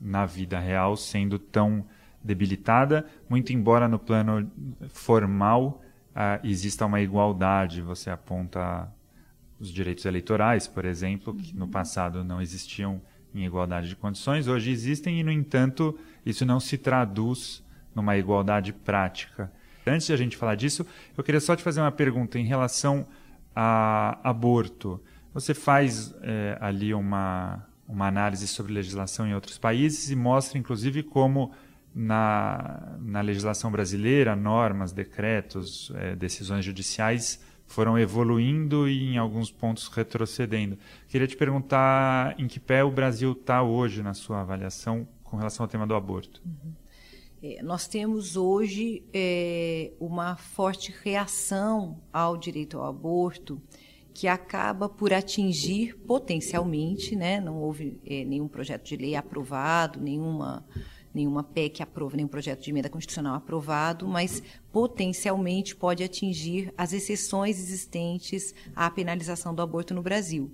na 0.01 0.25
vida 0.25 0.59
real 0.59 0.97
sendo 0.97 1.39
tão 1.39 1.85
debilitada, 2.25 3.05
muito 3.29 3.53
embora 3.53 3.87
no 3.87 3.99
plano 3.99 4.51
formal 4.89 5.83
uh, 6.19 6.45
exista 6.45 6.85
uma 6.85 7.01
igualdade. 7.01 7.81
Você 7.81 8.11
aponta 8.11 8.93
os 9.61 9.71
direitos 9.71 10.05
eleitorais, 10.05 10.67
por 10.67 10.85
exemplo, 10.85 11.35
que 11.35 11.57
no 11.57 11.69
passado 11.69 12.25
não 12.25 12.43
existiam 12.43 13.01
em 13.35 13.45
igualdade 13.45 13.89
de 13.89 13.97
condições, 13.97 14.49
hoje 14.49 14.71
existem 14.71 15.21
e, 15.21 15.23
no 15.23 15.31
entanto, 15.31 15.99
isso 16.25 16.45
não 16.45 16.59
se 16.59 16.77
traduz 16.77 17.63
numa 17.95 18.17
igualdade 18.17 18.73
prática. 18.73 19.53
Antes 19.87 20.07
de 20.07 20.13
a 20.13 20.17
gente 20.17 20.37
falar 20.37 20.55
disso, 20.55 20.87
eu 21.17 21.23
queria 21.25 21.41
só 21.41 21.55
te 21.55 21.63
fazer 21.63 21.81
uma 21.81 21.93
pergunta 21.93 22.39
em 22.39 22.45
relação 22.45 23.07
a 23.55 24.19
aborto. 24.23 25.01
Você 25.33 25.55
faz 25.55 26.15
é, 26.23 26.59
ali 26.61 26.93
uma, 26.93 27.67
uma 27.87 28.07
análise 28.07 28.47
sobre 28.49 28.73
legislação 28.73 29.27
em 29.27 29.35
outros 29.35 29.59
países 29.59 30.11
e 30.11 30.17
mostra, 30.17 30.59
inclusive, 30.59 31.03
como 31.03 31.53
na, 32.01 32.97
na 33.01 33.21
legislação 33.21 33.73
brasileira, 33.73 34.37
normas, 34.37 34.93
decretos, 34.93 35.91
é, 35.97 36.15
decisões 36.15 36.65
judiciais 36.65 37.43
foram 37.67 37.99
evoluindo 37.99 38.89
e, 38.89 39.15
em 39.15 39.19
alguns 39.19 39.51
pontos, 39.51 39.89
retrocedendo. 39.89 40.79
Queria 41.09 41.27
te 41.27 41.37
perguntar 41.37 42.39
em 42.39 42.47
que 42.47 42.61
pé 42.61 42.85
o 42.85 42.91
Brasil 42.91 43.33
está 43.33 43.65
hoje 43.65 44.01
na 44.01 44.15
sua 44.15 44.43
avaliação 44.43 45.09
com 45.25 45.37
relação 45.37 45.65
ao 45.65 45.69
tema 45.69 45.89
do 45.89 45.95
aborto. 45.95 46.41
Uhum. 46.47 46.73
É, 47.43 47.63
nós 47.65 47.89
temos 47.89 48.37
hoje 48.37 49.03
é, 49.13 49.91
uma 49.99 50.37
forte 50.37 50.95
reação 51.03 52.01
ao 52.13 52.37
direito 52.37 52.79
ao 52.79 52.87
aborto 52.87 53.61
que 54.15 54.29
acaba 54.29 54.89
por 54.89 55.13
atingir 55.13 55.97
potencialmente, 56.07 57.15
né, 57.15 57.41
não 57.41 57.57
houve 57.57 58.01
é, 58.05 58.25
nenhum 58.25 58.49
projeto 58.49 58.85
de 58.85 58.97
lei 58.97 59.15
aprovado, 59.15 60.01
nenhuma 60.01 60.65
nenhuma 61.15 61.43
PEC 61.43 61.83
aprova, 61.83 62.17
nenhum 62.17 62.29
projeto 62.29 62.63
de 62.63 62.71
emenda 62.71 62.89
constitucional 62.89 63.35
aprovado, 63.35 64.07
mas 64.07 64.43
potencialmente 64.73 65.75
pode 65.75 66.03
atingir 66.03 66.73
as 66.77 66.93
exceções 66.93 67.59
existentes 67.59 68.55
à 68.75 68.91
penalização 68.91 69.55
do 69.55 69.63
aborto 69.63 69.95
no 69.95 70.03
Brasil. 70.03 70.51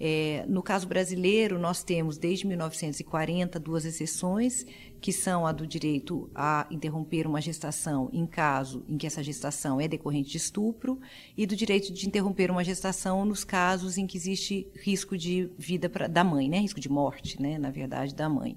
É, 0.00 0.44
no 0.48 0.62
caso 0.62 0.86
brasileiro, 0.86 1.58
nós 1.58 1.82
temos 1.82 2.16
desde 2.16 2.46
1940 2.46 3.58
duas 3.58 3.84
exceções, 3.84 4.64
que 5.00 5.12
são 5.12 5.44
a 5.44 5.50
do 5.50 5.66
direito 5.66 6.30
a 6.34 6.66
interromper 6.70 7.26
uma 7.26 7.40
gestação 7.40 8.08
em 8.12 8.24
caso 8.24 8.84
em 8.88 8.96
que 8.96 9.06
essa 9.06 9.22
gestação 9.22 9.80
é 9.80 9.88
decorrente 9.88 10.30
de 10.30 10.36
estupro, 10.36 11.00
e 11.36 11.46
do 11.46 11.56
direito 11.56 11.92
de 11.92 12.06
interromper 12.06 12.50
uma 12.50 12.62
gestação 12.62 13.24
nos 13.24 13.42
casos 13.42 13.98
em 13.98 14.06
que 14.06 14.16
existe 14.16 14.68
risco 14.74 15.18
de 15.18 15.50
vida 15.58 15.88
pra, 15.88 16.06
da 16.06 16.22
mãe, 16.22 16.48
né? 16.48 16.60
risco 16.60 16.80
de 16.80 16.88
morte, 16.88 17.40
né? 17.42 17.58
na 17.58 17.70
verdade, 17.70 18.14
da 18.14 18.28
mãe. 18.28 18.56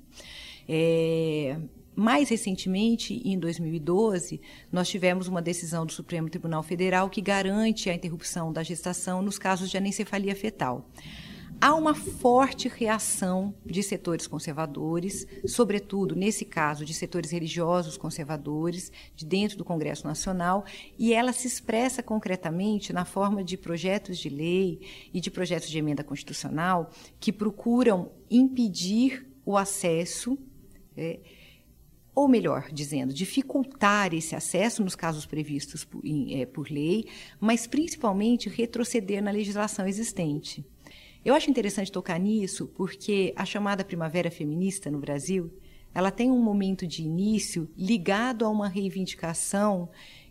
É, 0.73 1.57
mais 1.93 2.29
recentemente, 2.29 3.21
em 3.25 3.37
2012, 3.37 4.39
nós 4.71 4.87
tivemos 4.87 5.27
uma 5.27 5.41
decisão 5.41 5.85
do 5.85 5.91
Supremo 5.91 6.29
Tribunal 6.29 6.63
Federal 6.63 7.09
que 7.09 7.19
garante 7.19 7.89
a 7.89 7.93
interrupção 7.93 8.53
da 8.53 8.63
gestação 8.63 9.21
nos 9.21 9.37
casos 9.37 9.69
de 9.69 9.75
anencefalia 9.75 10.33
fetal 10.33 10.89
há 11.61 11.75
uma 11.75 11.93
forte 11.93 12.67
reação 12.67 13.53
de 13.63 13.83
setores 13.83 14.25
conservadores, 14.25 15.27
sobretudo, 15.45 16.15
nesse 16.15 16.43
caso, 16.43 16.83
de 16.83 16.91
setores 16.91 17.29
religiosos 17.29 17.97
conservadores, 17.97 18.91
de 19.15 19.23
dentro 19.23 19.59
do 19.59 19.63
Congresso 19.63 20.07
Nacional, 20.07 20.65
e 20.97 21.13
ela 21.13 21.31
se 21.31 21.45
expressa 21.45 22.01
concretamente 22.01 22.91
na 22.91 23.05
forma 23.05 23.43
de 23.43 23.57
projetos 23.57 24.17
de 24.17 24.27
lei 24.27 24.81
e 25.13 25.21
de 25.21 25.29
projetos 25.29 25.69
de 25.69 25.77
emenda 25.77 26.03
constitucional 26.03 26.89
que 27.19 27.31
procuram 27.31 28.11
impedir 28.29 29.27
o 29.45 29.55
acesso. 29.55 30.37
É, 30.95 31.19
ou 32.13 32.27
melhor 32.27 32.69
dizendo, 32.71 33.13
dificultar 33.13 34.13
esse 34.13 34.35
acesso 34.35 34.83
nos 34.83 34.95
casos 34.95 35.25
previstos 35.25 35.83
por, 35.83 36.05
em, 36.05 36.41
é, 36.41 36.45
por 36.45 36.69
lei, 36.69 37.07
mas 37.39 37.67
principalmente 37.67 38.49
retroceder 38.49 39.23
na 39.23 39.31
legislação 39.31 39.87
existente. 39.87 40.65
Eu 41.23 41.33
acho 41.33 41.49
interessante 41.49 41.91
tocar 41.91 42.19
nisso 42.19 42.67
porque 42.75 43.33
a 43.35 43.45
chamada 43.45 43.85
primavera 43.85 44.31
feminista 44.31 44.89
no 44.89 44.99
Brasil, 44.99 45.53
ela 45.93 46.11
tem 46.11 46.31
um 46.31 46.41
momento 46.41 46.87
de 46.87 47.03
início 47.03 47.69
ligado 47.77 48.43
a 48.43 48.49
uma 48.49 48.67
reivindicação 48.67 49.89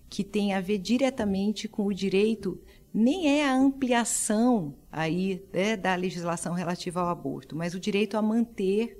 que 0.09 0.25
tem 0.25 0.53
a 0.53 0.61
ver 0.61 0.79
diretamente 0.79 1.69
com 1.69 1.87
o 1.87 1.95
direito, 1.95 2.61
nem 2.93 3.39
é 3.39 3.45
a 3.45 3.55
ampliação 3.55 4.75
aí 4.91 5.41
né, 5.53 5.77
da 5.77 5.95
legislação 5.95 6.53
relativa 6.53 7.01
ao 7.01 7.09
aborto, 7.09 7.55
mas 7.55 7.75
o 7.75 7.81
direito 7.81 8.17
a 8.17 8.23
manter 8.23 8.99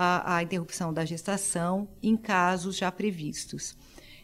a, 0.00 0.36
a 0.36 0.42
interrupção 0.44 0.94
da 0.94 1.04
gestação 1.04 1.88
em 2.00 2.16
casos 2.16 2.76
já 2.76 2.90
previstos. 2.92 3.76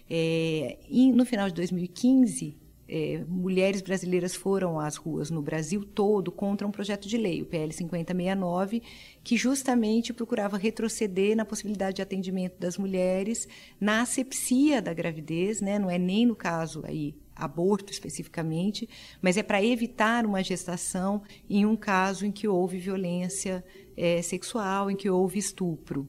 É, 0.08 0.78
no 0.88 1.26
final 1.26 1.48
de 1.48 1.54
2015, 1.54 2.56
é, 2.86 3.24
mulheres 3.26 3.82
brasileiras 3.82 4.36
foram 4.36 4.78
às 4.78 4.94
ruas 4.94 5.30
no 5.30 5.42
Brasil 5.42 5.84
todo 5.84 6.30
contra 6.30 6.64
um 6.64 6.70
projeto 6.70 7.08
de 7.08 7.16
lei, 7.16 7.42
o 7.42 7.46
PL 7.46 7.72
5069, 7.72 8.84
que 9.24 9.36
justamente 9.36 10.12
procurava 10.12 10.56
retroceder 10.56 11.34
na 11.34 11.44
possibilidade 11.44 11.96
de 11.96 12.02
atendimento 12.02 12.56
das 12.56 12.78
mulheres 12.78 13.48
na 13.80 14.02
asepsia 14.02 14.80
da 14.80 14.94
gravidez, 14.94 15.60
né? 15.60 15.76
não 15.76 15.90
é 15.90 15.98
nem 15.98 16.24
no 16.24 16.36
caso 16.36 16.84
aí 16.86 17.16
aborto 17.34 17.92
especificamente, 17.92 18.88
mas 19.20 19.36
é 19.36 19.42
para 19.42 19.64
evitar 19.64 20.24
uma 20.26 20.42
gestação 20.42 21.22
em 21.48 21.66
um 21.66 21.76
caso 21.76 22.26
em 22.26 22.32
que 22.32 22.46
houve 22.46 22.78
violência 22.78 23.64
é, 23.96 24.22
sexual, 24.22 24.90
em 24.90 24.96
que 24.96 25.10
houve 25.10 25.38
estupro. 25.38 26.08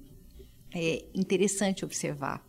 É 0.74 1.06
interessante 1.14 1.86
observar 1.86 2.44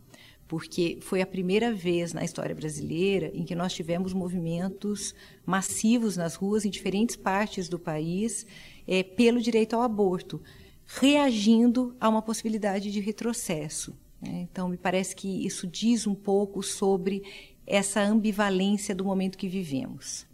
porque 0.47 0.97
foi 1.01 1.21
a 1.21 1.27
primeira 1.27 1.73
vez 1.73 2.13
na 2.13 2.23
história 2.23 2.55
brasileira 2.55 3.29
em 3.33 3.43
que 3.43 3.53
nós 3.53 3.73
tivemos 3.73 4.13
movimentos 4.13 5.13
massivos 5.45 6.15
nas 6.15 6.35
ruas 6.35 6.63
em 6.63 6.69
diferentes 6.69 7.15
partes 7.15 7.67
do 7.67 7.77
país 7.77 8.45
é, 8.87 9.03
pelo 9.03 9.41
direito 9.41 9.75
ao 9.75 9.81
aborto, 9.81 10.41
reagindo 10.85 11.95
a 11.99 12.07
uma 12.07 12.21
possibilidade 12.21 12.91
de 12.91 13.01
retrocesso. 13.01 13.93
Né? 14.21 14.47
Então, 14.49 14.69
me 14.69 14.77
parece 14.77 15.15
que 15.15 15.45
isso 15.45 15.67
diz 15.67 16.07
um 16.07 16.15
pouco 16.15 16.63
sobre 16.63 17.23
essa 17.67 18.01
ambivalência 18.01 18.95
do 18.95 19.03
momento 19.03 19.37
que 19.37 19.47
vivemos. 19.47 20.25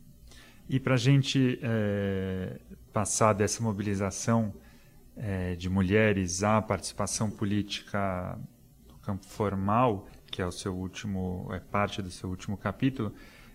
E 0.70 0.80
para 0.80 0.94
a 0.94 0.98
gente 0.98 1.60
é, 1.62 2.60
passar 2.94 3.34
dessa 3.34 3.62
mobilização 3.62 4.54
é, 5.18 5.56
de 5.56 5.70
mulheres 5.70 6.44
à 6.44 6.62
participação 6.62 7.30
política 7.30 8.40
campo 9.04 9.26
formal, 9.26 10.08
que 10.32 10.42
é 10.42 10.46
o 10.46 10.52
seu 10.52 10.74
último, 10.74 11.48
é 11.52 11.60
parte 11.60 12.02
do 12.02 12.10
seu 12.10 12.30
último 12.30 12.58
capítulo, 12.58 13.14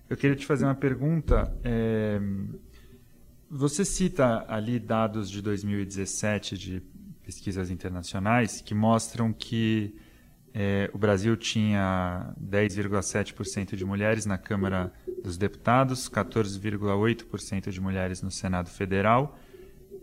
eu 0.09 0.17
queria 0.17 0.37
te 0.37 0.47
fazer 0.47 0.65
uma 0.65 0.75
pergunta. 0.75 1.53
É, 1.65 2.21
você 3.51 3.85
cita 3.85 4.45
ali 4.47 4.79
dados 4.79 5.31
de 5.31 5.43
2017 5.43 6.57
de 6.57 6.83
pesquisas 7.23 7.71
internacionais 7.71 8.61
que 8.61 8.75
mostram 8.75 9.33
que 9.33 9.95
é, 10.55 10.91
o 10.93 10.99
Brasil 10.99 11.37
tinha 11.37 12.35
10,7% 12.43 13.77
de 13.77 13.85
mulheres 13.85 14.27
na 14.27 14.39
Câmara 14.39 14.93
dos 15.23 15.37
Deputados, 15.37 16.09
14,8% 16.09 17.71
de 17.71 17.81
mulheres 17.81 18.23
no 18.23 18.31
Senado 18.31 18.71
Federal. 18.71 19.39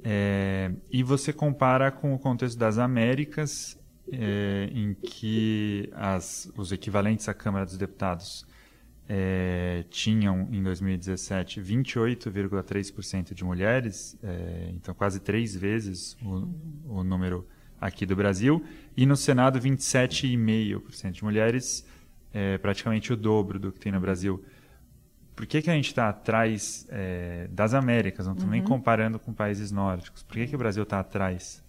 É, 0.03 0.71
e 0.91 1.01
você 1.03 1.33
compara 1.33 1.91
com 1.91 2.13
o 2.13 2.19
contexto 2.19 2.57
das 2.57 2.77
Américas, 2.77 3.77
é, 4.11 4.69
em 4.71 4.93
que 4.93 5.89
as, 5.93 6.51
os 6.55 6.71
equivalentes 6.71 7.27
à 7.27 7.33
Câmara 7.33 7.65
dos 7.65 7.77
Deputados 7.77 8.45
é, 9.09 9.83
tinham, 9.89 10.47
em 10.51 10.61
2017, 10.61 11.61
28,3% 11.61 13.33
de 13.33 13.43
mulheres, 13.43 14.17
é, 14.23 14.69
então 14.73 14.93
quase 14.93 15.19
três 15.19 15.55
vezes 15.55 16.17
o, 16.21 16.99
o 16.99 17.03
número 17.03 17.47
aqui 17.79 18.05
do 18.05 18.15
Brasil, 18.15 18.63
e 18.95 19.05
no 19.05 19.15
Senado 19.15 19.59
27,5% 19.59 21.11
de 21.11 21.23
mulheres, 21.23 21.85
é, 22.33 22.57
praticamente 22.57 23.13
o 23.13 23.15
dobro 23.15 23.59
do 23.59 23.71
que 23.71 23.79
tem 23.79 23.91
no 23.91 23.99
Brasil. 23.99 24.43
Por 25.35 25.45
que, 25.45 25.61
que 25.61 25.69
a 25.69 25.73
gente 25.73 25.87
está 25.87 26.09
atrás 26.09 26.87
é, 26.89 27.47
das 27.51 27.73
Américas, 27.73 28.25
não 28.25 28.33
estou 28.33 28.47
uhum. 28.47 28.53
nem 28.53 28.63
comparando 28.63 29.19
com 29.19 29.33
países 29.33 29.71
nórdicos? 29.71 30.23
Por 30.23 30.35
que, 30.35 30.47
que 30.47 30.55
o 30.55 30.57
Brasil 30.57 30.83
está 30.83 30.99
atrás? 30.99 31.63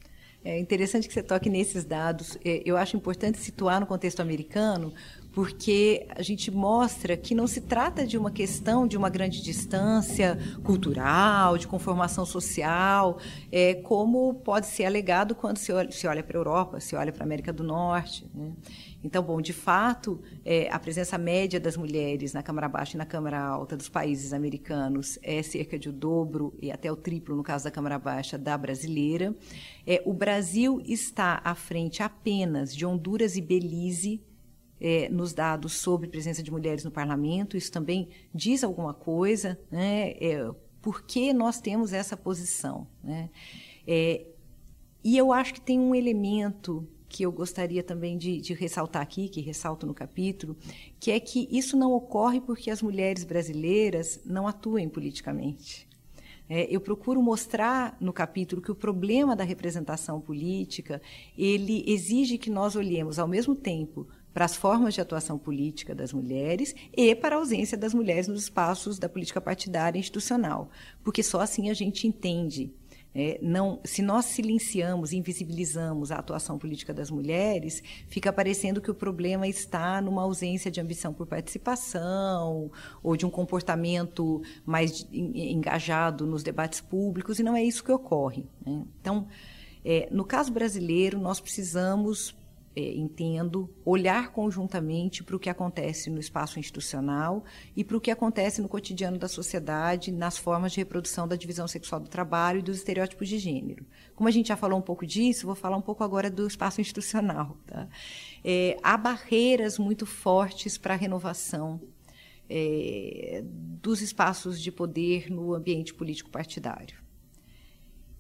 É 0.45 0.57
interessante 0.61 1.09
que 1.09 1.15
você 1.15 1.25
toque 1.25 1.51
nesses 1.51 1.85
dados. 1.85 2.39
É, 2.45 2.63
eu 2.65 2.77
acho 2.77 2.97
importante 2.97 3.39
situar 3.39 3.81
no 3.81 3.87
contexto 3.87 4.21
americano, 4.21 4.95
porque 5.37 6.07
a 6.16 6.22
gente 6.22 6.51
mostra 6.51 7.14
que 7.14 7.34
não 7.34 7.47
se 7.47 7.61
trata 7.61 8.07
de 8.07 8.16
uma 8.16 8.30
questão 8.30 8.89
de 8.89 8.97
uma 8.97 9.11
grande 9.11 9.43
distância 9.43 10.39
cultural, 10.64 11.59
de 11.59 11.68
conformação 11.68 12.24
social, 12.24 13.18
é, 13.53 13.74
como 13.74 14.32
pode 14.32 14.64
ser 14.64 14.87
alegado 14.87 15.34
quando 15.34 15.59
se 15.59 15.70
olha, 15.70 15.91
olha 16.09 16.22
para 16.22 16.39
a 16.39 16.41
Europa, 16.41 16.80
se 16.80 16.97
olha 16.97 17.12
para 17.12 17.22
a 17.22 17.26
América 17.26 17.53
do 17.53 17.62
Norte. 17.62 18.26
Né? 18.34 18.51
Então, 19.05 19.22
bom, 19.22 19.43
de 19.43 19.53
fato, 19.53 20.22
é, 20.43 20.70
a 20.70 20.78
presença 20.78 21.18
média 21.18 21.61
das 21.61 21.76
mulheres 21.76 22.32
na 22.32 22.43
Câmara 22.43 22.66
Baixa 22.66 22.97
e 22.97 22.99
na 22.99 23.05
Câmara 23.05 23.39
Alta 23.39 23.76
dos 23.76 23.91
países 23.91 24.32
americanos 24.32 25.18
é 25.22 25.43
cerca 25.43 25.78
de 25.78 25.91
o 25.91 25.93
dobro 25.93 26.55
e 26.62 26.72
até 26.72 26.91
o 26.91 26.97
triplo, 26.97 27.37
no 27.37 27.43
caso 27.43 27.64
da 27.64 27.70
Câmara 27.70 27.99
Baixa, 27.99 28.39
da 28.39 28.57
brasileira. 28.57 29.34
É, 29.87 30.03
o 30.07 30.14
Brasil 30.14 30.80
está 30.87 31.43
à 31.45 31.55
frente 31.55 32.03
apenas 32.03 32.74
de 32.74 32.87
Honduras 32.87 33.37
e 33.37 33.43
Belize 33.43 34.24
é, 34.81 35.09
nos 35.09 35.33
dados 35.33 35.72
sobre 35.74 36.09
presença 36.09 36.43
de 36.43 36.51
mulheres 36.51 36.85
no 36.85 36.91
parlamento, 36.91 37.57
isso 37.57 37.72
também 37.72 38.09
diz 38.35 38.62
alguma 38.62 38.93
coisa, 38.93 39.59
né? 39.70 40.11
É, 40.20 40.51
por 40.81 41.03
que 41.03 41.33
nós 41.33 41.61
temos 41.61 41.93
essa 41.93 42.16
posição? 42.16 42.87
Né? 43.03 43.29
É, 43.87 44.24
e 45.03 45.16
eu 45.16 45.33
acho 45.33 45.55
que 45.55 45.61
tem 45.61 45.81
um 45.81 45.95
elemento 45.95 46.87
que 47.09 47.24
eu 47.24 47.33
gostaria 47.33 47.83
também 47.83 48.18
de, 48.18 48.41
de, 48.41 48.55
ressaltar 48.55 49.03
aqui, 49.03 49.29
que 49.29 49.41
ressalto 49.41 49.87
no 49.87 49.95
capítulo, 49.95 50.57
que 51.01 51.11
é 51.11 51.18
que 51.18 51.49
isso 51.51 51.77
não 51.77 51.93
ocorre 51.93 52.41
porque 52.41 52.70
as 52.70 52.83
mulheres 52.83 53.24
brasileiras 53.24 54.20
não 54.24 54.47
atuem 54.47 54.89
politicamente. 54.89 55.89
É, 56.49 56.72
eu 56.72 56.81
procuro 56.81 57.20
mostrar 57.20 57.97
no 58.01 58.12
capítulo 58.12 58.62
que 58.62 58.70
o 58.70 58.74
problema 58.74 59.35
da 59.35 59.43
representação 59.43 60.20
política 60.20 61.03
ele 61.37 61.83
exige 61.87 62.39
que 62.39 62.51
nós 62.51 62.77
olhemos 62.77 63.18
ao 63.18 63.27
mesmo 63.27 63.55
tempo 63.55 64.07
para 64.37 64.45
as 64.45 64.55
formas 64.55 64.93
de 64.93 65.01
atuação 65.01 65.39
política 65.39 65.95
das 65.95 66.12
mulheres 66.12 66.74
e 66.95 67.14
para 67.14 67.37
a 67.37 67.39
ausência 67.39 67.74
das 67.74 67.95
mulheres 67.95 68.28
nos 68.28 68.43
espaços 68.43 68.99
da 68.99 69.09
política 69.09 69.41
partidária 69.41 69.99
institucional, 69.99 70.68
porque 71.03 71.22
só 71.22 71.41
assim 71.41 71.70
a 71.70 71.72
gente 71.72 72.07
entende. 72.07 72.70
É, 73.14 73.39
não, 73.41 73.80
se 73.82 74.03
nós 74.03 74.26
silenciamos, 74.26 75.14
invisibilizamos 75.14 76.12
a 76.12 76.16
atuação 76.16 76.59
política 76.59 76.93
das 76.93 77.11
mulheres, 77.11 77.82
fica 78.09 78.30
parecendo 78.30 78.78
que 78.78 78.91
o 78.91 78.95
problema 78.95 79.49
está 79.49 80.03
numa 80.03 80.20
ausência 80.20 80.70
de 80.70 80.82
ambição 80.82 81.14
por 81.14 81.26
participação 81.26 82.70
ou 83.03 83.16
de 83.16 83.24
um 83.24 83.30
comportamento 83.30 84.43
mais 84.66 85.09
engajado 85.11 86.26
nos 86.26 86.43
debates 86.43 86.82
públicos, 86.82 87.39
e 87.39 87.43
não 87.43 87.57
é 87.57 87.64
isso 87.64 87.82
que 87.82 87.91
ocorre. 87.91 88.45
Né? 88.66 88.84
Então, 89.01 89.28
é, 89.82 90.11
no 90.12 90.26
caso 90.26 90.53
brasileiro, 90.53 91.18
nós 91.18 91.41
precisamos 91.41 92.37
é, 92.77 92.95
entendo, 92.95 93.74
olhar 93.87 94.33
conjuntamente 94.33 95.24
para 95.24 95.35
o 95.35 95.39
que 95.39 95.49
acontece 95.49 96.11
no 96.11 96.20
espaço 96.20 96.61
institucional 96.61 97.43
e 97.74 97.83
para 97.83 97.97
o 97.97 98.01
que 98.01 98.11
acontece 98.11 98.61
no 98.61 98.68
cotidiano 98.68 99.16
da 99.16 99.29
sociedade, 99.29 100.12
nas 100.12 100.37
formas 100.37 100.72
de 100.72 100.79
reprodução 100.81 101.27
da 101.27 101.37
divisão 101.37 101.66
sexual 101.66 102.03
do 102.03 102.11
trabalho 102.11 102.59
e 102.59 102.62
dos 102.62 102.77
estereótipos 102.77 103.31
de 103.31 103.39
gênero. 103.39 103.87
Como 104.14 104.29
a 104.29 104.31
gente 104.31 104.49
já 104.49 104.57
falou 104.57 104.79
um 104.79 104.83
pouco 104.83 105.07
disso, 105.07 105.47
vou 105.47 105.55
falar 105.55 105.79
um 105.79 105.83
pouco 105.83 106.05
agora 106.05 106.31
do 106.31 106.47
espaço 106.47 106.83
institucional. 106.83 107.57
Tá? 107.66 107.89
É, 108.45 108.77
há 108.83 108.99
barreiras 108.99 109.79
muito 109.79 110.05
fortes 110.05 110.77
para 110.77 110.93
a 110.93 110.99
renovação 110.99 111.81
é, 112.47 113.43
dos 113.43 114.03
espaços 114.03 114.61
de 114.61 114.70
poder 114.70 115.31
no 115.31 115.55
ambiente 115.55 115.95
político 115.95 116.29
partidário. 116.29 116.99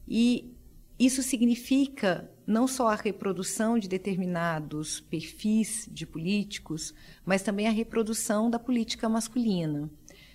E 0.08 0.55
isso 0.98 1.22
significa 1.22 2.30
não 2.46 2.66
só 2.66 2.88
a 2.88 2.94
reprodução 2.94 3.78
de 3.78 3.88
determinados 3.88 5.00
perfis 5.00 5.88
de 5.90 6.06
políticos, 6.06 6.94
mas 7.24 7.42
também 7.42 7.66
a 7.66 7.72
reprodução 7.72 8.48
da 8.48 8.58
política 8.58 9.08
masculina. 9.08 9.90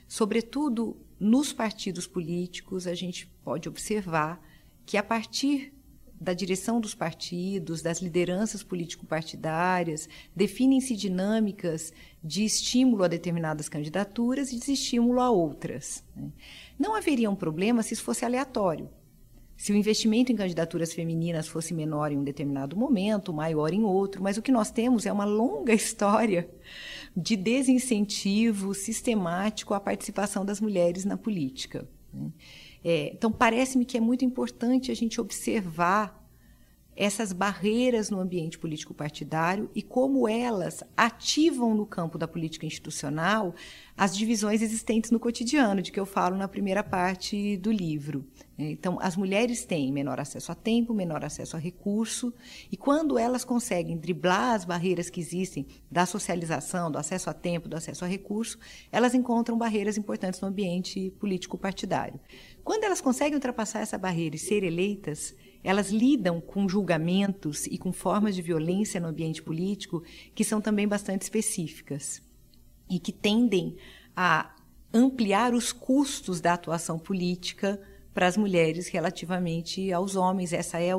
Sobretudo 0.07 0.97
nos 1.19 1.53
partidos 1.53 2.05
políticos, 2.05 2.85
a 2.85 2.93
gente 2.93 3.27
pode 3.43 3.69
observar 3.69 4.41
que 4.85 4.97
a 4.97 5.03
partir 5.03 5.73
da 6.21 6.33
direção 6.33 6.79
dos 6.79 6.93
partidos, 6.93 7.81
das 7.81 7.99
lideranças 7.99 8.61
político-partidárias, 8.61 10.07
definem-se 10.35 10.95
dinâmicas 10.95 11.91
de 12.23 12.45
estímulo 12.45 13.03
a 13.03 13.07
determinadas 13.07 13.67
candidaturas 13.67 14.51
e 14.51 14.59
desestímulo 14.59 15.19
a 15.19 15.31
outras. 15.31 16.03
Né? 16.15 16.31
Não 16.77 16.93
haveria 16.93 17.29
um 17.29 17.35
problema 17.35 17.81
se 17.81 17.95
isso 17.95 18.03
fosse 18.03 18.23
aleatório. 18.23 18.87
Se 19.61 19.71
o 19.71 19.75
investimento 19.75 20.31
em 20.31 20.35
candidaturas 20.35 20.91
femininas 20.91 21.47
fosse 21.47 21.71
menor 21.71 22.11
em 22.11 22.17
um 22.17 22.23
determinado 22.23 22.75
momento, 22.75 23.31
maior 23.31 23.71
em 23.71 23.83
outro, 23.83 24.19
mas 24.23 24.35
o 24.35 24.41
que 24.41 24.51
nós 24.51 24.71
temos 24.71 25.05
é 25.05 25.11
uma 25.11 25.23
longa 25.23 25.71
história 25.71 26.49
de 27.15 27.35
desincentivo 27.35 28.73
sistemático 28.73 29.75
à 29.75 29.79
participação 29.79 30.43
das 30.43 30.59
mulheres 30.59 31.05
na 31.05 31.15
política. 31.15 31.87
Né? 32.11 32.31
É, 32.83 33.11
então, 33.13 33.31
parece-me 33.31 33.85
que 33.85 33.95
é 33.95 34.01
muito 34.01 34.25
importante 34.25 34.89
a 34.89 34.95
gente 34.95 35.21
observar 35.21 36.20
essas 37.01 37.33
barreiras 37.33 38.11
no 38.11 38.19
ambiente 38.19 38.59
político 38.59 38.93
partidário 38.93 39.71
e 39.73 39.81
como 39.81 40.27
elas 40.27 40.83
ativam 40.95 41.73
no 41.73 41.83
campo 41.83 42.15
da 42.15 42.27
política 42.27 42.67
institucional 42.67 43.55
as 43.97 44.15
divisões 44.15 44.61
existentes 44.61 45.09
no 45.09 45.19
cotidiano, 45.19 45.81
de 45.81 45.91
que 45.91 45.99
eu 45.99 46.05
falo 46.05 46.37
na 46.37 46.47
primeira 46.47 46.83
parte 46.83 47.57
do 47.57 47.71
livro. 47.71 48.23
Então, 48.55 48.99
as 49.01 49.15
mulheres 49.15 49.65
têm 49.65 49.91
menor 49.91 50.19
acesso 50.19 50.51
a 50.51 50.55
tempo, 50.55 50.93
menor 50.93 51.25
acesso 51.25 51.55
a 51.55 51.59
recurso, 51.59 52.31
e 52.71 52.77
quando 52.77 53.17
elas 53.17 53.43
conseguem 53.43 53.97
driblar 53.97 54.53
as 54.53 54.63
barreiras 54.63 55.09
que 55.09 55.19
existem 55.19 55.65
da 55.89 56.05
socialização, 56.05 56.91
do 56.91 56.99
acesso 56.99 57.31
a 57.31 57.33
tempo, 57.33 57.67
do 57.67 57.75
acesso 57.75 58.05
a 58.05 58.07
recurso, 58.07 58.59
elas 58.91 59.15
encontram 59.15 59.57
barreiras 59.57 59.97
importantes 59.97 60.39
no 60.39 60.49
ambiente 60.49 61.09
político 61.19 61.57
partidário. 61.57 62.19
Quando 62.63 62.83
elas 62.83 63.01
conseguem 63.01 63.33
ultrapassar 63.33 63.79
essa 63.79 63.97
barreira 63.97 64.35
e 64.35 64.39
ser 64.39 64.63
eleitas, 64.63 65.35
elas 65.63 65.89
lidam 65.89 66.41
com 66.41 66.67
julgamentos 66.67 67.65
e 67.67 67.77
com 67.77 67.91
formas 67.91 68.35
de 68.35 68.41
violência 68.41 68.99
no 68.99 69.07
ambiente 69.07 69.41
político 69.41 70.03
que 70.33 70.43
são 70.43 70.59
também 70.59 70.87
bastante 70.87 71.21
específicas 71.21 72.21
e 72.89 72.99
que 72.99 73.11
tendem 73.11 73.77
a 74.15 74.53
ampliar 74.93 75.53
os 75.53 75.71
custos 75.71 76.41
da 76.41 76.53
atuação 76.53 76.99
política 76.99 77.79
para 78.13 78.27
as 78.27 78.35
mulheres 78.35 78.87
relativamente 78.89 79.91
aos 79.93 80.15
homens. 80.15 80.51
Essa 80.51 80.81
é, 80.81 80.91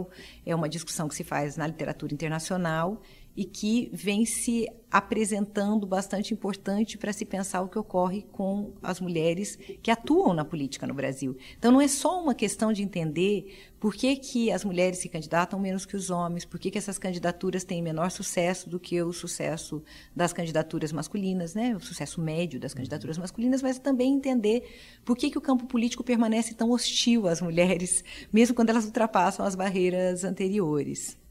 é 0.46 0.54
uma 0.54 0.68
discussão 0.68 1.08
que 1.08 1.14
se 1.14 1.24
faz 1.24 1.56
na 1.56 1.66
literatura 1.66 2.14
internacional 2.14 3.02
e 3.36 3.44
que 3.44 3.90
vem 3.92 4.24
se 4.24 4.68
apresentando 4.90 5.86
bastante 5.86 6.34
importante 6.34 6.98
para 6.98 7.14
se 7.14 7.24
pensar 7.24 7.62
o 7.62 7.68
que 7.68 7.78
ocorre 7.78 8.26
com 8.30 8.74
as 8.82 9.00
mulheres 9.00 9.58
que 9.82 9.90
atuam 9.90 10.34
na 10.34 10.44
política 10.44 10.86
no 10.86 10.92
Brasil. 10.92 11.34
Então, 11.58 11.72
não 11.72 11.80
é 11.80 11.88
só 11.88 12.22
uma 12.22 12.34
questão 12.34 12.74
de 12.74 12.82
entender 12.82 13.72
por 13.80 13.94
que, 13.94 14.14
que 14.16 14.52
as 14.52 14.64
mulheres 14.64 14.98
se 14.98 15.08
candidatam 15.08 15.58
menos 15.58 15.86
que 15.86 15.96
os 15.96 16.10
homens, 16.10 16.44
por 16.44 16.60
que, 16.60 16.70
que 16.70 16.76
essas 16.76 16.98
candidaturas 16.98 17.64
têm 17.64 17.80
menor 17.80 18.10
sucesso 18.10 18.68
do 18.68 18.78
que 18.78 19.00
o 19.02 19.14
sucesso 19.14 19.82
das 20.14 20.32
candidaturas 20.34 20.92
masculinas, 20.92 21.54
né? 21.54 21.74
o 21.74 21.80
sucesso 21.80 22.20
médio 22.20 22.60
das 22.60 22.74
candidaturas 22.74 23.16
masculinas, 23.16 23.62
mas 23.62 23.78
também 23.78 24.12
entender 24.12 24.62
por 25.06 25.16
que, 25.16 25.30
que 25.30 25.38
o 25.38 25.40
campo 25.40 25.64
político 25.64 26.04
permanece 26.04 26.54
tão 26.54 26.70
hostil 26.70 27.26
às 27.26 27.40
mulheres, 27.40 28.04
mesmo 28.30 28.54
quando 28.54 28.70
elas 28.70 28.84
ultrapassam 28.84 29.46
as 29.46 29.54
barreiras 29.54 30.22
anteriores. 30.22 31.21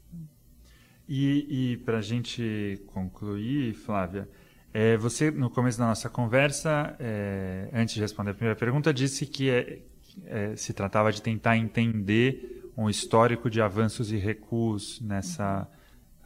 E, 1.08 1.72
e 1.72 1.76
para 1.78 1.98
a 1.98 2.02
gente 2.02 2.80
concluir, 2.86 3.74
Flávia, 3.74 4.28
é, 4.72 4.96
você, 4.96 5.30
no 5.30 5.50
começo 5.50 5.78
da 5.78 5.86
nossa 5.86 6.08
conversa, 6.08 6.96
é, 6.98 7.68
antes 7.72 7.94
de 7.94 8.00
responder 8.00 8.30
a 8.30 8.34
primeira 8.34 8.58
pergunta, 8.58 8.92
disse 8.92 9.26
que 9.26 9.50
é, 9.50 9.80
é, 10.24 10.56
se 10.56 10.72
tratava 10.72 11.12
de 11.12 11.20
tentar 11.20 11.56
entender 11.56 12.70
um 12.76 12.88
histórico 12.88 13.50
de 13.50 13.60
avanços 13.60 14.12
e 14.12 14.16
recuos 14.16 15.00
nessa 15.02 15.68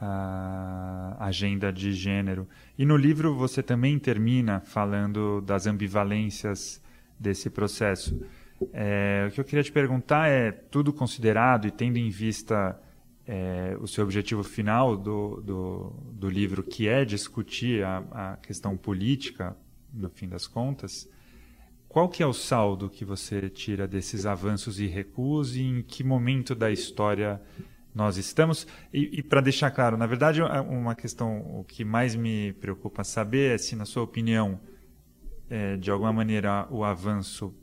uh, 0.01 1.17
agenda 1.19 1.73
de 1.73 1.93
gênero. 1.93 2.49
E 2.79 2.85
no 2.85 2.97
livro 2.97 3.35
você 3.35 3.63
também 3.63 3.99
termina 3.99 4.61
falando 4.61 5.41
das 5.41 5.67
ambivalências 5.67 6.81
desse 7.19 7.51
processo. 7.51 8.21
É, 8.73 9.27
o 9.29 9.33
que 9.33 9.41
eu 9.41 9.45
queria 9.45 9.63
te 9.63 9.73
perguntar 9.73 10.29
é, 10.29 10.51
tudo 10.53 10.93
considerado 10.93 11.67
e 11.67 11.71
tendo 11.71 11.99
em 11.99 12.09
vista 12.09 12.79
é, 13.27 13.77
o 13.81 13.89
seu 13.89 14.05
objetivo 14.05 14.45
final 14.45 14.97
do, 14.97 15.41
do, 15.41 15.91
do, 16.13 16.29
livro, 16.29 16.63
que 16.63 16.87
é 16.87 17.05
discutir 17.05 17.85
a, 17.85 17.99
a, 18.13 18.37
questão 18.37 18.77
política, 18.77 19.57
no 19.93 20.09
fim 20.09 20.29
das 20.29 20.47
contas, 20.47 21.09
qual 21.89 22.09
que 22.09 22.23
é 22.23 22.27
o 22.27 22.33
saldo 22.33 22.89
que 22.89 23.05
você 23.05 23.49
tira 23.49 23.89
desses 23.89 24.27
avanços 24.27 24.79
e 24.79 24.87
recuos 24.87 25.57
e 25.57 25.63
em 25.63 25.83
que 25.83 26.05
momento 26.05 26.55
da 26.55 26.71
história 26.71 27.41
nós 27.95 28.17
estamos? 28.17 28.67
E, 28.93 29.19
e 29.19 29.23
para 29.23 29.41
deixar 29.41 29.71
claro, 29.71 29.97
na 29.97 30.07
verdade, 30.07 30.41
uma 30.43 30.95
questão, 30.95 31.39
o 31.59 31.65
que 31.65 31.85
mais 31.85 32.15
me 32.15 32.53
preocupa 32.55 33.03
saber 33.03 33.55
é 33.55 33.59
se, 33.59 33.75
na 33.75 33.85
sua 33.85 34.03
opinião, 34.03 34.61
é, 35.51 35.77
de 35.77 35.91
alguma 35.91 36.13
maneira 36.13 36.69
o 36.71 36.85
avanço 36.85 37.55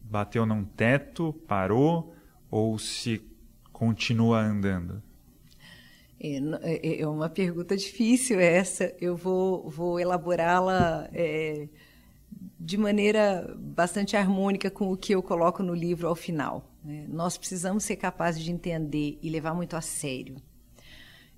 bateu 0.00 0.44
num 0.44 0.64
teto, 0.64 1.32
parou, 1.46 2.14
ou 2.50 2.78
se 2.78 3.18
continua 3.78 4.40
andando? 4.40 5.00
É, 6.20 6.40
é, 6.62 7.00
é 7.02 7.06
uma 7.06 7.28
pergunta 7.28 7.76
difícil 7.76 8.40
essa. 8.40 8.92
Eu 9.00 9.16
vou, 9.16 9.70
vou 9.70 10.00
elaborá-la 10.00 11.08
é, 11.12 11.68
de 12.58 12.76
maneira 12.76 13.54
bastante 13.56 14.16
harmônica 14.16 14.68
com 14.68 14.90
o 14.90 14.96
que 14.96 15.14
eu 15.14 15.22
coloco 15.22 15.62
no 15.62 15.74
livro 15.74 16.08
ao 16.08 16.16
final. 16.16 16.68
Né? 16.84 17.06
Nós 17.08 17.38
precisamos 17.38 17.84
ser 17.84 17.94
capazes 17.94 18.42
de 18.42 18.50
entender 18.50 19.16
e 19.22 19.30
levar 19.30 19.54
muito 19.54 19.76
a 19.76 19.80
sério 19.80 20.42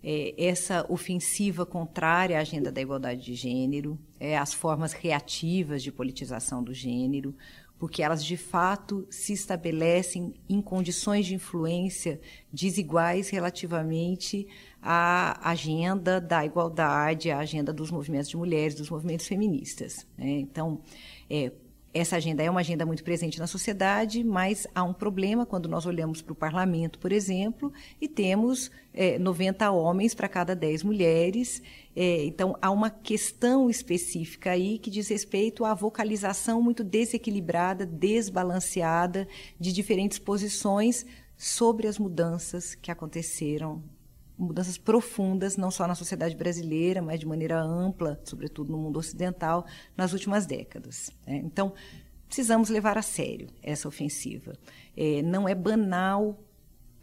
é, 0.02 0.34
essa 0.38 0.86
ofensiva 0.88 1.66
contrária 1.66 2.38
à 2.38 2.40
agenda 2.40 2.72
da 2.72 2.80
igualdade 2.80 3.22
de 3.22 3.34
gênero, 3.34 3.98
é, 4.18 4.36
as 4.36 4.52
formas 4.52 4.92
reativas 4.92 5.82
de 5.82 5.92
politização 5.92 6.62
do 6.62 6.72
gênero, 6.72 7.34
porque 7.80 8.02
elas 8.02 8.22
de 8.22 8.36
fato 8.36 9.06
se 9.08 9.32
estabelecem 9.32 10.34
em 10.46 10.60
condições 10.60 11.24
de 11.24 11.34
influência 11.34 12.20
desiguais 12.52 13.30
relativamente 13.30 14.46
à 14.82 15.50
agenda 15.50 16.20
da 16.20 16.44
igualdade, 16.44 17.30
à 17.30 17.38
agenda 17.38 17.72
dos 17.72 17.90
movimentos 17.90 18.28
de 18.28 18.36
mulheres, 18.36 18.74
dos 18.74 18.90
movimentos 18.90 19.26
feministas. 19.26 20.06
Né? 20.18 20.40
Então, 20.40 20.82
é, 21.30 21.50
essa 21.92 22.16
agenda 22.16 22.42
é 22.42 22.48
uma 22.48 22.60
agenda 22.60 22.86
muito 22.86 23.02
presente 23.02 23.38
na 23.38 23.48
sociedade, 23.48 24.22
mas 24.22 24.66
há 24.74 24.84
um 24.84 24.92
problema 24.92 25.44
quando 25.44 25.68
nós 25.68 25.86
olhamos 25.86 26.22
para 26.22 26.32
o 26.32 26.36
parlamento, 26.36 26.98
por 27.00 27.10
exemplo, 27.10 27.72
e 28.00 28.06
temos 28.06 28.70
é, 28.94 29.18
90 29.18 29.70
homens 29.72 30.14
para 30.14 30.28
cada 30.28 30.54
10 30.54 30.84
mulheres. 30.84 31.60
É, 31.96 32.24
então, 32.24 32.56
há 32.62 32.70
uma 32.70 32.90
questão 32.90 33.68
específica 33.68 34.52
aí 34.52 34.78
que 34.78 34.88
diz 34.88 35.08
respeito 35.08 35.64
à 35.64 35.74
vocalização 35.74 36.62
muito 36.62 36.84
desequilibrada, 36.84 37.84
desbalanceada 37.84 39.26
de 39.58 39.72
diferentes 39.72 40.18
posições 40.18 41.04
sobre 41.36 41.88
as 41.88 41.98
mudanças 41.98 42.76
que 42.76 42.90
aconteceram 42.90 43.82
mudanças 44.40 44.78
profundas, 44.78 45.56
não 45.56 45.70
só 45.70 45.86
na 45.86 45.94
sociedade 45.94 46.34
brasileira, 46.34 47.02
mas 47.02 47.20
de 47.20 47.26
maneira 47.26 47.60
ampla, 47.60 48.20
sobretudo 48.24 48.72
no 48.72 48.78
mundo 48.78 48.98
ocidental, 48.98 49.66
nas 49.96 50.12
últimas 50.12 50.46
décadas. 50.46 51.10
Né? 51.26 51.36
Então, 51.44 51.72
precisamos 52.26 52.70
levar 52.70 52.96
a 52.96 53.02
sério 53.02 53.48
essa 53.62 53.86
ofensiva. 53.86 54.54
É, 54.96 55.20
não 55.22 55.48
é 55.48 55.54
banal 55.54 56.38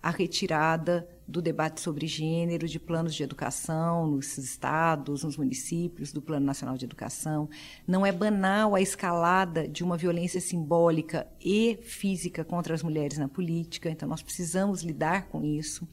a 0.02 0.10
retirada 0.10 1.08
do 1.28 1.42
debate 1.42 1.82
sobre 1.82 2.08
gênero 2.08 2.68
de 2.68 2.80
planos 2.80 3.14
de 3.14 3.22
educação 3.22 4.08
nos 4.08 4.38
estados, 4.38 5.24
nos 5.24 5.36
municípios, 5.36 6.14
do 6.14 6.22
Plano 6.22 6.46
Nacional 6.46 6.78
de 6.78 6.86
Educação. 6.86 7.50
Não 7.86 8.06
é 8.06 8.12
banal 8.12 8.74
a 8.74 8.82
escalada 8.82 9.68
de 9.68 9.84
uma 9.84 9.98
violência 9.98 10.40
simbólica 10.40 11.28
e 11.42 11.78
física 11.82 12.46
contra 12.46 12.74
as 12.74 12.82
mulheres 12.82 13.18
na 13.18 13.28
política, 13.28 13.90
então 13.90 14.08
nós 14.08 14.22
precisamos 14.22 14.82
lidar 14.84 15.28
com 15.28 15.44
isso. 15.44 15.86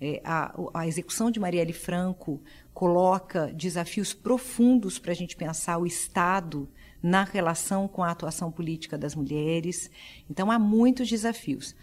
É, 0.00 0.20
a, 0.24 0.54
a 0.74 0.86
execução 0.86 1.30
de 1.30 1.40
Marielle 1.40 1.72
Franco 1.72 2.42
coloca 2.74 3.50
desafios 3.52 4.12
profundos 4.12 4.98
para 4.98 5.12
a 5.12 5.14
gente 5.14 5.36
pensar 5.36 5.78
o 5.78 5.86
Estado 5.86 6.68
na 7.02 7.24
relação 7.24 7.88
com 7.88 8.02
a 8.02 8.10
atuação 8.10 8.50
política 8.50 8.98
das 8.98 9.14
mulheres. 9.14 9.90
Então, 10.28 10.50
há 10.50 10.58
muitos 10.58 11.08
desafios. 11.08 11.74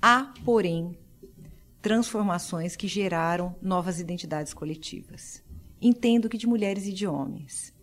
Há, 0.00 0.32
porém, 0.44 0.96
transformações 1.82 2.76
que 2.76 2.88
geraram 2.88 3.54
novas 3.60 4.00
identidades 4.00 4.54
coletivas. 4.54 5.42
Entendo 5.80 6.28
que 6.28 6.38
de 6.38 6.46
mulheres 6.46 6.86
e 6.86 6.92
de 6.92 7.06
homens. 7.06 7.74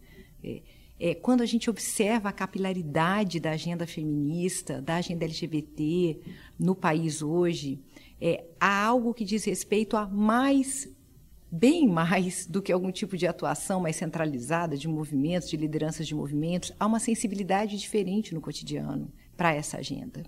É, 0.44 0.62
é, 1.00 1.14
quando 1.16 1.42
a 1.42 1.46
gente 1.46 1.70
observa 1.70 2.30
a 2.30 2.34
capilaridade 2.34 3.40
da 3.40 3.52
agenda 3.52 3.86
feminista, 3.86 4.82
da 4.82 4.96
agenda 4.96 5.26
LGBT 5.26 6.20
no 6.58 6.74
país 6.74 7.22
hoje, 7.22 7.80
é, 8.22 8.46
há 8.60 8.86
algo 8.86 9.14
que 9.14 9.26
diz 9.26 9.44
respeito 9.44 9.98
a 9.98 10.08
mais, 10.08 10.90
bem 11.52 11.88
mais 11.88 12.46
do 12.46 12.62
que 12.62 12.72
algum 12.72 12.92
tipo 12.92 13.18
de 13.18 13.28
atuação 13.28 13.82
mais 13.82 13.96
centralizada 13.96 14.78
de 14.78 14.88
movimentos, 14.88 15.50
de 15.50 15.58
lideranças 15.58 16.08
de 16.08 16.16
movimentos, 16.16 16.72
há 16.80 16.86
uma 16.86 17.00
sensibilidade 17.00 17.78
diferente 17.78 18.34
no 18.34 18.42
cotidiano 18.42 19.12
para 19.36 19.54
essa 19.54 19.78
agenda. 19.78 20.24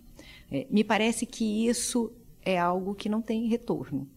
É, 0.52 0.68
me 0.70 0.84
parece 0.84 1.26
que 1.26 1.68
isso 1.68 2.12
é 2.42 2.58
algo 2.58 2.96
que 2.96 3.10
não 3.10 3.22
tem 3.22 3.48
retorno. 3.48 4.08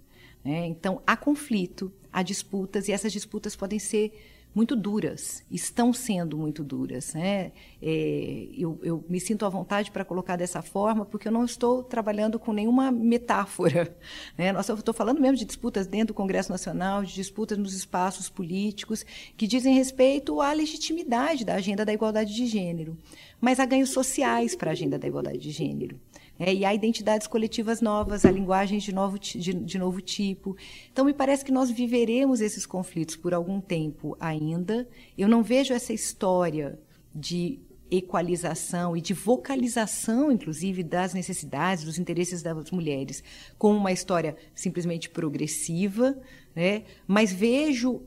Né? 0.44 0.66
Então, 0.66 1.02
há 1.06 1.16
conflito, 1.16 1.92
há 2.12 2.22
disputas, 2.22 2.88
e 2.88 2.92
essas 2.92 3.12
disputas 3.12 3.54
podem 3.56 3.78
ser 3.78 4.12
muito 4.55 4.74
duras, 4.74 5.44
estão 5.51 5.92
sendo 5.92 6.36
muito 6.36 6.64
duras. 6.64 7.14
Né? 7.14 7.53
É, 7.80 8.48
eu, 8.57 8.78
eu, 8.82 9.05
me 9.09 9.20
sinto 9.20 9.46
à 9.46 9.48
vontade 9.48 9.90
para 9.90 10.05
colocar 10.05 10.36
dessa 10.36 10.61
forma, 10.61 11.05
porque 11.05 11.28
eu 11.28 11.32
não 11.32 11.44
estou 11.44 11.82
trabalhando 11.82 12.38
com 12.38 12.53
nenhuma 12.53 12.90
metáfora. 12.90 13.96
Né? 14.36 14.53
Nossa, 14.53 14.72
eu 14.72 14.76
estou 14.76 14.94
falando 14.94 15.20
mesmo 15.20 15.36
de 15.36 15.44
disputas 15.44 15.86
dentro 15.86 16.09
do 16.09 16.14
Congresso 16.14 16.51
Nacional, 16.51 17.05
de 17.05 17.14
disputas 17.14 17.59
nos 17.59 17.74
espaços 17.74 18.28
políticos, 18.28 19.05
que 19.36 19.46
dizem 19.46 19.74
respeito 19.74 20.40
à 20.40 20.53
legitimidade 20.53 21.44
da 21.44 21.55
agenda 21.55 21.84
da 21.84 21.92
igualdade 21.92 22.34
de 22.34 22.46
gênero, 22.46 22.96
mas 23.40 23.61
há 23.61 23.66
ganhos 23.66 23.90
sociais 23.90 24.55
para 24.55 24.70
a 24.70 24.72
agenda 24.72 24.98
da 24.98 25.07
igualdade 25.07 25.38
de 25.38 25.51
gênero. 25.51 25.98
É, 26.43 26.55
e 26.55 26.64
há 26.64 26.74
identidades 26.74 27.26
coletivas 27.26 27.82
novas, 27.82 28.24
há 28.24 28.30
linguagens 28.30 28.82
de 28.82 28.95
novo, 28.95 29.18
de, 29.18 29.53
de 29.53 29.78
novo 29.78 30.01
tipo. 30.01 30.57
Então, 30.91 31.05
me 31.05 31.12
parece 31.12 31.45
que 31.45 31.53
nós 31.53 31.70
viveremos 31.70 32.41
esses 32.41 32.64
conflitos 32.64 33.14
por 33.14 33.34
algum 33.34 33.61
tempo 33.61 34.16
ainda. 34.18 34.88
Eu 35.18 35.28
não 35.28 35.43
vejo 35.43 35.74
essa 35.74 35.93
história 35.93 36.80
de 37.14 37.61
equalização 37.91 38.97
e 38.97 39.03
de 39.03 39.12
vocalização, 39.12 40.32
inclusive, 40.32 40.82
das 40.82 41.12
necessidades, 41.12 41.84
dos 41.84 41.99
interesses 41.99 42.43
das 42.43 42.70
mulheres, 42.70 43.22
como 43.59 43.76
uma 43.76 43.93
história 43.93 44.34
simplesmente 44.55 45.11
progressiva, 45.11 46.16
né? 46.57 46.84
mas 47.07 47.30
vejo 47.30 48.01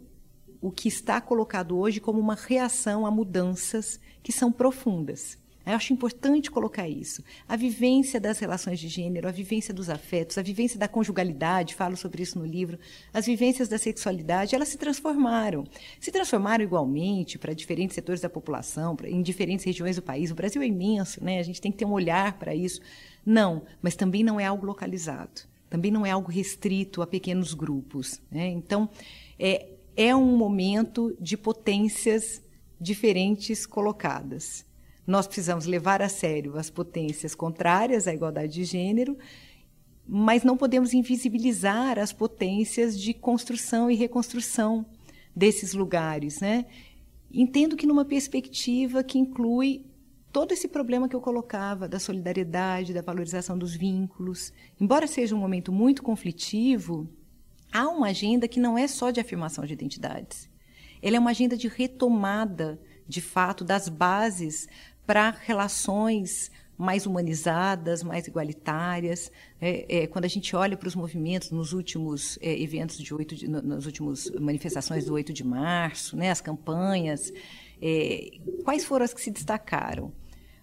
o 0.60 0.72
que 0.72 0.88
está 0.88 1.22
colocado 1.22 1.78
hoje 1.78 2.00
como 2.00 2.20
uma 2.20 2.36
reação 2.36 3.06
a 3.06 3.12
mudanças 3.12 4.00
que 4.24 4.32
são 4.32 4.52
profundas. 4.52 5.38
Eu 5.66 5.76
acho 5.76 5.94
importante 5.94 6.52
colocar 6.52 6.90
isso. 6.90 7.24
A 7.48 7.56
vivência 7.56 8.20
das 8.20 8.38
relações 8.40 8.80
de 8.80 8.90
gênero, 8.90 9.28
a 9.28 9.32
vivência 9.32 9.74
dos 9.74 9.90
afetos, 9.90 10.38
a 10.38 10.42
vivência 10.42 10.78
da 10.78 10.90
conjugalidade, 10.90 11.74
falo 11.74 11.96
sobre 11.96 12.22
isso 12.22 12.38
no 12.38 12.46
livro, 12.46 12.78
as 13.14 13.26
vivências 13.26 13.70
da 13.70 13.78
sexualidade, 13.78 14.56
elas 14.56 14.68
se 14.68 14.78
transformaram. 14.78 15.64
Se 16.02 16.12
transformaram 16.12 16.64
igualmente 16.64 17.40
para 17.40 17.54
diferentes 17.54 17.96
setores 17.96 18.20
da 18.20 18.30
população, 18.30 18.98
em 19.06 19.22
diferentes 19.22 19.64
regiões 19.64 19.96
do 19.96 20.02
país. 20.02 20.32
O 20.32 20.36
Brasil 20.36 20.62
é 20.62 20.68
imenso, 20.68 21.24
né? 21.24 21.40
a 21.40 21.44
gente 21.44 21.62
tem 21.62 21.72
que 21.72 21.78
ter 21.78 21.86
um 21.86 21.94
olhar 21.94 22.34
para 22.34 22.54
isso. 22.54 22.82
Não, 23.26 23.64
mas 23.82 23.96
também 23.96 24.22
não 24.22 24.40
é 24.40 24.46
algo 24.46 24.66
localizado. 24.66 25.44
Também 25.70 25.92
não 25.92 26.06
é 26.06 26.12
algo 26.12 26.30
restrito 26.30 27.02
a 27.02 27.08
pequenos 27.08 27.54
grupos. 27.54 28.22
Né? 28.30 28.50
Então, 28.50 28.90
é, 29.40 29.70
é 29.96 30.14
um 30.14 30.36
momento 30.36 31.16
de 31.20 31.38
potências 31.38 32.42
diferentes 32.80 33.66
colocadas. 33.66 34.66
Nós 35.06 35.28
precisamos 35.28 35.66
levar 35.66 36.02
a 36.02 36.10
sério 36.10 36.58
as 36.58 36.70
potências 36.70 37.36
contrárias 37.36 38.08
à 38.08 38.14
igualdade 38.14 38.54
de 38.54 38.64
gênero, 38.64 39.18
mas 40.08 40.44
não 40.44 40.58
podemos 40.58 40.94
invisibilizar 40.94 42.00
as 42.00 42.14
potências 42.14 43.00
de 43.00 43.14
construção 43.14 43.90
e 43.90 43.96
reconstrução 43.96 44.86
desses 45.36 45.74
lugares. 45.74 46.40
Né? 46.40 46.66
Entendo 47.32 47.76
que 47.76 47.88
numa 47.88 48.06
perspectiva 48.06 49.04
que 49.04 49.18
inclui 49.18 49.86
todo 50.34 50.52
esse 50.52 50.68
problema 50.68 51.08
que 51.08 51.16
eu 51.16 51.22
colocava 51.22 51.88
da 51.88 52.00
solidariedade, 52.00 52.92
da 52.92 53.04
valorização 53.04 53.56
dos 53.56 53.76
vínculos. 53.76 54.52
Embora 54.82 55.06
seja 55.06 55.36
um 55.36 55.40
momento 55.40 55.72
muito 55.72 56.02
conflitivo, 56.02 57.08
há 57.72 57.88
uma 57.88 58.08
agenda 58.08 58.48
que 58.48 58.60
não 58.60 58.76
é 58.76 58.88
só 58.88 59.12
de 59.12 59.20
afirmação 59.20 59.64
de 59.64 59.74
identidades. 59.74 60.50
Ela 61.04 61.18
é 61.18 61.20
uma 61.20 61.30
agenda 61.30 61.56
de 61.56 61.68
retomada, 61.68 62.82
de 63.08 63.22
fato, 63.22 63.64
das 63.64 63.88
bases 63.88 64.68
para 65.06 65.32
relações 65.32 66.52
mais 66.78 67.06
humanizadas, 67.06 68.04
mais 68.04 68.28
igualitárias. 68.28 69.32
É, 69.62 70.04
é, 70.04 70.08
quando 70.08 70.26
a 70.26 70.28
gente 70.28 70.56
olha 70.56 70.76
para 70.76 70.88
os 70.88 70.96
movimentos 70.96 71.52
nos 71.52 71.72
últimos 71.74 72.38
é, 72.42 72.60
eventos 72.60 72.98
de 72.98 73.14
8 73.14 73.36
de, 73.36 73.48
nas 73.48 73.86
últimas 73.86 74.30
manifestações 74.32 75.06
do 75.06 75.14
8 75.14 75.32
de 75.32 75.44
março, 75.44 76.18
né, 76.18 76.32
as 76.32 76.42
campanhas, 76.42 77.32
é, 77.82 78.32
quais 78.64 78.84
foram 78.86 79.06
as 79.06 79.14
que 79.14 79.22
se 79.22 79.32
destacaram? 79.32 80.12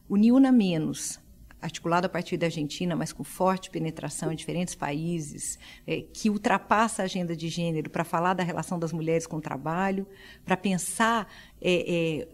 O 0.09 0.17
Niuna 0.17 0.51
Menos, 0.51 1.21
articulado 1.61 2.07
a 2.07 2.11
partir 2.11 2.37
da 2.37 2.47
Argentina, 2.47 2.97
mas 2.97 3.13
com 3.13 3.23
forte 3.23 3.71
penetração 3.71 4.33
em 4.33 4.37
diferentes 4.37 4.75
países, 4.75 5.59
é, 5.87 6.03
que 6.13 6.31
ultrapassa 6.31 7.03
a 7.03 7.05
agenda 7.05 7.37
de 7.37 7.49
gênero 7.49 7.91
para 7.91 8.05
falar 8.05 8.35
da 8.35 8.43
relação 8.43 8.79
das 8.79 8.93
mulheres 8.93 9.27
com 9.27 9.37
o 9.37 9.41
trabalho, 9.41 10.07
para 10.45 10.57
pensar 10.57 11.31
é, 11.61 12.23
é, 12.23 12.29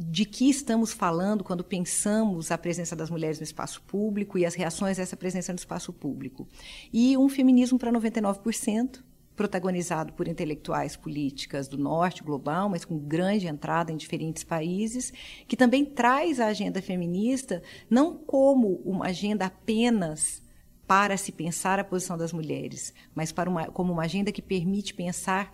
de 0.00 0.24
que 0.24 0.48
estamos 0.48 0.92
falando 0.92 1.42
quando 1.42 1.64
pensamos 1.64 2.52
a 2.52 2.56
presença 2.56 2.94
das 2.94 3.10
mulheres 3.10 3.40
no 3.40 3.42
espaço 3.42 3.82
público 3.82 4.38
e 4.38 4.46
as 4.46 4.54
reações 4.54 4.96
a 4.96 5.02
essa 5.02 5.16
presença 5.16 5.52
no 5.52 5.58
espaço 5.58 5.92
público. 5.92 6.46
E 6.92 7.16
um 7.16 7.28
feminismo 7.28 7.80
para 7.80 7.90
99%, 7.90 9.02
protagonizado 9.34 10.12
por 10.12 10.28
intelectuais 10.28 10.94
políticas 10.94 11.66
do 11.66 11.76
norte 11.76 12.22
global, 12.22 12.68
mas 12.68 12.84
com 12.84 12.96
grande 12.96 13.48
entrada 13.48 13.90
em 13.90 13.96
diferentes 13.96 14.44
países, 14.44 15.12
que 15.48 15.56
também 15.56 15.84
traz 15.84 16.38
a 16.38 16.46
agenda 16.46 16.80
feminista 16.80 17.60
não 17.90 18.16
como 18.16 18.80
uma 18.84 19.06
agenda 19.06 19.46
apenas 19.46 20.40
para 20.86 21.16
se 21.16 21.32
pensar 21.32 21.80
a 21.80 21.84
posição 21.84 22.16
das 22.16 22.32
mulheres, 22.32 22.94
mas 23.16 23.32
para 23.32 23.50
uma, 23.50 23.66
como 23.66 23.92
uma 23.92 24.04
agenda 24.04 24.30
que 24.30 24.40
permite 24.40 24.94
pensar 24.94 25.52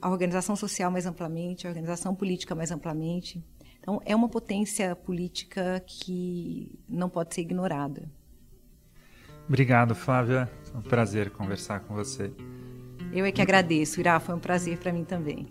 a 0.00 0.10
organização 0.10 0.56
social 0.56 0.90
mais 0.90 1.06
amplamente, 1.06 1.66
a 1.66 1.70
organização 1.70 2.14
política 2.14 2.54
mais 2.54 2.70
amplamente. 2.72 3.42
Então, 3.84 4.00
é 4.06 4.16
uma 4.16 4.30
potência 4.30 4.96
política 4.96 5.78
que 5.86 6.80
não 6.88 7.10
pode 7.10 7.34
ser 7.34 7.42
ignorada. 7.42 8.10
Obrigado, 9.46 9.94
Flávia. 9.94 10.50
É 10.72 10.78
um 10.78 10.80
prazer 10.80 11.28
conversar 11.28 11.80
com 11.80 11.94
você. 11.94 12.32
Eu 13.12 13.26
é 13.26 13.30
que 13.30 13.42
agradeço, 13.42 14.00
Irá, 14.00 14.18
foi 14.18 14.34
um 14.34 14.38
prazer 14.38 14.78
para 14.78 14.90
mim 14.90 15.04
também. 15.04 15.46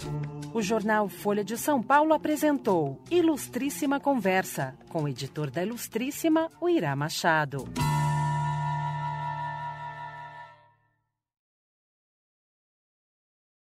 O 0.52 0.64
jornal 0.64 1.08
Folha 1.08 1.44
de 1.44 1.56
São 1.56 1.80
Paulo 1.80 2.12
apresentou 2.12 3.00
Ilustríssima 3.12 4.00
Conversa, 4.00 4.74
com 4.90 5.04
o 5.04 5.08
editor 5.08 5.52
da 5.52 5.62
Ilustríssima, 5.62 6.50
o 6.60 6.68
Irá 6.68 6.96
Machado. 6.96 7.66